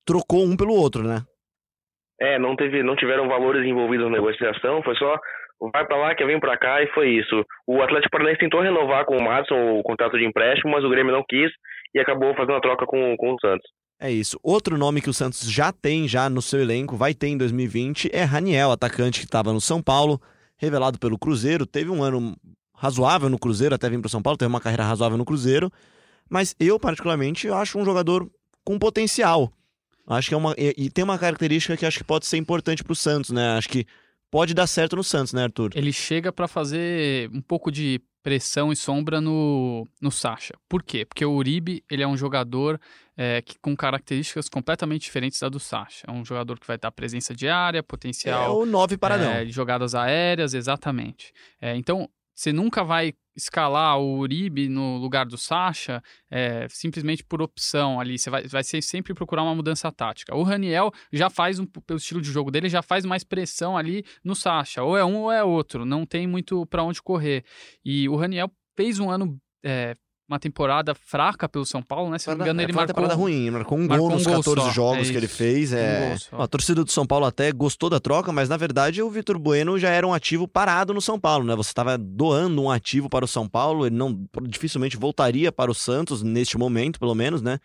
trocou 0.06 0.44
um 0.44 0.56
pelo 0.56 0.74
outro, 0.74 1.02
né? 1.02 1.22
É, 2.20 2.38
não, 2.38 2.56
teve, 2.56 2.82
não 2.82 2.96
tiveram 2.96 3.28
valores 3.28 3.64
envolvidos 3.64 4.06
na 4.06 4.16
negociação, 4.16 4.82
foi 4.82 4.96
só 4.96 5.18
vai 5.72 5.84
para 5.86 5.96
lá 5.96 6.14
que 6.14 6.24
vem 6.24 6.38
para 6.38 6.56
cá 6.56 6.82
e 6.82 6.86
foi 6.88 7.10
isso. 7.10 7.44
O 7.66 7.82
Atlético 7.82 8.10
Paranaense 8.10 8.40
tentou 8.40 8.60
renovar 8.60 9.04
com 9.04 9.16
o 9.16 9.22
Madison 9.22 9.78
o 9.78 9.82
contrato 9.82 10.16
de 10.16 10.24
empréstimo, 10.24 10.72
mas 10.72 10.84
o 10.84 10.88
Grêmio 10.88 11.12
não 11.12 11.24
quis 11.28 11.50
e 11.94 12.00
acabou 12.00 12.34
fazendo 12.34 12.56
a 12.56 12.60
troca 12.60 12.86
com, 12.86 13.16
com 13.16 13.34
o 13.34 13.40
Santos. 13.40 13.68
É 14.00 14.10
isso. 14.10 14.38
Outro 14.42 14.78
nome 14.78 15.00
que 15.00 15.10
o 15.10 15.12
Santos 15.12 15.50
já 15.50 15.72
tem 15.72 16.06
já 16.06 16.30
no 16.30 16.40
seu 16.40 16.60
elenco, 16.60 16.96
vai 16.96 17.12
ter 17.12 17.28
em 17.28 17.36
2020, 17.36 18.10
é 18.12 18.22
Raniel, 18.22 18.70
atacante 18.70 19.20
que 19.20 19.26
estava 19.26 19.52
no 19.52 19.60
São 19.60 19.82
Paulo, 19.82 20.20
revelado 20.58 20.98
pelo 20.98 21.18
Cruzeiro, 21.18 21.64
teve 21.64 21.88
um 21.90 22.02
ano 22.02 22.36
razoável 22.74 23.28
no 23.28 23.38
Cruzeiro, 23.38 23.74
até 23.74 23.88
vir 23.88 24.00
para 24.00 24.08
São 24.08 24.22
Paulo, 24.22 24.36
teve 24.36 24.48
uma 24.48 24.60
carreira 24.60 24.84
razoável 24.84 25.16
no 25.16 25.24
Cruzeiro, 25.24 25.72
mas 26.28 26.54
eu, 26.60 26.78
particularmente, 26.78 27.48
acho 27.48 27.78
um 27.78 27.84
jogador 27.84 28.30
com 28.64 28.78
potencial. 28.78 29.52
Acho 30.06 30.28
que 30.28 30.34
é 30.34 30.36
uma. 30.36 30.54
E, 30.56 30.74
e 30.76 30.90
tem 30.90 31.04
uma 31.04 31.18
característica 31.18 31.76
que 31.76 31.86
acho 31.86 31.98
que 31.98 32.04
pode 32.04 32.26
ser 32.26 32.36
importante 32.36 32.82
para 32.82 32.92
o 32.92 32.96
Santos, 32.96 33.30
né? 33.30 33.56
Acho 33.56 33.68
que 33.68 33.86
pode 34.30 34.54
dar 34.54 34.66
certo 34.66 34.96
no 34.96 35.04
Santos, 35.04 35.32
né, 35.32 35.44
Arthur? 35.44 35.70
Ele 35.74 35.92
chega 35.92 36.32
para 36.32 36.48
fazer 36.48 37.30
um 37.32 37.40
pouco 37.40 37.70
de 37.70 38.00
pressão 38.28 38.70
e 38.70 38.76
sombra 38.76 39.22
no, 39.22 39.88
no 40.02 40.10
Sacha. 40.10 40.52
Por 40.68 40.82
quê? 40.82 41.06
Porque 41.06 41.24
o 41.24 41.32
Uribe 41.32 41.82
ele 41.90 42.02
é 42.02 42.06
um 42.06 42.14
jogador 42.14 42.78
é, 43.16 43.40
que, 43.40 43.58
com 43.58 43.74
características 43.74 44.50
completamente 44.50 45.00
diferentes 45.00 45.40
da 45.40 45.48
do 45.48 45.58
Sacha. 45.58 46.04
É 46.06 46.12
um 46.12 46.22
jogador 46.22 46.60
que 46.60 46.66
vai 46.66 46.76
dar 46.76 46.90
presença 46.90 47.34
diária, 47.34 47.82
potencial. 47.82 48.44
É 48.44 48.48
o 48.50 48.66
9 48.66 48.98
paradão. 48.98 49.30
É, 49.30 49.46
de 49.46 49.50
jogadas 49.50 49.94
aéreas, 49.94 50.52
exatamente. 50.52 51.32
É, 51.58 51.74
então, 51.74 52.06
você 52.38 52.53
nunca 52.53 52.85
vai 52.85 53.14
escalar 53.37 53.98
o 53.98 54.16
Uribe 54.18 54.68
no 54.68 54.96
lugar 54.96 55.27
do 55.27 55.37
Sacha 55.37 56.01
é, 56.31 56.68
simplesmente 56.68 57.24
por 57.24 57.42
opção 57.42 57.98
ali. 57.98 58.16
Você 58.16 58.31
vai, 58.31 58.46
vai 58.46 58.62
ser 58.62 58.81
sempre 58.81 59.12
procurar 59.12 59.42
uma 59.42 59.57
mudança 59.57 59.90
tática. 59.90 60.37
O 60.37 60.44
Raniel 60.44 60.92
já 61.12 61.29
faz, 61.29 61.59
um, 61.59 61.66
pelo 61.66 61.98
estilo 61.98 62.20
de 62.20 62.31
jogo 62.31 62.53
dele, 62.53 62.68
já 62.68 62.81
faz 62.81 63.05
mais 63.05 63.24
pressão 63.24 63.77
ali 63.77 64.05
no 64.22 64.37
Sacha. 64.37 64.85
Ou 64.85 64.96
é 64.96 65.05
um 65.05 65.16
ou 65.16 65.33
é 65.33 65.42
outro. 65.42 65.85
Não 65.85 66.07
tem 66.07 66.29
muito 66.29 66.64
para 66.66 66.85
onde 66.85 67.03
correr. 67.03 67.44
E 67.85 68.09
o 68.09 68.14
Raniel 68.14 68.48
fez 68.77 69.01
um 69.01 69.11
ano 69.11 69.37
é, 69.64 69.96
uma 70.28 70.38
temporada 70.38 70.94
fraca 70.94 71.48
pelo 71.48 71.64
São 71.64 71.82
Paulo, 71.82 72.10
né? 72.10 72.18
Se 72.18 72.28
não 72.28 72.36
me 72.36 72.42
engano, 72.42 72.60
ele 72.60 72.72
foi 72.72 72.82
uma 72.82 72.86
marcou... 72.86 72.94
temporada 72.94 73.14
ruim, 73.18 73.50
marcou 73.50 73.78
um 73.78 73.86
marcou 73.86 73.98
gol 73.98 74.08
um 74.10 74.14
nos 74.18 74.26
gol 74.26 74.36
14 74.36 74.60
só, 74.60 74.70
jogos 74.72 75.08
é 75.08 75.10
que 75.10 75.16
ele 75.16 75.26
fez. 75.28 75.72
Um 75.72 75.76
É... 75.76 76.16
só. 76.18 76.42
A 76.42 76.46
torcida 76.46 76.84
do 76.84 76.90
São 76.90 77.06
Paulo 77.06 77.24
até 77.24 77.50
gostou 77.50 77.88
da 77.88 77.98
troca, 77.98 78.30
mas 78.30 78.48
na 78.48 78.56
verdade 78.58 79.02
o 79.02 79.08
Vitor 79.10 79.38
Bueno 79.38 79.78
já 79.78 79.88
era 79.88 80.06
um 80.06 80.12
ativo 80.12 80.46
parado 80.46 80.92
no 80.92 81.00
São 81.00 81.18
Paulo, 81.18 81.46
né? 81.46 81.56
Você 81.56 81.70
estava 81.70 81.96
doando 81.96 82.62
um 82.62 82.70
ativo 82.70 83.08
para 83.08 83.24
o 83.24 83.28
São 83.28 83.48
Paulo, 83.48 83.86
ele 83.86 83.96
não 83.96 84.28
dificilmente 84.42 84.96
voltaria 84.98 85.50
para 85.50 85.70
o 85.70 85.74
Santos 85.74 86.22
neste 86.22 86.58
momento, 86.58 87.00
pelo 87.00 87.14
menos, 87.14 87.40
né? 87.40 87.58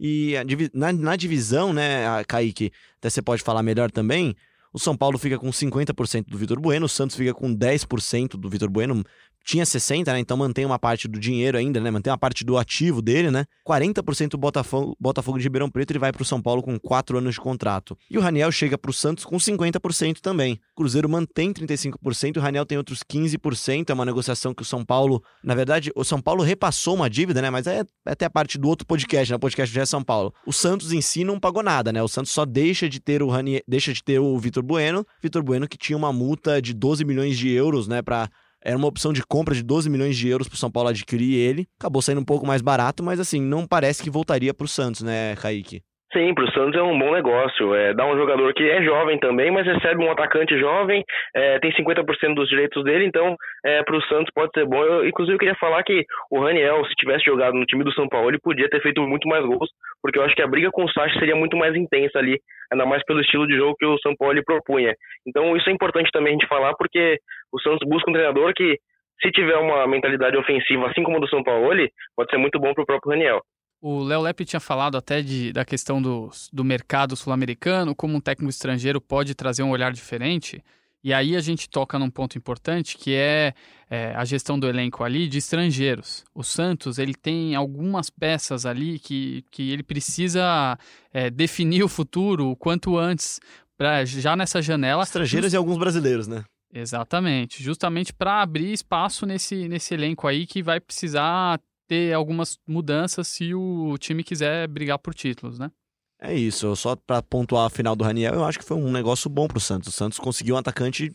E 0.00 0.34
divi- 0.46 0.70
na, 0.74 0.92
na 0.92 1.16
divisão, 1.16 1.72
né, 1.72 2.06
a 2.06 2.24
Kaique, 2.24 2.70
até 2.98 3.08
você 3.10 3.22
pode 3.22 3.42
falar 3.42 3.62
melhor 3.62 3.90
também, 3.90 4.34
o 4.72 4.78
São 4.78 4.94
Paulo 4.96 5.18
fica 5.18 5.38
com 5.38 5.48
50% 5.48 6.26
do 6.28 6.36
Vitor 6.36 6.60
Bueno, 6.60 6.84
o 6.84 6.88
Santos 6.88 7.16
fica 7.16 7.32
com 7.32 7.54
10% 7.54 8.36
do 8.36 8.48
Vitor 8.48 8.68
Bueno. 8.68 9.02
Tinha 9.46 9.64
60, 9.64 10.12
né? 10.12 10.18
Então 10.18 10.36
mantém 10.36 10.66
uma 10.66 10.76
parte 10.76 11.06
do 11.06 11.20
dinheiro 11.20 11.56
ainda, 11.56 11.78
né? 11.78 11.88
Mantém 11.88 12.10
uma 12.10 12.18
parte 12.18 12.44
do 12.44 12.58
ativo 12.58 13.00
dele, 13.00 13.30
né? 13.30 13.44
40% 13.64 14.30
do 14.30 14.38
Botafogo, 14.38 14.96
Botafogo 14.98 15.38
de 15.38 15.44
Ribeirão 15.44 15.70
Preto, 15.70 15.92
ele 15.92 16.00
vai 16.00 16.10
pro 16.10 16.24
São 16.24 16.42
Paulo 16.42 16.60
com 16.60 16.76
4 16.80 17.18
anos 17.18 17.34
de 17.34 17.40
contrato. 17.40 17.96
E 18.10 18.18
o 18.18 18.20
Raniel 18.20 18.50
chega 18.50 18.76
pro 18.76 18.92
Santos 18.92 19.24
com 19.24 19.36
50% 19.36 20.18
também. 20.20 20.54
O 20.72 20.78
Cruzeiro 20.78 21.08
mantém 21.08 21.52
35%, 21.52 22.38
o 22.38 22.40
Raniel 22.40 22.66
tem 22.66 22.76
outros 22.76 23.04
15%. 23.04 23.88
É 23.88 23.94
uma 23.94 24.04
negociação 24.04 24.52
que 24.52 24.62
o 24.62 24.64
São 24.64 24.84
Paulo, 24.84 25.22
na 25.44 25.54
verdade, 25.54 25.92
o 25.94 26.02
São 26.02 26.20
Paulo 26.20 26.42
repassou 26.42 26.96
uma 26.96 27.08
dívida, 27.08 27.40
né? 27.40 27.48
Mas 27.48 27.68
é, 27.68 27.84
é 28.04 28.10
até 28.10 28.24
a 28.24 28.30
parte 28.30 28.58
do 28.58 28.66
outro 28.66 28.84
podcast, 28.84 29.30
né? 29.30 29.36
O 29.36 29.40
podcast 29.40 29.72
já 29.72 29.82
é 29.82 29.86
São 29.86 30.02
Paulo. 30.02 30.34
O 30.44 30.52
Santos 30.52 30.92
em 30.92 31.00
si 31.00 31.22
não 31.22 31.38
pagou 31.38 31.62
nada, 31.62 31.92
né? 31.92 32.02
O 32.02 32.08
Santos 32.08 32.32
só 32.32 32.44
deixa 32.44 32.88
de 32.88 32.98
ter 32.98 33.22
o 33.22 33.28
Raniel, 33.28 33.62
deixa 33.68 33.92
de 33.92 34.02
ter 34.02 34.18
o 34.18 34.36
Vitor 34.40 34.64
Bueno. 34.64 35.06
Vitor 35.22 35.40
Bueno 35.44 35.68
que 35.68 35.78
tinha 35.78 35.96
uma 35.96 36.12
multa 36.12 36.60
de 36.60 36.74
12 36.74 37.04
milhões 37.04 37.38
de 37.38 37.48
euros, 37.48 37.86
né, 37.86 38.02
para 38.02 38.28
era 38.66 38.76
uma 38.76 38.88
opção 38.88 39.12
de 39.12 39.24
compra 39.24 39.54
de 39.54 39.62
12 39.62 39.88
milhões 39.88 40.16
de 40.16 40.26
euros 40.26 40.48
pro 40.48 40.56
São 40.56 40.68
Paulo 40.68 40.88
adquirir 40.88 41.34
ele. 41.34 41.68
Acabou 41.78 42.02
saindo 42.02 42.20
um 42.20 42.24
pouco 42.24 42.44
mais 42.44 42.60
barato, 42.60 43.00
mas 43.00 43.20
assim, 43.20 43.40
não 43.40 43.64
parece 43.64 44.02
que 44.02 44.10
voltaria 44.10 44.52
pro 44.52 44.66
Santos, 44.66 45.02
né, 45.02 45.36
Kaique? 45.36 45.84
Sim, 46.16 46.32
para 46.32 46.44
o 46.44 46.52
Santos 46.52 46.80
é 46.80 46.82
um 46.82 46.98
bom 46.98 47.12
negócio. 47.12 47.74
É, 47.74 47.92
dá 47.92 48.06
um 48.06 48.16
jogador 48.16 48.54
que 48.54 48.62
é 48.62 48.82
jovem 48.82 49.18
também, 49.18 49.50
mas 49.50 49.66
recebe 49.66 50.02
um 50.02 50.10
atacante 50.10 50.58
jovem, 50.58 51.04
é, 51.34 51.58
tem 51.58 51.70
50% 51.72 52.34
dos 52.34 52.48
direitos 52.48 52.82
dele, 52.84 53.04
então 53.04 53.36
é, 53.62 53.82
para 53.82 53.98
o 53.98 54.02
Santos 54.04 54.32
pode 54.34 54.50
ser 54.54 54.64
bom. 54.64 54.82
Eu, 54.82 55.06
inclusive, 55.06 55.34
eu 55.34 55.38
queria 55.38 55.54
falar 55.56 55.82
que 55.82 56.06
o 56.30 56.40
Raniel, 56.40 56.82
se 56.86 56.94
tivesse 56.94 57.22
jogado 57.22 57.52
no 57.52 57.66
time 57.66 57.84
do 57.84 57.92
São 57.92 58.08
Paulo, 58.08 58.30
ele 58.30 58.38
podia 58.38 58.66
ter 58.70 58.80
feito 58.80 59.02
muito 59.02 59.28
mais 59.28 59.44
gols, 59.44 59.68
porque 60.00 60.18
eu 60.18 60.22
acho 60.22 60.34
que 60.34 60.40
a 60.40 60.46
briga 60.46 60.70
com 60.70 60.84
o 60.84 60.90
Sacha 60.90 61.18
seria 61.18 61.36
muito 61.36 61.54
mais 61.54 61.76
intensa 61.76 62.18
ali, 62.18 62.40
ainda 62.72 62.86
mais 62.86 63.04
pelo 63.04 63.20
estilo 63.20 63.46
de 63.46 63.54
jogo 63.54 63.76
que 63.78 63.84
o 63.84 63.98
São 63.98 64.16
Paulo 64.16 64.42
propunha. 64.42 64.94
Então, 65.26 65.54
isso 65.54 65.68
é 65.68 65.72
importante 65.72 66.08
também 66.12 66.30
a 66.30 66.38
gente 66.38 66.48
falar, 66.48 66.72
porque 66.78 67.18
o 67.52 67.60
Santos 67.60 67.86
busca 67.86 68.10
um 68.10 68.14
treinador 68.14 68.54
que, 68.54 68.78
se 69.20 69.30
tiver 69.32 69.58
uma 69.58 69.86
mentalidade 69.86 70.38
ofensiva, 70.38 70.88
assim 70.88 71.02
como 71.02 71.18
a 71.18 71.20
do 71.20 71.28
São 71.28 71.44
Paulo, 71.44 71.76
pode 72.16 72.30
ser 72.30 72.38
muito 72.38 72.58
bom 72.58 72.72
para 72.72 72.84
o 72.84 72.86
próprio 72.86 73.12
Raniel. 73.12 73.42
O 73.80 74.02
Léo 74.02 74.22
Lepe 74.22 74.44
tinha 74.44 74.60
falado 74.60 74.96
até 74.96 75.22
de, 75.22 75.52
da 75.52 75.64
questão 75.64 76.00
do, 76.00 76.30
do 76.52 76.64
mercado 76.64 77.14
sul-americano, 77.14 77.94
como 77.94 78.16
um 78.16 78.20
técnico 78.20 78.50
estrangeiro 78.50 79.00
pode 79.00 79.34
trazer 79.34 79.62
um 79.62 79.70
olhar 79.70 79.92
diferente. 79.92 80.62
E 81.04 81.12
aí 81.12 81.36
a 81.36 81.40
gente 81.40 81.68
toca 81.68 81.98
num 81.98 82.10
ponto 82.10 82.36
importante 82.36 82.98
que 82.98 83.14
é, 83.14 83.54
é, 83.88 84.12
a 84.16 84.24
gestão 84.24 84.58
do 84.58 84.66
elenco 84.66 85.04
ali 85.04 85.28
de 85.28 85.38
estrangeiros. 85.38 86.24
O 86.34 86.42
Santos 86.42 86.98
ele 86.98 87.14
tem 87.14 87.54
algumas 87.54 88.10
peças 88.10 88.66
ali 88.66 88.98
que, 88.98 89.44
que 89.50 89.70
ele 89.70 89.84
precisa 89.84 90.76
é, 91.12 91.30
definir 91.30 91.84
o 91.84 91.88
futuro 91.88 92.48
o 92.48 92.56
quanto 92.56 92.98
antes, 92.98 93.38
pra, 93.76 94.04
já 94.04 94.34
nessa 94.34 94.60
janela. 94.60 95.04
Estrangeiros 95.04 95.52
e 95.52 95.56
alguns 95.56 95.78
brasileiros, 95.78 96.26
né? 96.26 96.42
Exatamente, 96.74 97.62
justamente 97.62 98.12
para 98.12 98.42
abrir 98.42 98.72
espaço 98.72 99.24
nesse, 99.24 99.68
nesse 99.68 99.94
elenco 99.94 100.26
aí 100.26 100.44
que 100.44 100.62
vai 100.62 100.80
precisar 100.80 101.60
ter 101.86 102.12
algumas 102.12 102.58
mudanças 102.66 103.28
se 103.28 103.54
o 103.54 103.96
time 103.98 104.24
quiser 104.24 104.66
brigar 104.68 104.98
por 104.98 105.14
títulos, 105.14 105.58
né? 105.58 105.70
É 106.20 106.34
isso, 106.34 106.74
só 106.76 106.96
pra 106.96 107.22
pontuar 107.22 107.66
a 107.66 107.70
final 107.70 107.94
do 107.94 108.02
Raniel, 108.02 108.34
eu 108.34 108.44
acho 108.44 108.58
que 108.58 108.64
foi 108.64 108.76
um 108.76 108.90
negócio 108.90 109.28
bom 109.28 109.46
pro 109.46 109.60
Santos. 109.60 109.88
O 109.88 109.92
Santos 109.92 110.18
conseguiu 110.18 110.54
um 110.54 110.58
atacante 110.58 111.14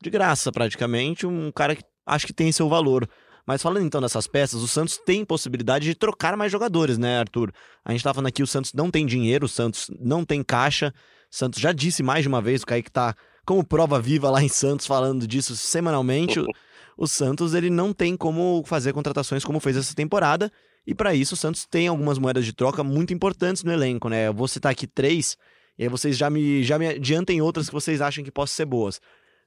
de 0.00 0.10
graça, 0.10 0.52
praticamente, 0.52 1.26
um 1.26 1.50
cara 1.50 1.74
que 1.74 1.82
acho 2.06 2.26
que 2.26 2.32
tem 2.32 2.52
seu 2.52 2.68
valor. 2.68 3.08
Mas 3.46 3.60
falando 3.60 3.84
então 3.84 4.00
dessas 4.00 4.28
peças, 4.28 4.62
o 4.62 4.68
Santos 4.68 4.96
tem 4.96 5.24
possibilidade 5.24 5.84
de 5.86 5.94
trocar 5.94 6.36
mais 6.36 6.52
jogadores, 6.52 6.96
né, 6.96 7.18
Arthur? 7.18 7.52
A 7.84 7.90
gente 7.90 8.04
tá 8.04 8.14
falando 8.14 8.28
aqui, 8.28 8.42
o 8.42 8.46
Santos 8.46 8.72
não 8.72 8.90
tem 8.90 9.04
dinheiro, 9.04 9.46
o 9.46 9.48
Santos 9.48 9.90
não 9.98 10.24
tem 10.24 10.42
caixa. 10.42 10.94
O 11.30 11.34
Santos 11.34 11.60
já 11.60 11.72
disse 11.72 12.02
mais 12.02 12.22
de 12.22 12.28
uma 12.28 12.40
vez, 12.40 12.62
o 12.62 12.66
Kaique 12.66 12.90
tá 12.90 13.16
como 13.44 13.64
prova 13.64 14.00
viva 14.00 14.30
lá 14.30 14.42
em 14.42 14.48
Santos 14.48 14.86
falando 14.86 15.26
disso 15.26 15.56
semanalmente. 15.56 16.38
O, 16.96 17.06
Santos 17.06 17.54
ele 17.54 17.70
não 17.70 17.92
tem 17.92 18.16
como 18.16 18.62
fazer 18.66 18.92
contratações 18.92 19.44
como 19.44 19.60
fez 19.60 19.76
essa 19.76 19.94
temporada. 19.94 20.50
E 20.86 20.94
para 20.94 21.14
isso 21.14 21.34
o 21.34 21.36
Santos 21.36 21.64
tem 21.64 21.88
algumas 21.88 22.18
moedas 22.18 22.44
de 22.44 22.52
troca 22.52 22.82
muito 22.82 23.14
importantes 23.14 23.62
no 23.62 23.72
elenco, 23.72 24.08
né? 24.08 24.28
Eu 24.28 24.34
vou 24.34 24.48
citar 24.48 24.72
aqui 24.72 24.86
três, 24.86 25.36
e 25.78 25.84
aí 25.84 25.88
vocês 25.88 26.16
já 26.16 26.28
me, 26.28 26.62
já 26.62 26.78
me 26.78 26.88
adiantem 26.88 27.40
outras 27.40 27.68
que 27.68 27.74
vocês 27.74 28.00
acham 28.00 28.24
que 28.24 28.30
possam 28.30 28.56
ser 28.56 28.64
boas. 28.66 29.00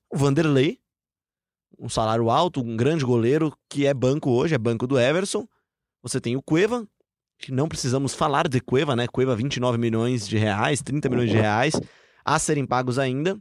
O 0.09 0.17
Vanderlei, 0.17 0.79
um 1.77 1.89
salário 1.89 2.29
alto, 2.29 2.61
um 2.61 2.77
grande 2.77 3.03
goleiro 3.03 3.53
que 3.69 3.85
é 3.85 3.93
banco 3.93 4.31
hoje, 4.31 4.55
é 4.55 4.57
banco 4.57 4.87
do 4.87 4.97
Everson. 4.97 5.47
Você 6.01 6.21
tem 6.21 6.35
o 6.37 6.41
Cueva, 6.41 6.87
que 7.37 7.51
não 7.51 7.67
precisamos 7.67 8.13
falar 8.13 8.47
de 8.47 8.61
Cueva, 8.61 8.95
né? 8.95 9.07
Cueva 9.07 9.35
29 9.35 9.77
milhões 9.77 10.27
de 10.27 10.37
reais, 10.37 10.81
30 10.81 11.09
milhões 11.09 11.29
de 11.29 11.35
reais 11.35 11.73
a 12.23 12.39
serem 12.39 12.65
pagos 12.65 12.97
ainda. 12.97 13.37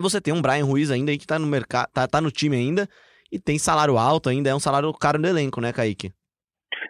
Você 0.00 0.20
tem 0.20 0.32
um 0.32 0.42
Brian 0.42 0.64
Ruiz 0.64 0.90
ainda 0.90 1.10
aí 1.10 1.18
que 1.18 1.26
tá 1.26 1.38
no 1.38 1.46
mercado, 1.46 1.88
tá, 1.92 2.06
tá 2.06 2.20
no 2.20 2.30
time 2.30 2.56
ainda 2.56 2.88
e 3.32 3.38
tem 3.38 3.58
salário 3.58 3.98
alto 3.98 4.28
ainda, 4.28 4.50
é 4.50 4.54
um 4.54 4.60
salário 4.60 4.92
caro 4.92 5.18
no 5.18 5.28
elenco, 5.28 5.60
né, 5.60 5.72
Kaique? 5.72 6.10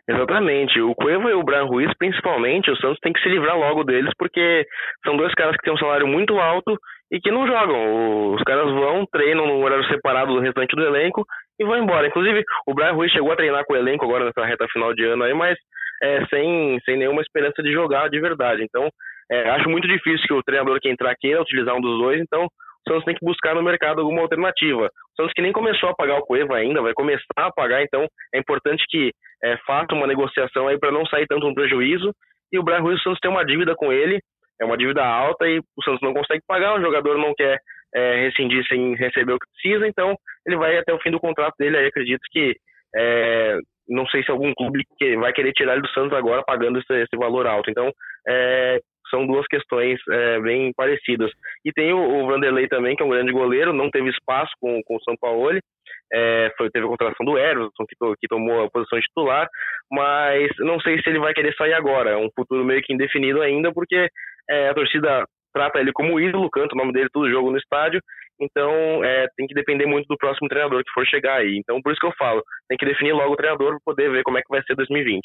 Exatamente. 0.09 0.81
O 0.81 0.95
Cueva 0.95 1.31
e 1.31 1.35
o 1.35 1.43
Brian 1.43 1.65
Ruiz, 1.65 1.91
principalmente, 1.99 2.71
o 2.71 2.77
Santos 2.77 2.99
tem 3.01 3.13
que 3.13 3.21
se 3.21 3.29
livrar 3.29 3.59
logo 3.59 3.83
deles, 3.83 4.13
porque 4.17 4.65
são 5.05 5.17
dois 5.17 5.35
caras 5.35 5.57
que 5.57 5.63
têm 5.63 5.75
um 5.75 5.79
salário 5.79 6.07
muito 6.07 6.39
alto 6.39 6.77
e 7.11 7.21
que 7.21 7.31
não 7.31 7.47
jogam. 7.47 8.35
Os 8.35 8.43
caras 8.43 8.71
vão, 8.73 9.05
treinam 9.13 9.47
no 9.47 9.65
horário 9.65 9.87
separado 9.89 10.33
do 10.33 10.41
restante 10.41 10.77
do 10.77 10.85
elenco 10.85 11.25
e 11.59 11.65
vão 11.65 11.77
embora. 11.77 12.07
Inclusive, 12.07 12.45
o 12.67 12.75
Brian 12.75 12.93
Ruiz 12.93 13.11
chegou 13.13 13.33
a 13.33 13.37
treinar 13.37 13.65
com 13.65 13.75
o 13.75 13.77
elenco 13.77 14.05
agora 14.05 14.25
nessa 14.25 14.45
reta 14.45 14.67
final 14.73 14.95
de 14.95 15.05
ano 15.05 15.25
aí, 15.25 15.35
mas 15.35 15.59
é, 16.03 16.25
sem, 16.27 16.79
sem 16.85 16.97
nenhuma 16.97 17.23
esperança 17.23 17.63
de 17.63 17.73
jogar 17.73 18.09
de 18.09 18.21
verdade. 18.21 18.63
Então, 18.63 18.89
é, 19.31 19.51
acho 19.51 19.69
muito 19.69 19.89
difícil 19.89 20.27
que 20.27 20.35
o 20.35 20.43
treinador 20.43 20.79
que 20.81 20.89
entrar 20.89 21.15
queira 21.17 21.43
utilizar 21.43 21.75
um 21.75 21.81
dos 21.81 21.99
dois, 21.99 22.21
então 22.21 22.47
Santos 22.89 23.05
tem 23.05 23.15
que 23.15 23.25
buscar 23.25 23.55
no 23.55 23.63
mercado 23.63 24.01
alguma 24.01 24.23
alternativa. 24.23 24.87
O 24.87 25.17
Santos 25.17 25.33
que 25.35 25.43
nem 25.43 25.53
começou 25.53 25.89
a 25.89 25.95
pagar 25.95 26.19
o 26.19 26.27
Cueva 26.27 26.57
ainda, 26.57 26.83
vai 26.83 26.95
começar 26.95 27.25
a 27.37 27.53
pagar, 27.53 27.83
então 27.83 28.07
é 28.35 28.39
importante 28.39 28.85
que 28.89 29.13
é, 29.43 29.57
faça 29.67 29.95
uma 29.95 30.07
negociação 30.07 30.69
aí 30.69 30.79
para 30.79 30.93
não 30.93 31.05
sair 31.07 31.27
tanto 31.27 31.47
um 31.47 31.55
prejuízo. 31.55 32.13
E 32.53 32.59
o 32.59 32.63
Brian 32.63 32.81
Ruiz, 32.81 33.01
o 33.01 33.03
Santos 33.03 33.21
tem 33.21 33.31
uma 33.31 33.45
dívida 33.45 33.75
com 33.75 33.93
ele, 33.93 34.21
é 34.61 34.65
uma 34.65 34.77
dívida 34.77 35.05
alta 35.05 35.47
e 35.49 35.59
o 35.59 35.83
Santos 35.85 36.01
não 36.03 36.15
consegue 36.15 36.43
pagar, 36.47 36.79
o 36.79 36.81
jogador 36.81 37.19
não 37.19 37.35
quer 37.35 37.59
é, 37.95 38.23
rescindir 38.23 38.67
sem 38.69 38.95
receber 38.95 39.33
o 39.33 39.39
que 39.39 39.49
precisa, 39.53 39.87
então 39.87 40.15
ele 40.47 40.57
vai 40.57 40.77
até 40.79 40.93
o 40.93 41.01
fim 41.01 41.11
do 41.11 41.21
contrato 41.21 41.55
dele. 41.59 41.77
Aí 41.77 41.87
acredito 41.87 42.23
que 42.31 42.55
é, 42.95 43.59
não 43.89 44.07
sei 44.07 44.23
se 44.23 44.31
algum 44.31 44.53
clube 44.55 44.83
que 44.99 45.17
vai 45.17 45.33
querer 45.33 45.53
tirar 45.53 45.75
ele 45.75 45.83
do 45.83 45.91
Santos 45.91 46.17
agora 46.17 46.43
pagando 46.45 46.79
esse, 46.79 46.93
esse 46.95 47.17
valor 47.17 47.47
alto. 47.47 47.71
Então, 47.71 47.91
é, 48.29 48.81
são 49.11 49.27
duas 49.27 49.47
questões 49.47 49.99
é, 50.11 50.41
bem 50.41 50.73
parecidas. 50.75 51.31
E 51.65 51.73
tem 51.73 51.93
o, 51.93 51.99
o, 51.99 52.27
Vanderlei 52.27 52.69
também, 52.69 52.97
que 52.97 53.03
é 53.03 53.07
um 53.07 53.11
grande 53.11 53.33
goleiro, 53.33 53.73
não 53.73 53.91
teve 53.91 54.11
espaço 54.11 54.53
com, 54.61 54.81
com 54.85 54.97
o 54.97 55.03
São 55.03 55.15
Paulo. 55.21 55.59
É, 56.13 56.53
foi, 56.57 56.71
teve 56.71 56.87
a 56.87 56.89
contratação 56.89 57.27
do 57.27 57.39
Everton, 57.39 57.85
que, 57.89 57.97
que, 58.21 58.29
tomou 58.29 58.65
a 58.65 58.71
posição 58.71 58.99
de 58.99 59.07
titular, 59.07 59.49
mas 59.91 60.51
não 60.61 60.81
sei 60.81 61.01
se 61.01 61.09
ele 61.09 61.19
vai 61.19 61.33
querer 61.33 61.55
sair 61.55 61.75
agora. 61.75 62.11
É 62.11 62.17
um 62.17 62.31
futuro 62.35 62.65
meio 62.65 62.83
que 62.83 62.93
indefinido 62.93 63.43
ainda, 63.43 63.73
porque 63.73 64.09
é, 64.49 64.69
a 64.69 64.75
torcida 64.75 65.25
trata 65.53 65.81
ele 65.81 65.93
como 65.93 66.21
ídolo, 66.21 66.51
canta 66.51 66.75
o 66.75 66.79
nome 66.79 66.93
dele 66.93 67.09
todo 67.11 67.31
jogo 67.31 67.51
no 67.51 67.57
estádio, 67.57 68.01
então 68.39 69.03
é, 69.03 69.27
tem 69.37 69.47
que 69.47 69.55
depender 69.55 69.87
muito 69.87 70.07
do 70.07 70.17
próximo 70.19 70.49
treinador 70.49 70.83
que 70.85 70.93
for 70.93 71.07
chegar 71.07 71.37
aí. 71.37 71.57
Então 71.57 71.81
por 71.81 71.93
isso 71.93 72.01
que 72.01 72.07
eu 72.07 72.15
falo, 72.19 72.43
tem 72.69 72.77
que 72.77 72.85
definir 72.85 73.13
logo 73.13 73.33
o 73.33 73.37
treinador 73.37 73.71
para 73.71 73.81
poder 73.95 74.11
ver 74.11 74.23
como 74.23 74.37
é 74.37 74.43
que 74.43 74.51
vai 74.51 74.63
ser 74.63 74.75
2020. 74.75 75.23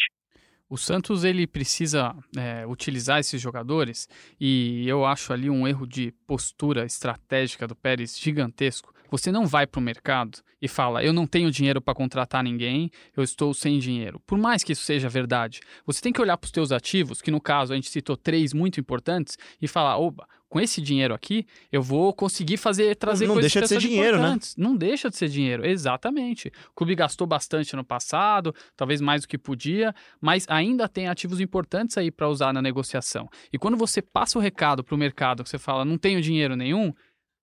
O 0.71 0.77
Santos 0.77 1.25
ele 1.25 1.45
precisa 1.45 2.15
é, 2.33 2.65
utilizar 2.65 3.19
esses 3.19 3.41
jogadores 3.41 4.07
e 4.39 4.87
eu 4.87 5.03
acho 5.03 5.33
ali 5.33 5.49
um 5.49 5.67
erro 5.67 5.85
de 5.85 6.13
postura 6.25 6.85
estratégica 6.85 7.67
do 7.67 7.75
Pérez 7.75 8.17
gigantesco. 8.17 8.93
Você 9.09 9.33
não 9.33 9.45
vai 9.45 9.67
para 9.67 9.79
o 9.79 9.83
mercado 9.83 10.39
e 10.61 10.69
fala: 10.69 11.03
eu 11.03 11.11
não 11.11 11.27
tenho 11.27 11.51
dinheiro 11.51 11.81
para 11.81 11.93
contratar 11.93 12.41
ninguém, 12.41 12.89
eu 13.17 13.21
estou 13.21 13.53
sem 13.53 13.79
dinheiro. 13.79 14.21
Por 14.25 14.37
mais 14.37 14.63
que 14.63 14.71
isso 14.71 14.83
seja 14.83 15.09
verdade, 15.09 15.59
você 15.85 15.99
tem 15.99 16.13
que 16.13 16.21
olhar 16.21 16.37
para 16.37 16.45
os 16.45 16.51
teus 16.51 16.71
ativos, 16.71 17.21
que 17.21 17.31
no 17.31 17.41
caso 17.41 17.73
a 17.73 17.75
gente 17.75 17.89
citou 17.89 18.15
três 18.15 18.53
muito 18.53 18.79
importantes, 18.79 19.37
e 19.61 19.67
falar: 19.67 19.97
opa, 19.97 20.25
com 20.51 20.59
esse 20.59 20.81
dinheiro 20.81 21.13
aqui, 21.13 21.47
eu 21.71 21.81
vou 21.81 22.13
conseguir 22.13 22.57
fazer 22.57 22.93
trazer 22.97 23.25
Não 23.25 23.35
coisas 23.35 23.53
deixa 23.53 23.61
de 23.61 23.67
ser 23.69 23.79
dinheiro, 23.79 24.19
né? 24.21 24.37
Não 24.57 24.75
deixa 24.75 25.09
de 25.09 25.15
ser 25.15 25.29
dinheiro, 25.29 25.65
exatamente. 25.65 26.51
O 26.71 26.75
clube 26.75 26.93
gastou 26.93 27.25
bastante 27.25 27.73
no 27.73 27.85
passado, 27.85 28.53
talvez 28.75 28.99
mais 28.99 29.21
do 29.21 29.29
que 29.29 29.37
podia, 29.37 29.95
mas 30.19 30.45
ainda 30.49 30.89
tem 30.89 31.07
ativos 31.07 31.39
importantes 31.39 31.97
aí 31.97 32.11
para 32.11 32.27
usar 32.27 32.51
na 32.51 32.61
negociação. 32.61 33.29
E 33.53 33.57
quando 33.57 33.77
você 33.77 34.01
passa 34.01 34.37
o 34.37 34.41
recado 34.41 34.83
para 34.83 34.93
o 34.93 34.97
mercado, 34.97 35.41
que 35.41 35.49
você 35.49 35.57
fala, 35.57 35.85
não 35.85 35.97
tenho 35.97 36.21
dinheiro 36.21 36.53
nenhum, 36.53 36.93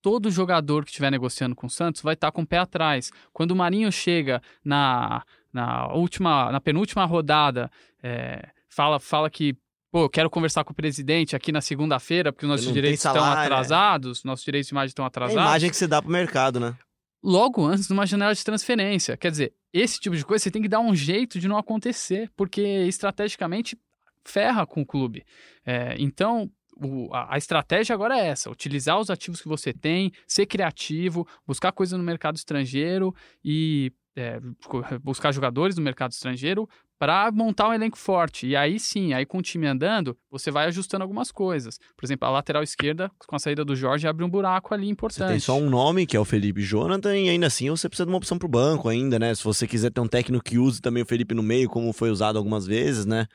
todo 0.03 0.29
jogador 0.29 0.83
que 0.83 0.91
estiver 0.91 1.09
negociando 1.09 1.55
com 1.55 1.65
o 1.65 1.69
Santos 1.69 2.03
vai 2.03 2.13
estar 2.13 2.31
com 2.31 2.43
o 2.43 2.47
pé 2.47 2.59
atrás. 2.59 3.11
Quando 3.33 3.51
o 3.51 3.55
Marinho 3.55 3.91
chega 3.91 4.39
na, 4.63 5.23
na 5.51 5.91
última, 5.93 6.51
na 6.51 6.61
penúltima 6.61 7.05
rodada, 7.05 7.71
é, 8.03 8.49
fala, 8.69 8.99
fala 8.99 9.31
que 9.31 9.57
pô, 9.91 10.03
eu 10.03 10.09
quero 10.09 10.29
conversar 10.29 10.63
com 10.63 10.71
o 10.71 10.75
presidente 10.75 11.35
aqui 11.35 11.51
na 11.51 11.61
segunda-feira, 11.61 12.31
porque 12.31 12.45
os 12.45 12.49
nossos 12.49 12.71
direitos 12.71 12.99
estão 12.99 13.13
salário, 13.13 13.41
é. 13.41 13.45
atrasados, 13.45 14.23
nossos 14.23 14.45
direitos 14.45 14.67
de 14.67 14.73
imagem 14.73 14.87
estão 14.89 15.03
É 15.03 15.05
a 15.05 15.07
atrasados. 15.07 15.41
imagem 15.43 15.69
que 15.69 15.75
você 15.75 15.87
dá 15.87 16.01
pro 16.01 16.11
mercado, 16.11 16.59
né? 16.59 16.75
Logo 17.23 17.65
antes 17.65 17.87
de 17.87 17.93
uma 17.93 18.05
janela 18.05 18.33
de 18.33 18.43
transferência. 18.43 19.17
Quer 19.17 19.31
dizer, 19.31 19.53
esse 19.73 19.99
tipo 19.99 20.15
de 20.15 20.23
coisa 20.25 20.43
você 20.43 20.51
tem 20.51 20.61
que 20.61 20.69
dar 20.69 20.79
um 20.79 20.95
jeito 20.95 21.37
de 21.39 21.47
não 21.47 21.57
acontecer, 21.57 22.31
porque 22.35 22.61
estrategicamente 22.61 23.77
ferra 24.23 24.65
com 24.65 24.81
o 24.81 24.85
clube. 24.85 25.25
É, 25.65 25.95
então, 25.99 26.49
o- 26.81 27.13
a, 27.13 27.35
a 27.35 27.37
estratégia 27.37 27.93
agora 27.93 28.17
é 28.17 28.27
essa: 28.27 28.49
utilizar 28.49 28.97
os 28.99 29.09
ativos 29.09 29.41
que 29.41 29.49
você 29.49 29.73
tem, 29.73 30.13
ser 30.25 30.45
criativo, 30.45 31.27
buscar 31.45 31.71
coisa 31.73 31.97
no 31.97 32.03
mercado 32.03 32.37
estrangeiro 32.37 33.13
e 33.43 33.91
é, 34.15 34.39
buscar 35.03 35.31
jogadores 35.33 35.75
no 35.75 35.83
mercado 35.83 36.11
estrangeiro 36.11 36.69
para 36.99 37.31
montar 37.31 37.69
um 37.69 37.73
elenco 37.73 37.97
forte. 37.97 38.45
E 38.45 38.55
aí 38.57 38.77
sim, 38.77 39.13
aí 39.13 39.25
com 39.25 39.37
o 39.37 39.41
time 39.41 39.65
andando, 39.65 40.17
você 40.29 40.51
vai 40.51 40.67
ajustando 40.67 41.01
algumas 41.01 41.31
coisas. 41.31 41.79
Por 41.95 42.05
exemplo, 42.05 42.27
a 42.27 42.31
lateral 42.31 42.61
esquerda, 42.61 43.09
com 43.25 43.35
a 43.35 43.39
saída 43.39 43.63
do 43.63 43.73
Jorge, 43.73 44.05
abre 44.05 44.25
um 44.25 44.29
buraco 44.29 44.73
ali 44.73 44.85
Você 44.85 44.91
importante. 44.91 45.29
tem 45.29 45.39
só 45.39 45.57
um 45.57 45.69
nome, 45.69 46.05
que 46.05 46.17
é 46.17 46.19
o 46.19 46.25
Felipe 46.25 46.61
Jonathan, 46.61 47.17
e 47.17 47.29
ainda 47.29 47.47
assim 47.47 47.69
você 47.69 47.87
precisa 47.87 48.05
de 48.05 48.11
uma 48.11 48.17
opção 48.17 48.37
pro 48.37 48.49
banco 48.49 48.89
ainda, 48.89 49.17
né? 49.17 49.33
Se 49.33 49.43
você 49.43 49.65
quiser 49.65 49.91
ter 49.91 50.01
um 50.01 50.07
técnico 50.07 50.43
que 50.43 50.59
use 50.59 50.81
também 50.81 51.01
o 51.01 51.05
Felipe 51.05 51.33
no 51.33 51.41
meio, 51.41 51.69
como 51.69 51.93
foi 51.93 52.11
usado 52.11 52.37
algumas 52.37 52.67
vezes, 52.67 53.05
né? 53.05 53.25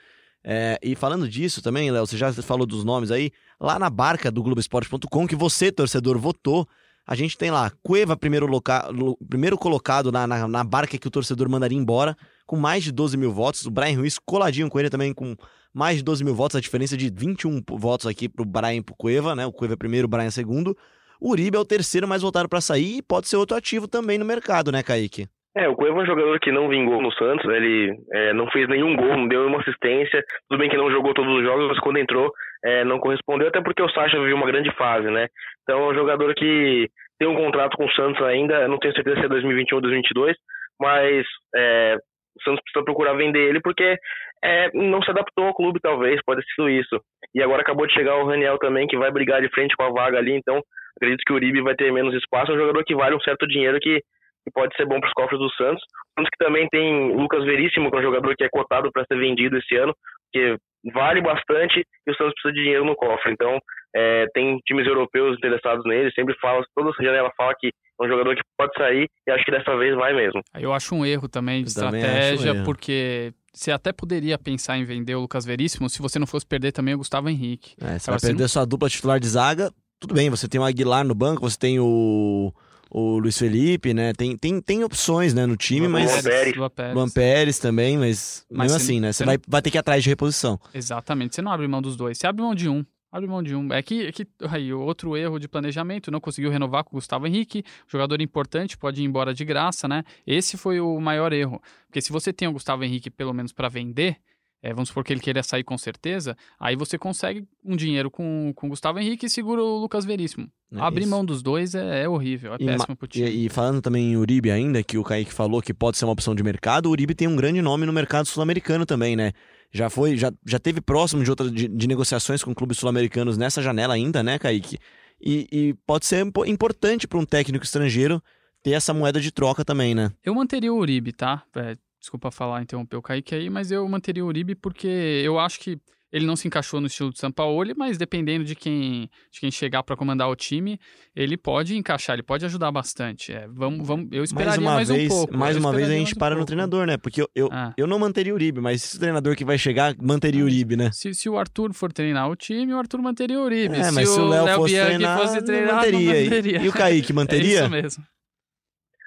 É, 0.47 0.79
e 0.83 0.95
falando 0.95 1.27
disso 1.27 1.63
também, 1.63 1.91
Léo, 1.91 2.07
você 2.07 2.19
já 2.19 2.31
falou 2.35 2.67
dos 2.67 2.85
nomes 2.85 3.11
aí, 3.11 3.31
lá 3.59 3.79
na 3.79 3.89
barca 3.89 4.31
do 4.31 4.43
Globoesporte.com, 4.43 5.27
que 5.27 5.35
você, 5.35 5.73
torcedor, 5.73 6.19
votou, 6.19 6.69
a 7.07 7.15
gente 7.15 7.37
tem 7.37 7.51
lá 7.51 7.71
Cueva, 7.83 8.17
primeiro, 8.17 8.47
loca... 8.47 8.89
lo- 8.91 9.17
primeiro 9.29 9.59
colocado 9.59 10.11
na, 10.11 10.27
na, 10.27 10.49
na 10.49 10.65
barca 10.65 10.97
que 10.99 11.07
o 11.09 11.11
torcedor 11.11 11.49
mandaria 11.49 11.79
embora, 11.79 12.17
com 12.47 12.57
mais 12.57 12.85
de 12.85 12.93
12 12.93 13.17
mil 13.17 13.33
votos. 13.33 13.67
O 13.67 13.71
Brian 13.71 13.97
Ruiz 13.99 14.19
coladinho 14.19 14.69
com 14.71 14.79
ele 14.81 14.91
também 14.91 15.13
com 15.13 15.37
mais 15.73 15.97
de 15.99 16.03
12 16.05 16.23
mil 16.25 16.35
votos, 16.35 16.57
a 16.57 16.61
diferença 16.61 16.97
de 16.97 17.11
21 17.15 17.63
votos 17.79 18.07
aqui 18.07 18.29
pro 18.29 18.45
Brian 18.45 18.75
e 18.77 18.83
pro 18.83 18.95
Cueva, 18.97 19.35
né? 19.35 19.45
O 19.45 19.53
Cueva 19.53 19.75
é 19.75 19.77
primeiro, 19.77 20.07
o 20.07 20.09
Brian 20.09 20.27
é 20.27 20.31
segundo. 20.31 20.77
O 21.21 21.31
Uribe 21.31 21.57
é 21.57 21.61
o 21.61 21.65
terceiro 21.65 22.07
mais 22.07 22.23
votado 22.23 22.49
pra 22.49 22.61
sair 22.61 22.99
e 22.99 23.03
pode 23.03 23.29
ser 23.29 23.37
outro 23.37 23.57
ativo 23.57 23.89
também 23.89 24.19
no 24.19 24.25
mercado, 24.25 24.71
né, 24.71 24.83
Kaique? 24.83 25.27
É, 25.57 25.69
o 25.69 25.77
Cueva 25.77 26.01
é 26.01 26.03
um 26.03 26.07
jogador 26.07 26.41
que 26.41 26.51
não 26.51 26.69
vingou 26.69 27.01
no 27.01 27.13
Santos, 27.13 27.47
né? 27.47 27.57
ele 27.57 27.97
é, 28.13 28.33
não 28.33 28.51
fez 28.51 28.69
nenhum 28.69 28.97
gol, 28.97 29.17
não 29.17 29.29
deu 29.29 29.41
nenhuma 29.41 29.61
assistência, 29.61 30.25
tudo 30.49 30.59
bem 30.59 30.69
que 30.69 30.77
não 30.77 30.91
jogou 30.91 31.15
todos 31.15 31.33
os 31.33 31.45
jogos, 31.45 31.69
mas 31.69 31.79
quando 31.79 31.99
entrou 31.99 32.33
é, 32.65 32.85
não 32.85 32.99
correspondeu, 32.99 33.49
até 33.49 33.63
porque 33.63 33.83
o 33.83 33.89
Sacha 33.91 34.19
viveu 34.19 34.37
uma 34.37 34.47
grande 34.47 34.75
fase, 34.75 35.09
né? 35.09 35.29
Então 35.63 35.79
é 35.79 35.93
um 35.93 35.95
jogador 35.95 36.35
que 36.35 36.89
tem 37.21 37.29
um 37.29 37.37
contrato 37.37 37.77
com 37.77 37.85
o 37.85 37.93
Santos 37.93 38.21
ainda, 38.23 38.67
não 38.67 38.79
tenho 38.79 38.95
certeza 38.95 39.21
se 39.21 39.27
é 39.27 39.29
2021 39.29 39.77
ou 39.77 39.83
2022, 39.83 40.37
mas 40.81 41.25
é, 41.55 41.97
o 42.37 42.43
Santos 42.43 42.61
precisa 42.65 42.85
procurar 42.85 43.15
vender 43.15 43.49
ele 43.49 43.61
porque 43.61 43.97
é, 44.43 44.71
não 44.75 45.01
se 45.03 45.11
adaptou 45.11 45.47
ao 45.47 45.55
clube, 45.55 45.79
talvez, 45.81 46.21
pode 46.27 46.41
ter 46.41 46.53
sido 46.53 46.69
isso. 46.69 47.01
E 47.33 47.41
agora 47.41 47.63
acabou 47.63 47.87
de 47.87 47.95
chegar 47.95 48.17
o 48.17 48.27
Raniel 48.27 48.59
também, 48.59 48.89
que 48.89 48.97
vai 48.97 49.13
brigar 49.13 49.41
de 49.41 49.49
frente 49.51 49.77
com 49.77 49.85
a 49.85 49.91
vaga 49.91 50.19
ali, 50.19 50.33
então 50.33 50.61
acredito 50.97 51.23
que 51.25 51.33
o 51.33 51.37
Uribe 51.37 51.63
vai 51.63 51.77
ter 51.77 51.93
menos 51.93 52.13
espaço, 52.15 52.51
é 52.51 52.55
um 52.57 52.59
jogador 52.59 52.83
que 52.85 52.95
vale 52.95 53.15
um 53.15 53.21
certo 53.21 53.47
dinheiro 53.47 53.79
que 53.79 54.03
que 54.45 54.51
pode 54.53 54.77
ser 54.77 54.87
bom 54.87 55.01
para 55.01 55.09
os 55.09 55.15
cofres 55.15 55.39
do 55.39 55.51
Santos. 55.55 55.83
Santos 56.17 56.31
que 56.31 56.45
também 56.45 56.69
tem 56.69 57.13
o 57.13 57.21
Lucas 57.21 57.45
Veríssimo, 57.45 57.91
que 57.91 57.97
é 57.97 58.01
um 58.01 58.05
jogador 58.05 58.35
que 58.37 58.45
é 58.45 58.49
cotado 58.49 58.91
para 58.93 59.05
ser 59.07 59.19
vendido 59.19 59.57
esse 59.57 59.75
ano, 59.77 59.95
que 60.33 60.57
vale 60.93 61.21
bastante 61.23 61.83
e 62.07 62.11
o 62.11 62.15
Santos 62.15 62.35
precisa 62.35 62.55
de 62.55 62.63
dinheiro 62.63 62.85
no 62.85 62.95
cofre. 62.95 63.33
Então, 63.33 63.59
é, 63.97 64.27
tem 64.35 64.59
times 64.67 64.87
europeus 64.87 65.37
interessados 65.39 65.85
nele, 65.87 66.13
sempre 66.13 66.35
fala, 66.41 66.65
toda 66.75 66.93
janela 67.01 67.31
fala 67.37 67.55
que 67.59 67.69
é 67.69 68.05
um 68.05 68.09
jogador 68.09 68.35
que 68.35 68.43
pode 68.59 68.73
sair 68.77 69.09
e 69.27 69.31
acho 69.31 69.45
que 69.45 69.53
dessa 69.53 69.77
vez 69.77 69.95
vai 69.95 70.13
mesmo. 70.13 70.43
Eu 70.59 70.73
acho 70.73 70.95
um 70.95 71.07
erro 71.07 71.29
também 71.29 71.63
de 71.63 71.71
Eu 71.71 71.85
também 71.85 72.03
acho 72.03 72.11
um 72.11 72.19
estratégia, 72.19 72.55
erro. 72.57 72.65
porque 72.65 73.33
você 73.53 73.71
até 73.71 73.93
poderia 73.93 74.37
pensar 74.37 74.77
em 74.77 74.85
vender 74.85 75.15
o 75.15 75.21
Lucas 75.21 75.47
Veríssimo 75.47 75.89
se 75.89 76.03
você 76.03 76.19
não 76.19 76.27
fosse 76.27 76.45
perder 76.45 76.73
também 76.73 76.95
o 76.95 76.99
Gustavo 76.99 77.29
Henrique. 77.29 77.75
É, 77.81 77.99
você 77.99 78.11
Agora, 78.11 78.21
vai 78.21 78.31
perder 78.31 78.49
sua 78.49 78.67
dupla 78.67 78.89
titular 78.89 79.21
de 79.21 79.29
zaga, 79.29 79.71
tudo 80.01 80.13
bem, 80.13 80.29
você 80.29 80.49
tem 80.49 80.61
o 80.61 80.65
Aguilar 80.65 81.05
no 81.05 81.15
banco, 81.15 81.49
você 81.49 81.59
tem 81.59 81.79
o, 81.79 82.53
o 82.97 83.19
Luiz 83.19 83.37
Felipe, 83.37 83.93
né? 83.93 84.13
Tem, 84.13 84.37
tem, 84.37 84.61
tem 84.61 84.85
opções, 84.85 85.35
né, 85.35 85.45
no 85.47 85.57
time, 85.57 85.89
Luan 85.89 86.05
mas... 86.05 86.23
Pérez. 86.23 86.57
Luan 86.57 86.71
Pérez. 86.71 86.95
Luan 86.95 87.09
Pérez 87.09 87.59
também, 87.59 87.99
mas, 87.99 88.47
Mas 88.49 88.71
mesmo 88.71 88.77
assim, 88.77 89.01
né? 89.01 89.13
você 89.13 89.25
não- 89.25 89.33
vai, 89.33 89.39
vai 89.49 89.61
ter 89.63 89.73
que 89.73 89.77
ir 89.77 89.81
atrás 89.81 90.01
de 90.05 90.09
reposição. 90.09 90.61
Exatamente, 90.73 91.35
você 91.35 91.43
não 91.43 91.51
abre 91.51 91.67
mão 91.67 91.83
dos 91.83 91.97
dois, 91.97 92.17
você 92.17 92.29
abre 92.29 92.41
mão 92.41 92.55
de 92.55 92.69
um. 92.69 92.87
Abre 93.11 93.29
mão 93.29 93.43
de 93.43 93.55
um. 93.55 93.73
É 93.73 93.83
que, 93.83 94.07
é 94.07 94.13
que 94.13 94.27
aí, 94.49 94.73
outro 94.73 95.17
erro 95.17 95.39
de 95.41 95.49
planejamento, 95.49 96.11
não 96.11 96.21
conseguiu 96.21 96.51
renovar 96.51 96.83
com 96.85 96.91
o 96.91 96.99
Gustavo 96.99 97.27
Henrique, 97.27 97.65
jogador 97.89 98.21
importante, 98.21 98.77
pode 98.79 99.03
ir 99.03 99.05
embora 99.05 99.35
de 99.35 99.45
graça, 99.45 99.87
né? 99.89 100.03
Esse 100.27 100.57
foi 100.57 100.81
o 100.81 101.01
maior 101.01 101.33
erro. 101.33 101.61
Porque 101.87 102.01
se 102.01 102.11
você 102.13 102.33
tem 102.33 102.47
o 102.49 102.53
Gustavo 102.53 102.83
Henrique 102.85 103.11
pelo 103.11 103.33
menos 103.33 103.53
para 103.53 103.69
vender, 103.69 104.17
é, 104.67 104.73
vamos 104.73 104.89
supor 104.89 105.05
que 105.05 105.13
ele 105.13 105.21
queira 105.21 105.43
sair 105.43 105.63
com 105.63 105.77
certeza, 105.77 106.35
aí 106.59 106.75
você 106.75 106.97
consegue 106.97 107.47
um 107.63 107.77
dinheiro 107.77 108.11
com, 108.11 108.51
com 108.57 108.67
o 108.67 108.71
Gustavo 108.71 108.99
Henrique 108.99 109.27
e 109.27 109.31
segura 109.31 109.63
o 109.63 109.79
Lucas 109.79 110.05
Veríssimo. 110.07 110.49
É 110.73 110.81
Abrir 110.81 111.03
isso. 111.03 111.11
mão 111.11 111.23
dos 111.23 111.43
dois 111.43 111.75
é, 111.75 112.05
é 112.05 112.09
horrível, 112.09 112.55
é 112.55 112.57
E 112.59 112.65
péssimo 112.67 112.97
pro 112.97 113.07
time. 113.07 113.29
E, 113.29 113.45
e 113.45 113.49
falando 113.51 113.83
também 113.83 114.13
em 114.13 114.17
Uribe 114.17 114.51
ainda, 114.51 114.83
que 114.83 114.97
o 114.97 115.05
Kaique 115.05 115.33
falou 115.35 115.61
que 115.61 115.75
pode 115.75 115.99
ser 115.99 116.07
uma 116.07 116.13
opção 116.13 116.35
de 116.35 116.43
mercado, 116.43 116.87
o 116.87 116.91
Uribe 116.91 117.15
tem 117.15 117.29
um 117.29 117.37
grande 117.37 117.61
nome 117.61 117.85
no 117.85 117.93
mercado 117.93 118.27
sul-americano 118.27 118.87
também, 118.87 119.15
né? 119.15 119.33
Já 119.71 119.91
foi, 119.91 120.17
já, 120.17 120.33
já 120.47 120.59
teve 120.59 120.81
próximo 120.81 121.23
de, 121.23 121.29
outra, 121.31 121.51
de, 121.51 121.69
de 121.69 121.87
negociações 121.87 122.43
com 122.43 122.55
clubes 122.55 122.79
sul-americanos 122.79 123.37
nessa 123.37 123.61
janela 123.61 123.93
ainda, 123.95 124.23
né, 124.23 124.39
Kaique? 124.39 124.79
E, 125.21 125.47
e 125.53 125.75
pode 125.87 126.07
ser 126.07 126.25
impo- 126.25 126.47
importante 126.47 127.07
para 127.07 127.19
um 127.19 127.25
técnico 127.25 127.65
estrangeiro 127.65 128.23
ter 128.63 128.71
essa 128.71 128.95
moeda 128.95 129.21
de 129.21 129.31
troca 129.31 129.65
também, 129.65 129.95
né? 129.95 130.11
Eu 130.25 130.35
manteria 130.35 130.73
o 130.73 130.79
Uribe, 130.79 131.13
tá? 131.13 131.43
É, 131.55 131.77
desculpa 132.05 132.31
falar, 132.31 132.61
interromper 132.63 132.97
o 132.97 133.03
Kaique 133.03 133.35
aí, 133.35 133.49
mas 133.49 133.71
eu 133.71 133.89
manteria 133.89 134.23
o 134.25 134.29
Uribe 134.29 134.55
porque 134.55 134.87
eu 135.25 135.39
acho 135.39 135.59
que 135.59 135.79
ele 136.13 136.27
não 136.27 136.37
se 136.37 136.47
encaixou 136.47 136.81
no 136.81 136.87
estilo 136.87 137.11
de 137.11 137.19
Sampaoli, 137.19 137.75
mas 137.77 137.99
dependendo 137.99 138.45
de 138.45 138.55
quem, 138.55 139.11
de 139.33 139.41
quem 139.41 139.51
chegar 139.51 139.83
para 139.83 139.97
comandar 139.97 140.29
o 140.29 140.37
time, 140.37 140.79
ele 141.17 141.37
pode 141.37 141.77
encaixar, 141.77 142.15
ele 142.15 142.23
pode 142.23 142.45
ajudar 142.45 142.71
bastante. 142.71 143.33
É, 143.33 143.49
vamos, 143.49 143.85
vamos, 143.85 144.07
eu 144.13 144.19
Mais 144.19 144.31
esperaria 144.31 144.61
uma 144.61 144.75
mais, 144.75 144.89
vez, 144.89 145.05
um 145.07 145.09
pouco. 145.09 145.37
mais 145.37 145.57
uma 145.57 145.73
vez 145.73 145.89
a 145.89 145.93
gente 145.93 146.05
mais 146.05 146.13
um 146.17 146.19
para 146.21 146.37
no 146.37 146.45
treinador, 146.45 146.87
né? 146.87 146.97
Porque 146.99 147.21
eu, 147.23 147.29
eu, 147.35 147.49
Ah. 147.51 147.73
eu 147.77 147.85
não 147.89 147.99
manteria 147.99 148.33
o 148.33 148.37
Uribe, 148.37 148.61
mas 148.61 148.85
esse 148.85 148.97
treinador 148.97 149.35
que 149.35 149.45
vai 149.45 149.59
chegar, 149.59 149.93
manteria 150.01 150.43
o 150.43 150.45
Uribe, 150.45 150.77
né? 150.77 150.91
Se, 150.93 151.13
se 151.15 151.29
o 151.29 151.37
Arthur 151.37 151.73
for 151.73 151.93
treinar 151.93 152.31
o 152.31 152.37
time, 152.37 152.73
o 152.73 152.79
Arthur 152.79 153.03
manteria 153.03 153.41
o 153.41 153.45
Uribe. 153.45 153.75
É, 153.75 153.91
mas 153.91 154.09
se 154.09 154.21
o 154.21 154.29
Léo 154.29 154.47
fosse 154.57 154.75
Bianchi 154.75 154.87
treinar, 154.91 155.19
fosse 155.19 155.37
não 155.39 155.45
treinar, 155.45 155.75
manteria. 155.75 155.99
não 155.99 156.15
E- 156.15 156.25
manteria. 156.25 156.63
E 156.63 156.69
o 156.69 156.73
Kaique 156.73 157.11
É 157.11 157.15
manteria? 157.15 157.61
isso 157.63 157.71
mesmo. 157.71 158.05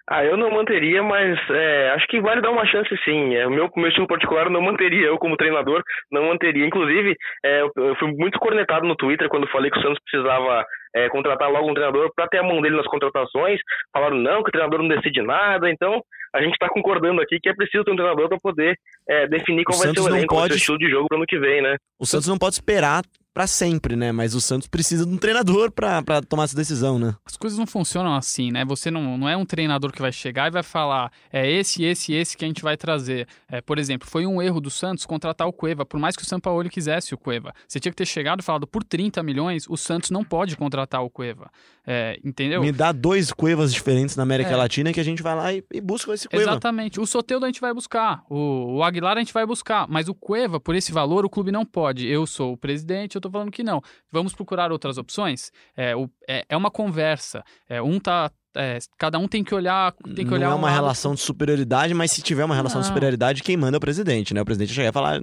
Ah, 0.10 0.24
eu 0.24 0.38
não 0.38 0.50
manteria, 0.50 1.04
mas 1.04 1.38
é, 1.50 1.90
acho 1.92 2.08
que 2.08 2.22
vale 2.22 2.40
dar 2.42 2.50
uma 2.52 2.66
chance 2.66 2.90
sim. 3.04 3.36
É, 3.36 3.46
o 3.46 3.50
meu, 3.52 3.70
meu 3.76 3.90
estilo 3.90 4.08
particular 4.08 4.46
eu 4.46 4.52
não 4.52 4.62
manteria, 4.62 5.08
eu 5.08 5.18
como 5.18 5.36
treinador 5.36 5.84
não 6.10 6.28
manteria. 6.28 6.66
Inclusive, 6.66 7.14
é, 7.46 7.62
eu, 7.62 7.72
eu 7.76 7.96
fui 7.98 8.14
muito 8.16 8.40
cornetado 8.40 8.88
no 8.88 8.96
Twitter 8.96 9.28
quando 9.28 9.50
falei 9.50 9.70
que 9.70 9.78
o 9.78 9.82
Santos 9.82 10.00
precisava 10.10 10.66
é, 10.96 11.10
contratar 11.10 11.52
logo 11.52 11.70
um 11.70 11.74
treinador 11.74 12.10
para 12.16 12.28
ter 12.30 12.38
a 12.38 12.44
mão 12.44 12.62
dele 12.62 12.78
nas 12.78 12.88
contratações. 12.88 13.60
Falaram 13.92 14.16
não, 14.16 14.44
que 14.44 14.50
o 14.50 14.52
treinador 14.54 14.80
não 14.82 14.88
decide 14.88 15.22
nada. 15.22 15.70
Então, 15.70 16.02
a 16.34 16.42
gente 16.42 16.54
está 16.54 16.70
concordando 16.70 17.22
aqui 17.22 17.38
que 17.42 17.50
é 17.50 17.54
preciso 17.54 17.84
ter 17.84 17.92
um 17.92 17.96
treinador 17.98 18.30
para 18.30 18.38
poder 18.42 18.76
é, 19.10 19.28
definir 19.28 19.66
qual 19.66 19.76
O 19.76 19.80
vai 19.80 19.88
Santos 19.90 20.06
ser 20.06 20.10
o 20.12 20.16
elenco, 20.16 20.34
pode- 20.36 20.54
o 20.54 20.56
estilo 20.56 20.78
de 20.78 20.90
jogo 20.90 21.08
para 21.10 21.18
ano 21.18 21.26
que 21.28 21.38
vem, 21.38 21.62
né? 21.62 21.76
O 22.00 22.06
Santos 22.06 22.30
não 22.30 22.38
pode 22.38 22.56
esperar 22.56 23.02
pra 23.38 23.46
sempre, 23.46 23.96
né? 23.96 24.12
Mas 24.12 24.34
o 24.34 24.42
Santos 24.42 24.68
precisa 24.68 25.06
de 25.06 25.14
um 25.14 25.18
treinador 25.18 25.72
pra 25.72 26.02
tomar 26.28 26.46
essa 26.46 26.56
decisão, 26.56 26.98
né? 26.98 27.16
As 27.24 27.38
coisas 27.38 27.60
não 27.60 27.68
funcionam 27.68 28.16
assim, 28.16 28.50
né? 28.50 28.66
Você 28.66 28.90
não, 28.90 29.16
não 29.16 29.30
é 29.30 29.38
um 29.38 29.46
treinador 29.46 29.92
que 29.92 30.02
vai 30.02 30.12
chegar 30.12 30.48
e 30.48 30.50
vai 30.50 30.64
falar 30.64 31.12
é 31.32 31.48
esse, 31.48 31.84
esse, 31.84 32.14
esse 32.14 32.36
que 32.36 32.44
a 32.44 32.48
gente 32.48 32.64
vai 32.64 32.76
trazer. 32.76 33.28
É, 33.48 33.62
por 33.62 33.78
exemplo, 33.78 34.10
foi 34.10 34.26
um 34.26 34.42
erro 34.42 34.60
do 34.60 34.72
Santos 34.72 35.06
contratar 35.06 35.48
o 35.48 35.54
Cueva, 35.54 35.86
por 35.86 36.00
mais 36.00 36.16
que 36.16 36.24
o 36.24 36.26
Sampaoli 36.26 36.68
quisesse 36.68 37.14
o 37.14 37.18
Cueva. 37.18 37.54
Você 37.68 37.80
tinha 37.80 37.92
que 37.92 37.96
ter 37.96 38.08
chegado 38.08 38.40
e 38.40 38.44
falado 38.44 38.66
por 38.66 38.84
30 38.84 39.22
milhões, 39.22 39.68
o 39.70 39.78
Santos 39.78 40.10
não 40.10 40.24
pode 40.24 40.58
contratar 40.58 41.04
o 41.04 41.10
Cueva. 41.10 41.52
É, 41.90 42.20
entendeu? 42.22 42.60
Me 42.60 42.72
dá 42.74 42.92
dois 42.92 43.32
cuevas 43.32 43.74
diferentes 43.74 44.18
na 44.18 44.24
América 44.24 44.50
É. 44.50 44.56
Latina 44.58 44.92
que 44.92 45.00
a 45.00 45.04
gente 45.04 45.24
vai 45.24 45.34
lá 45.34 45.54
e, 45.54 45.64
e 45.74 45.80
busca 45.80 46.14
esse 46.14 46.28
cueva. 46.28 46.52
Exatamente. 46.52 47.00
O 47.00 47.06
Soteudo 47.06 47.46
a 47.46 47.48
gente 47.48 47.62
vai 47.62 47.74
buscar, 47.74 48.26
o, 48.30 48.76
o 48.76 48.84
Aguilar 48.84 49.16
a 49.16 49.20
gente 49.22 49.32
vai 49.34 49.46
buscar, 49.46 49.88
mas 49.88 50.10
o 50.10 50.14
Cueva, 50.14 50.60
por 50.60 50.76
esse 50.76 50.92
valor, 50.92 51.24
o 51.24 51.30
clube 51.30 51.50
não 51.50 51.66
pode. 51.66 52.06
Eu 52.06 52.28
sou 52.28 52.52
o 52.52 52.58
presidente, 52.58 53.16
eu 53.16 53.22
tô 53.22 53.27
falando 53.32 53.52
que 53.52 53.64
não. 53.64 53.82
Vamos 54.12 54.34
procurar 54.34 54.72
outras 54.72 54.98
opções? 54.98 55.52
É, 55.76 55.96
o- 55.96 56.10
é, 56.28 56.46
é 56.50 56.58
uma 56.58 56.72
conversa. 56.72 57.44
É, 57.70 57.82
um 57.82 58.00
tá. 58.00 58.32
é, 58.56 58.80
cada 58.98 59.20
um 59.20 59.28
tem 59.28 59.44
que 59.44 59.54
olhar. 59.54 59.94
Tem 60.16 60.26
que 60.26 60.34
olhar 60.34 60.48
não 60.48 60.54
é 60.54 60.56
um 60.56 60.60
uma 60.60 60.68
lado- 60.68 60.76
relação 60.76 61.14
de 61.14 61.22
superioridade, 61.22 61.94
mas 61.94 62.12
se 62.12 62.22
tiver 62.22 62.44
uma 62.46 62.56
relação 62.56 62.82
de 62.82 62.88
Não. 62.88 62.94
superioridade, 62.94 63.44
quem 63.44 63.56
manda 63.58 63.78
é 63.78 63.80
o 63.80 63.82
presidente, 63.82 64.34
né? 64.34 64.42
O 64.42 64.46
presidente 64.46 64.74
chega 64.74 64.90
e 64.90 64.92
falar. 64.92 65.22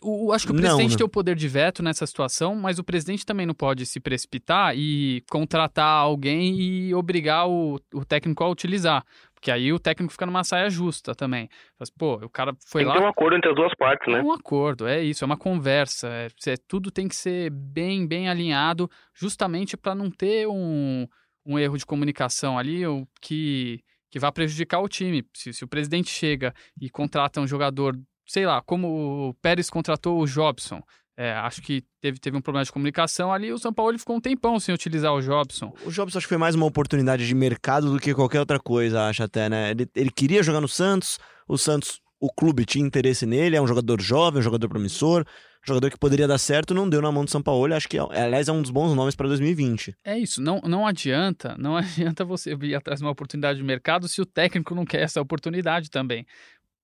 O, 0.00 0.32
acho 0.32 0.46
que 0.46 0.52
o 0.52 0.54
Não, 0.54 0.62
presidente 0.62 0.92
né? 0.92 0.96
tem 0.98 1.04
o 1.04 1.08
poder 1.08 1.34
de 1.34 1.48
veto 1.48 1.82
nessa 1.82 2.06
situação, 2.06 2.54
mas 2.54 2.78
o 2.78 2.84
presidente 2.84 3.26
também 3.26 3.44
não 3.44 3.52
pode 3.54 3.84
se 3.84 3.98
precipitar 3.98 4.76
e 4.78 5.24
contratar 5.28 5.84
alguém 6.02 6.54
e 6.60 6.94
obrigar 6.94 7.48
o, 7.48 7.80
o 7.92 8.04
técnico 8.04 8.44
a 8.44 8.48
utilizar. 8.48 9.04
Porque 9.38 9.52
aí 9.52 9.72
o 9.72 9.78
técnico 9.78 10.10
fica 10.12 10.26
numa 10.26 10.42
saia 10.42 10.68
justa 10.68 11.14
também. 11.14 11.46
Fala 11.48 11.60
assim, 11.82 11.92
Pô, 11.96 12.14
o 12.16 12.28
cara 12.28 12.52
foi 12.66 12.80
Tem 12.82 12.88
lá. 12.88 12.94
ter 12.98 13.04
um 13.04 13.06
acordo 13.08 13.36
entre 13.36 13.48
as 13.50 13.54
duas 13.54 13.72
partes, 13.76 14.08
É 14.12 14.16
né? 14.16 14.20
um 14.22 14.32
acordo, 14.32 14.86
é 14.88 15.00
isso, 15.00 15.22
é 15.22 15.26
uma 15.26 15.36
conversa. 15.36 16.08
É, 16.08 16.28
cê- 16.38 16.56
tudo 16.56 16.90
tem 16.90 17.06
que 17.06 17.14
ser 17.14 17.48
bem, 17.50 18.04
bem 18.04 18.28
alinhado, 18.28 18.90
justamente 19.14 19.76
para 19.76 19.94
não 19.94 20.10
ter 20.10 20.48
um, 20.48 21.06
um 21.46 21.56
erro 21.56 21.78
de 21.78 21.86
comunicação 21.86 22.58
ali 22.58 22.84
o 22.84 23.06
que, 23.22 23.80
que 24.10 24.18
vá 24.18 24.32
prejudicar 24.32 24.80
o 24.80 24.88
time. 24.88 25.24
Se, 25.32 25.52
se 25.52 25.62
o 25.64 25.68
presidente 25.68 26.10
chega 26.10 26.52
e 26.80 26.90
contrata 26.90 27.40
um 27.40 27.46
jogador, 27.46 27.96
sei 28.26 28.44
lá, 28.44 28.60
como 28.60 29.28
o 29.28 29.34
Pérez 29.34 29.70
contratou 29.70 30.20
o 30.20 30.26
Jobson. 30.26 30.82
É, 31.20 31.32
acho 31.32 31.60
que 31.60 31.82
teve, 32.00 32.20
teve 32.20 32.36
um 32.36 32.40
problema 32.40 32.64
de 32.64 32.70
comunicação 32.70 33.32
ali. 33.32 33.52
O 33.52 33.58
São 33.58 33.72
Paulo 33.72 33.98
ficou 33.98 34.14
um 34.14 34.20
tempão 34.20 34.60
sem 34.60 34.72
utilizar 34.72 35.12
o 35.12 35.20
Jobson. 35.20 35.74
O 35.84 35.90
Jobs 35.90 36.16
acho 36.16 36.26
que 36.26 36.28
foi 36.28 36.38
mais 36.38 36.54
uma 36.54 36.64
oportunidade 36.64 37.26
de 37.26 37.34
mercado 37.34 37.90
do 37.90 37.98
que 37.98 38.14
qualquer 38.14 38.38
outra 38.38 38.60
coisa, 38.60 39.08
acho 39.08 39.24
até, 39.24 39.48
né? 39.48 39.72
Ele, 39.72 39.88
ele 39.96 40.10
queria 40.12 40.44
jogar 40.44 40.60
no 40.60 40.68
Santos, 40.68 41.18
o 41.48 41.58
Santos, 41.58 42.00
o 42.20 42.32
clube 42.32 42.64
tinha 42.64 42.86
interesse 42.86 43.26
nele, 43.26 43.56
é 43.56 43.60
um 43.60 43.66
jogador 43.66 44.00
jovem, 44.00 44.38
um 44.38 44.42
jogador 44.44 44.68
promissor, 44.68 45.22
um 45.22 45.66
jogador 45.66 45.90
que 45.90 45.98
poderia 45.98 46.28
dar 46.28 46.38
certo, 46.38 46.72
não 46.72 46.88
deu 46.88 47.02
na 47.02 47.10
mão 47.10 47.24
do 47.24 47.30
São 47.32 47.42
Paulo, 47.42 47.74
acho 47.74 47.88
que, 47.88 47.98
aliás, 47.98 48.46
é 48.46 48.52
um 48.52 48.62
dos 48.62 48.70
bons 48.70 48.94
nomes 48.94 49.16
para 49.16 49.26
2020. 49.26 49.96
É 50.04 50.16
isso, 50.16 50.40
não, 50.40 50.60
não 50.60 50.86
adianta, 50.86 51.56
não 51.58 51.74
adianta 51.76 52.24
você 52.24 52.54
vir 52.54 52.76
atrás 52.76 53.00
de 53.00 53.04
uma 53.04 53.10
oportunidade 53.10 53.58
de 53.58 53.64
mercado 53.64 54.06
se 54.06 54.20
o 54.20 54.26
técnico 54.26 54.72
não 54.72 54.84
quer 54.84 55.02
essa 55.02 55.20
oportunidade 55.20 55.90
também. 55.90 56.24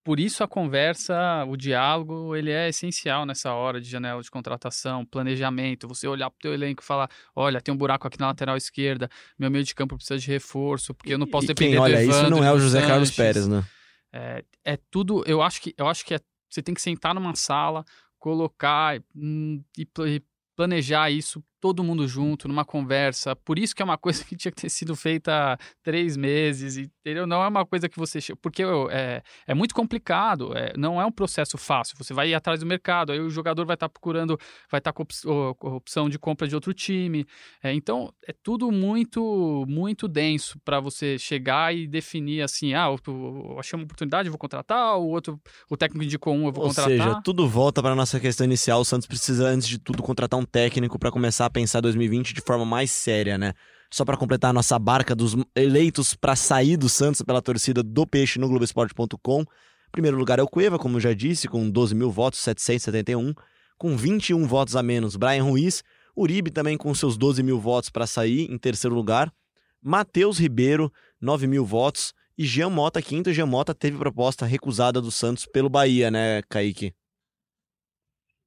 Por 0.04 0.20
isso 0.20 0.44
a 0.44 0.48
conversa, 0.48 1.44
o 1.48 1.56
diálogo, 1.56 2.36
ele 2.36 2.50
é 2.50 2.68
essencial 2.68 3.24
nessa 3.24 3.54
hora 3.54 3.80
de 3.80 3.88
janela 3.88 4.22
de 4.22 4.30
contratação, 4.30 5.02
planejamento, 5.04 5.88
você 5.88 6.06
olhar 6.06 6.28
para 6.28 6.36
o 6.36 6.40
teu 6.42 6.52
elenco 6.52 6.82
e 6.82 6.86
falar, 6.86 7.08
olha, 7.34 7.58
tem 7.58 7.72
um 7.72 7.76
buraco 7.76 8.06
aqui 8.06 8.20
na 8.20 8.26
lateral 8.26 8.54
esquerda, 8.54 9.08
meu 9.38 9.50
meio 9.50 9.64
de 9.64 9.74
campo 9.74 9.96
precisa 9.96 10.18
de 10.18 10.26
reforço, 10.30 10.92
porque 10.92 11.14
eu 11.14 11.18
não 11.18 11.26
posso 11.26 11.46
e 11.46 11.48
depender 11.48 11.70
quem 11.72 11.80
olha 11.80 11.96
do 11.96 12.02
isso 12.02 12.10
Evandro 12.10 12.30
não 12.36 12.44
e 12.44 12.46
é 12.46 12.52
o 12.52 12.58
José 12.58 12.86
Carlos 12.86 13.08
Sanches. 13.08 13.16
Pérez, 13.16 13.48
né? 13.48 13.64
É, 14.12 14.44
é 14.64 14.78
tudo, 14.90 15.24
eu 15.26 15.40
acho 15.40 15.62
que 15.62 15.74
eu 15.78 15.88
acho 15.88 16.04
que 16.04 16.14
é- 16.14 16.20
você 16.50 16.62
tem 16.62 16.74
que 16.74 16.82
sentar 16.82 17.14
numa 17.14 17.34
sala, 17.34 17.82
colocar 18.18 19.00
hum, 19.16 19.62
e, 19.76 19.88
e 20.06 20.22
planejar 20.54 21.10
isso 21.10 21.42
todo 21.64 21.82
mundo 21.82 22.06
junto 22.06 22.46
numa 22.46 22.62
conversa. 22.62 23.34
Por 23.34 23.58
isso 23.58 23.74
que 23.74 23.80
é 23.80 23.84
uma 23.86 23.96
coisa 23.96 24.22
que 24.22 24.36
tinha 24.36 24.52
que 24.52 24.60
ter 24.60 24.68
sido 24.68 24.94
feita 24.94 25.32
há 25.54 25.58
três 25.82 26.14
meses, 26.14 26.76
entendeu? 26.76 27.26
Não 27.26 27.42
é 27.42 27.48
uma 27.48 27.64
coisa 27.64 27.88
que 27.88 27.98
você 27.98 28.18
porque 28.42 28.62
é, 28.90 29.22
é 29.46 29.54
muito 29.54 29.74
complicado, 29.74 30.54
é, 30.54 30.74
não 30.76 31.00
é 31.00 31.06
um 31.06 31.10
processo 31.10 31.56
fácil. 31.56 31.96
Você 31.96 32.12
vai 32.12 32.28
ir 32.28 32.34
atrás 32.34 32.60
do 32.60 32.66
mercado, 32.66 33.12
aí 33.12 33.18
o 33.20 33.30
jogador 33.30 33.64
vai 33.64 33.74
estar 33.76 33.88
procurando, 33.88 34.38
vai 34.70 34.76
estar 34.78 34.92
o- 35.24 35.54
com 35.54 35.68
opção 35.74 36.10
de 36.10 36.18
compra 36.18 36.46
de 36.46 36.54
outro 36.54 36.74
time. 36.74 37.24
É, 37.62 37.72
então 37.72 38.12
é 38.28 38.34
tudo 38.42 38.70
muito 38.70 39.64
muito 39.66 40.06
denso 40.06 40.58
para 40.66 40.80
você 40.80 41.18
chegar 41.18 41.74
e 41.74 41.86
definir 41.86 42.42
assim, 42.42 42.74
ah, 42.74 42.88
eu, 42.88 42.98
eu 43.06 43.56
achei 43.58 43.74
uma 43.78 43.84
oportunidade, 43.84 44.28
eu 44.28 44.32
vou 44.32 44.38
contratar, 44.38 44.98
o 44.98 45.08
outro, 45.08 45.40
o 45.70 45.76
técnico 45.78 46.04
indicou 46.04 46.34
um, 46.34 46.46
eu 46.46 46.52
vou 46.52 46.64
Ou 46.64 46.68
contratar. 46.68 46.90
seja, 46.90 47.20
tudo 47.24 47.48
volta 47.48 47.82
para 47.82 47.94
nossa 47.94 48.20
questão 48.20 48.44
inicial. 48.44 48.80
O 48.80 48.84
Santos 48.84 49.06
precisa, 49.06 49.46
antes 49.48 49.66
de 49.66 49.78
tudo, 49.78 50.02
contratar 50.02 50.38
um 50.38 50.44
técnico 50.44 50.98
para 50.98 51.10
começar 51.10 51.46
a 51.46 51.50
pensar 51.54 51.80
2020 51.80 52.34
de 52.34 52.40
forma 52.40 52.64
mais 52.64 52.90
séria, 52.90 53.38
né? 53.38 53.54
Só 53.90 54.04
para 54.04 54.16
completar 54.16 54.50
a 54.50 54.52
nossa 54.52 54.76
barca 54.76 55.14
dos 55.14 55.36
eleitos 55.54 56.14
para 56.14 56.34
sair 56.34 56.76
do 56.76 56.88
Santos 56.88 57.22
pela 57.22 57.40
torcida 57.40 57.80
do 57.80 58.04
Peixe 58.04 58.40
no 58.40 58.48
Globoesporte.com. 58.48 59.44
Primeiro 59.92 60.18
lugar 60.18 60.40
é 60.40 60.42
o 60.42 60.48
Cueva, 60.48 60.76
como 60.76 60.98
já 60.98 61.14
disse, 61.14 61.46
com 61.46 61.70
12 61.70 61.94
mil 61.94 62.10
votos, 62.10 62.40
771. 62.40 63.32
Com 63.78 63.96
21 63.96 64.44
votos 64.46 64.74
a 64.74 64.82
menos, 64.82 65.14
Brian 65.14 65.44
Ruiz. 65.44 65.84
Uribe 66.16 66.50
também 66.50 66.76
com 66.76 66.92
seus 66.92 67.16
12 67.16 67.42
mil 67.44 67.60
votos 67.60 67.88
para 67.88 68.06
sair 68.06 68.50
em 68.50 68.58
terceiro 68.58 68.94
lugar. 68.94 69.32
Matheus 69.80 70.38
Ribeiro, 70.38 70.92
9 71.20 71.46
mil 71.46 71.64
votos. 71.64 72.12
E 72.36 72.44
Jean 72.44 72.70
Mota, 72.70 73.00
quinto. 73.00 73.32
Jean 73.32 73.46
Mota 73.46 73.72
teve 73.72 73.96
proposta 73.96 74.44
recusada 74.44 75.00
do 75.00 75.12
Santos 75.12 75.46
pelo 75.46 75.68
Bahia, 75.68 76.10
né, 76.10 76.42
Kaique? 76.48 76.92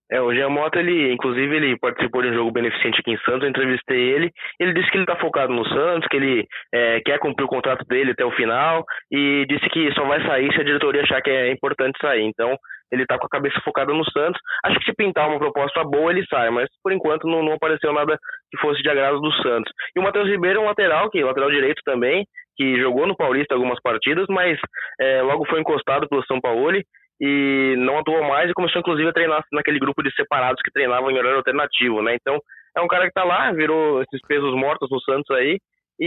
É, 0.09 0.21
o 0.21 0.33
Jean 0.33 0.49
Mota, 0.49 0.79
ele, 0.79 1.11
inclusive, 1.11 1.55
ele 1.55 1.77
participou 1.77 2.21
de 2.21 2.29
um 2.29 2.33
jogo 2.33 2.51
beneficente 2.51 2.99
aqui 2.99 3.11
em 3.11 3.17
Santos, 3.19 3.43
eu 3.43 3.49
entrevistei 3.49 3.99
ele, 4.13 4.31
ele 4.59 4.73
disse 4.73 4.89
que 4.89 4.97
ele 4.97 5.05
tá 5.05 5.17
focado 5.17 5.53
no 5.53 5.67
Santos, 5.67 6.07
que 6.07 6.15
ele 6.15 6.45
é, 6.73 7.01
quer 7.01 7.19
cumprir 7.19 7.45
o 7.45 7.49
contrato 7.49 7.85
dele 7.85 8.11
até 8.11 8.23
o 8.23 8.31
final, 8.31 8.85
e 9.11 9.45
disse 9.49 9.67
que 9.69 9.91
só 9.93 10.05
vai 10.05 10.25
sair 10.25 10.51
se 10.53 10.61
a 10.61 10.63
diretoria 10.63 11.01
achar 11.01 11.21
que 11.21 11.29
é 11.29 11.51
importante 11.51 11.97
sair, 11.99 12.23
então 12.23 12.55
ele 12.91 13.05
tá 13.05 13.17
com 13.17 13.25
a 13.25 13.29
cabeça 13.29 13.59
focada 13.65 13.93
no 13.93 14.09
Santos, 14.11 14.39
acho 14.63 14.79
que 14.79 14.85
se 14.85 14.95
pintar 14.95 15.27
uma 15.27 15.39
proposta 15.39 15.83
boa, 15.83 16.11
ele 16.11 16.25
sai, 16.27 16.49
mas 16.49 16.69
por 16.81 16.93
enquanto 16.93 17.27
não, 17.27 17.43
não 17.43 17.53
apareceu 17.53 17.91
nada 17.91 18.17
que 18.49 18.57
fosse 18.59 18.81
de 18.81 18.89
agrado 18.89 19.19
do 19.19 19.31
Santos. 19.41 19.71
E 19.95 19.99
o 19.99 20.03
Matheus 20.03 20.29
Ribeiro 20.29 20.59
é 20.59 20.63
um 20.63 20.67
lateral, 20.67 21.09
que 21.09 21.21
lateral 21.21 21.51
direito 21.51 21.81
também, 21.83 22.25
que 22.55 22.79
jogou 22.79 23.05
no 23.05 23.15
Paulista 23.15 23.53
algumas 23.53 23.79
partidas, 23.81 24.25
mas 24.29 24.57
é, 24.99 25.21
logo 25.21 25.45
foi 25.47 25.59
encostado 25.59 26.07
pelo 26.07 26.25
São 26.25 26.39
Paulo, 26.39 26.81
e 27.19 27.75
não 27.77 27.97
atuou 27.97 28.23
mais 28.23 28.49
e 28.49 28.53
começou 28.53 28.79
inclusive 28.79 29.09
a 29.09 29.13
treinar 29.13 29.43
naquele 29.51 29.79
grupo 29.79 30.03
de 30.03 30.13
separados 30.15 30.61
que 30.63 30.71
treinavam 30.71 31.09
em 31.09 31.17
horário 31.17 31.37
alternativo, 31.37 32.01
né? 32.01 32.15
Então 32.15 32.39
é 32.75 32.81
um 32.81 32.87
cara 32.87 33.07
que 33.07 33.13
tá 33.13 33.23
lá, 33.23 33.51
virou 33.51 34.01
esses 34.03 34.21
pesos 34.27 34.53
mortos 34.55 34.89
no 34.89 35.01
Santos 35.01 35.35
aí 35.35 35.59
e, 35.99 36.05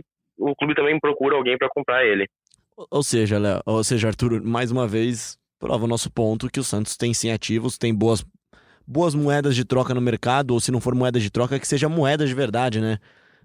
e 0.00 0.02
o 0.38 0.54
clube 0.54 0.74
também 0.74 0.98
procura 1.00 1.36
alguém 1.36 1.58
para 1.58 1.68
comprar 1.68 2.04
ele. 2.04 2.26
Ou 2.90 3.02
seja, 3.02 3.38
Léo, 3.38 3.60
ou 3.66 3.84
seja, 3.84 4.08
Arthur, 4.08 4.42
mais 4.42 4.70
uma 4.70 4.86
vez 4.86 5.36
prova 5.58 5.84
o 5.84 5.88
nosso 5.88 6.10
ponto 6.10 6.50
que 6.50 6.58
o 6.58 6.64
Santos 6.64 6.96
tem 6.96 7.14
sim 7.14 7.30
ativos, 7.30 7.78
tem 7.78 7.94
boas, 7.94 8.24
boas 8.86 9.14
moedas 9.14 9.54
de 9.54 9.64
troca 9.64 9.94
no 9.94 10.00
mercado, 10.00 10.52
ou 10.52 10.60
se 10.60 10.72
não 10.72 10.80
for 10.80 10.94
moeda 10.94 11.20
de 11.20 11.30
troca, 11.30 11.58
que 11.58 11.68
seja 11.68 11.88
moeda 11.88 12.26
de 12.26 12.34
verdade, 12.34 12.80
né? 12.80 12.98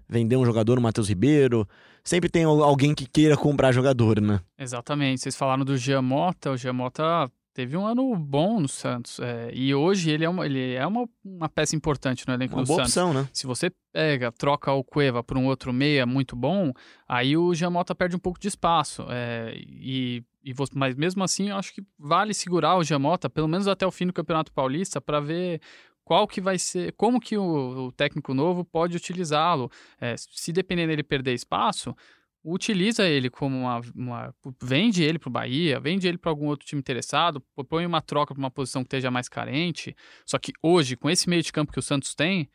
Vender 0.08 0.36
um 0.36 0.44
jogador, 0.44 0.78
o 0.78 0.82
Matheus 0.82 1.08
Ribeiro. 1.08 1.68
Sempre 2.02 2.30
tem 2.30 2.44
al- 2.44 2.62
alguém 2.62 2.94
que 2.94 3.06
queira 3.06 3.36
comprar 3.36 3.72
jogador, 3.72 4.20
né? 4.20 4.40
Exatamente. 4.58 5.20
Vocês 5.20 5.36
falaram 5.36 5.64
do 5.64 5.76
Jean 5.76 6.00
Mota. 6.02 6.50
O 6.52 6.56
Jean 6.56 6.72
Mota 6.72 7.30
teve 7.52 7.76
um 7.76 7.84
ano 7.86 8.14
bom 8.16 8.60
no 8.60 8.68
Santos. 8.68 9.18
é, 9.20 9.50
e 9.52 9.74
hoje 9.74 10.10
ele 10.10 10.24
é 10.24 10.28
uma, 10.28 10.46
ele 10.46 10.74
é 10.74 10.86
uma, 10.86 11.06
uma 11.24 11.48
peça 11.48 11.74
importante 11.76 12.26
no 12.26 12.32
elenco 12.32 12.54
Uma 12.54 12.62
do 12.62 12.66
boa 12.68 12.78
Santos. 12.86 12.96
opção, 12.96 13.12
né? 13.12 13.28
Se 13.32 13.46
você 13.46 13.70
pega, 13.92 14.30
troca 14.32 14.72
o 14.72 14.82
Cueva 14.84 15.22
por 15.24 15.36
um 15.36 15.44
outro 15.46 15.72
meia 15.72 16.06
muito 16.06 16.34
bom, 16.36 16.72
aí 17.06 17.36
o 17.36 17.52
Jean 17.54 17.70
Mota 17.70 17.94
perde 17.94 18.14
um 18.16 18.20
pouco 18.20 18.38
de 18.40 18.48
espaço. 18.48 19.04
é, 19.10 19.52
e, 19.56 20.22
e 20.42 20.52
você- 20.54 20.72
mas 20.74 20.94
mesmo 20.94 21.22
assim, 21.24 21.50
eu 21.50 21.56
acho 21.56 21.74
que 21.74 21.82
vale 21.98 22.32
segurar 22.32 22.76
o 22.78 22.84
Jean 22.84 23.00
Mota, 23.00 23.28
pelo 23.28 23.48
menos 23.48 23.66
até 23.68 23.84
o 23.86 23.90
fim 23.90 24.06
do 24.06 24.12
Campeonato 24.12 24.52
Paulista, 24.52 25.00
para 25.00 25.18
ver 25.20 25.60
qual 26.08 26.26
que 26.26 26.40
vai 26.40 26.58
ser, 26.58 26.94
como 26.94 27.20
que 27.20 27.36
o, 27.36 27.88
o 27.88 27.92
técnico 27.92 28.32
novo 28.32 28.64
pode 28.64 28.96
utilizá-lo. 28.96 29.70
É, 30.00 30.14
se 30.16 30.50
depender 30.54 30.86
dele 30.86 31.02
perder 31.02 31.34
espaço, 31.34 31.94
utiliza 32.42 33.06
ele 33.06 33.28
como 33.28 33.58
uma, 33.58 33.82
uma- 33.94 34.34
vende 34.62 35.02
ele 35.02 35.18
para 35.18 35.28
o 35.28 35.32
Bahia, 35.32 35.78
vende 35.78 36.08
ele 36.08 36.16
para 36.16 36.30
algum 36.30 36.46
outro 36.46 36.66
time 36.66 36.80
interessado, 36.80 37.44
põe 37.68 37.84
uma 37.84 38.00
troca 38.00 38.32
para 38.32 38.40
uma 38.40 38.50
posição 38.50 38.82
que 38.82 38.86
esteja 38.86 39.10
mais 39.10 39.28
carente. 39.28 39.94
Só 40.24 40.38
que 40.38 40.50
hoje, 40.62 40.96
com 40.96 41.10
esse 41.10 41.28
meio 41.28 41.42
de 41.42 41.52
campo 41.52 41.72
que 41.72 41.78
o 41.78 41.82
Santos 41.82 42.14
tem, 42.14 42.48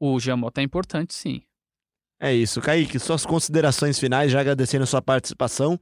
o 0.00 0.18
Jean 0.18 0.38
Mota 0.38 0.62
é 0.62 0.64
importante, 0.64 1.12
sim. 1.12 1.42
É 2.18 2.32
isso. 2.32 2.62
Kaique, 2.62 2.98
suas 2.98 3.26
considerações 3.26 3.98
finais, 3.98 4.32
já 4.32 4.40
agradecendo 4.40 4.84
a 4.84 4.86
sua 4.86 5.02
participação. 5.02 5.78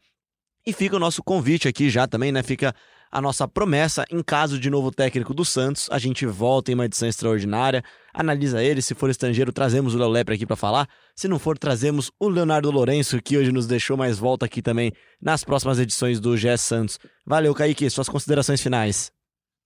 E 0.66 0.72
fica 0.72 0.96
o 0.96 0.98
nosso 0.98 1.22
convite 1.22 1.68
aqui 1.68 1.88
já 1.88 2.08
também, 2.08 2.32
né? 2.32 2.42
Fica 2.42 2.74
a 3.12 3.20
nossa 3.20 3.46
promessa. 3.46 4.04
Em 4.10 4.22
caso 4.22 4.58
de 4.58 4.70
novo 4.70 4.90
técnico 4.90 5.34
do 5.34 5.44
Santos, 5.44 5.86
a 5.92 5.98
gente 5.98 6.24
volta 6.24 6.72
em 6.72 6.74
uma 6.74 6.86
edição 6.86 7.06
extraordinária, 7.06 7.84
analisa 8.12 8.64
ele. 8.64 8.80
Se 8.80 8.94
for 8.94 9.10
estrangeiro, 9.10 9.52
trazemos 9.52 9.94
o 9.94 9.98
Léo 9.98 10.08
Lepre 10.08 10.34
aqui 10.34 10.46
para 10.46 10.56
falar. 10.56 10.88
Se 11.14 11.28
não 11.28 11.38
for, 11.38 11.58
trazemos 11.58 12.10
o 12.18 12.28
Leonardo 12.28 12.70
Lourenço, 12.70 13.20
que 13.20 13.36
hoje 13.36 13.52
nos 13.52 13.66
deixou, 13.66 13.96
mas 13.96 14.18
volta 14.18 14.46
aqui 14.46 14.62
também 14.62 14.92
nas 15.20 15.44
próximas 15.44 15.78
edições 15.78 16.18
do 16.18 16.36
GE 16.36 16.56
Santos. 16.56 16.98
Valeu, 17.26 17.54
Kaique. 17.54 17.90
Suas 17.90 18.08
considerações 18.08 18.60
finais. 18.60 19.12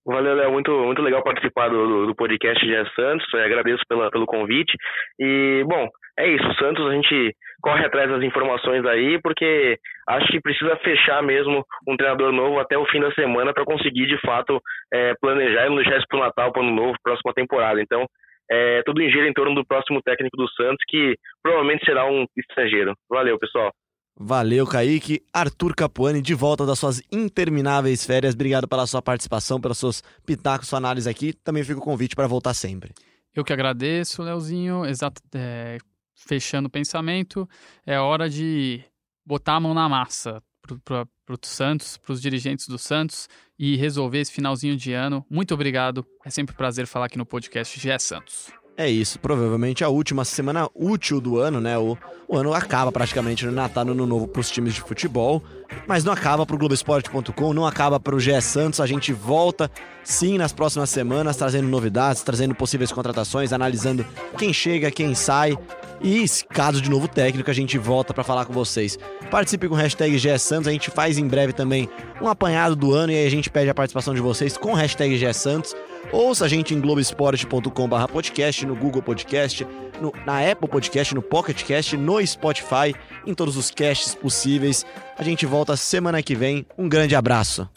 Valeu, 0.07 0.35
Léo. 0.35 0.51
Muito, 0.53 0.71
muito 0.71 1.01
legal 1.01 1.21
participar 1.21 1.67
do, 1.67 2.05
do 2.05 2.15
podcast 2.15 2.65
GE 2.65 2.95
Santos. 2.95 3.27
Eu 3.33 3.43
agradeço 3.43 3.83
pela, 3.89 4.09
pelo 4.09 4.25
convite. 4.25 4.73
E, 5.19 5.65
bom, 5.67 5.85
é 6.17 6.29
isso. 6.29 6.53
Santos, 6.57 6.87
a 6.87 6.93
gente 6.93 7.35
corre 7.61 7.85
atrás 7.85 8.09
das 8.09 8.23
informações 8.23 8.85
aí, 8.85 9.19
porque 9.21 9.77
acho 10.07 10.27
que 10.27 10.39
precisa 10.39 10.77
fechar 10.77 11.21
mesmo 11.21 11.61
um 11.85 11.97
treinador 11.97 12.31
novo 12.31 12.57
até 12.57 12.77
o 12.77 12.85
fim 12.85 13.01
da 13.01 13.11
semana 13.11 13.53
para 13.53 13.65
conseguir, 13.65 14.07
de 14.07 14.17
fato, 14.21 14.61
é, 14.93 15.13
planejar 15.19 15.67
e 15.67 15.75
nos 15.75 15.83
gestos 15.83 16.05
para 16.07 16.19
o 16.19 16.23
Natal, 16.23 16.53
para 16.53 16.61
o 16.61 16.65
Ano 16.65 16.75
Novo, 16.75 16.97
próxima 17.03 17.33
temporada. 17.33 17.81
Então, 17.81 18.05
é, 18.49 18.81
tudo 18.83 19.01
em 19.01 19.11
gira 19.11 19.27
em 19.27 19.33
torno 19.33 19.55
do 19.55 19.65
próximo 19.65 20.01
técnico 20.01 20.37
do 20.37 20.49
Santos, 20.51 20.85
que 20.87 21.15
provavelmente 21.43 21.83
será 21.83 22.05
um 22.05 22.25
estrangeiro. 22.37 22.93
Valeu, 23.09 23.37
pessoal. 23.37 23.73
Valeu, 24.19 24.65
Kaique. 24.65 25.21
Arthur 25.31 25.75
Capuani, 25.75 26.21
de 26.21 26.33
volta 26.33 26.65
das 26.65 26.79
suas 26.79 27.01
intermináveis 27.11 28.03
férias. 28.03 28.33
Obrigado 28.33 28.67
pela 28.67 28.87
sua 28.87 29.01
participação, 29.01 29.61
pelos 29.61 29.77
seus 29.77 30.03
pitacos, 30.25 30.67
sua 30.67 30.77
análise 30.77 31.07
aqui. 31.07 31.33
Também 31.33 31.63
fica 31.63 31.79
o 31.79 31.83
convite 31.83 32.15
para 32.15 32.25
voltar 32.25 32.55
sempre. 32.55 32.93
Eu 33.35 33.43
que 33.43 33.53
agradeço, 33.53 34.23
Leozinho. 34.23 34.85
Exato, 34.85 35.21
é, 35.35 35.77
fechando 36.15 36.67
o 36.67 36.71
pensamento, 36.71 37.47
é 37.85 37.99
hora 37.99 38.27
de 38.27 38.83
botar 39.23 39.55
a 39.55 39.59
mão 39.59 39.73
na 39.73 39.87
massa 39.87 40.41
para 40.83 41.33
o 41.33 41.37
Santos, 41.43 41.97
para 41.97 42.13
os 42.13 42.21
dirigentes 42.21 42.67
do 42.67 42.77
Santos 42.77 43.29
e 43.57 43.75
resolver 43.75 44.19
esse 44.19 44.31
finalzinho 44.31 44.75
de 44.75 44.93
ano. 44.93 45.23
Muito 45.29 45.53
obrigado. 45.53 46.05
É 46.25 46.29
sempre 46.29 46.53
um 46.53 46.57
prazer 46.57 46.87
falar 46.87 47.05
aqui 47.05 47.17
no 47.17 47.25
podcast 47.25 47.79
GE 47.79 47.99
Santos. 47.99 48.51
É 48.79 48.87
isso, 48.87 49.17
provavelmente 49.17 49.83
a 49.83 49.89
última 49.89 50.23
semana 50.23 50.69
útil 50.75 51.19
do 51.19 51.39
ano, 51.39 51.59
né? 51.59 51.75
O, 51.79 51.97
o 52.27 52.37
ano 52.37 52.53
acaba 52.53 52.91
praticamente 52.91 53.43
no 53.43 53.51
Natal, 53.51 53.83
no 53.83 53.93
Ano 53.93 54.05
Novo 54.05 54.27
para 54.27 54.39
os 54.39 54.51
times 54.51 54.75
de 54.75 54.81
futebol, 54.81 55.41
mas 55.87 56.03
não 56.03 56.13
acaba 56.13 56.45
para 56.45 56.55
o 56.55 56.59
Globoesporte.com, 56.59 57.53
não 57.55 57.65
acaba 57.65 57.99
para 57.99 58.15
o 58.15 58.19
GE 58.19 58.39
Santos. 58.39 58.79
A 58.79 58.85
gente 58.85 59.11
volta 59.11 59.71
sim 60.03 60.37
nas 60.37 60.53
próximas 60.53 60.91
semanas, 60.91 61.35
trazendo 61.35 61.67
novidades, 61.67 62.21
trazendo 62.21 62.53
possíveis 62.53 62.91
contratações, 62.91 63.51
analisando 63.51 64.05
quem 64.37 64.53
chega, 64.53 64.91
quem 64.91 65.15
sai. 65.15 65.57
E 66.01 66.25
caso 66.49 66.81
de 66.81 66.89
novo 66.89 67.07
técnico, 67.07 67.49
a 67.49 67.53
gente 67.53 67.77
volta 67.77 68.13
para 68.13 68.23
falar 68.23 68.45
com 68.45 68.53
vocês. 68.53 68.97
Participe 69.31 69.67
com 69.67 69.75
o 69.75 69.77
hashtag 69.77 70.17
GE 70.17 70.37
Santos, 70.39 70.67
a 70.67 70.71
gente 70.71 70.91
faz 70.91 71.17
em 71.17 71.27
breve 71.27 71.53
também 71.53 71.89
um 72.21 72.27
apanhado 72.27 72.75
do 72.75 72.93
ano 72.93 73.11
e 73.11 73.15
aí 73.15 73.25
a 73.25 73.31
gente 73.31 73.49
pede 73.49 73.69
a 73.69 73.73
participação 73.73 74.13
de 74.13 74.21
vocês 74.21 74.57
com 74.57 74.73
o 74.73 74.75
hashtag 74.75 75.17
GE 75.17 75.33
Santos. 75.33 75.75
Ouça 76.11 76.45
a 76.45 76.47
gente 76.47 76.73
em 76.73 76.79
globesport.com.br 76.79 78.07
podcast, 78.11 78.65
no 78.65 78.75
Google 78.75 79.01
Podcast, 79.01 79.67
no, 79.99 80.13
na 80.25 80.39
Apple 80.39 80.69
Podcast, 80.69 81.13
no 81.13 81.21
Pocket 81.21 81.63
Cast, 81.63 81.97
no 81.97 82.25
Spotify, 82.25 82.95
em 83.25 83.33
todos 83.33 83.57
os 83.57 83.71
casts 83.71 84.15
possíveis. 84.15 84.85
A 85.17 85.23
gente 85.23 85.45
volta 85.45 85.75
semana 85.75 86.23
que 86.23 86.35
vem. 86.35 86.65
Um 86.77 86.87
grande 86.87 87.15
abraço. 87.15 87.67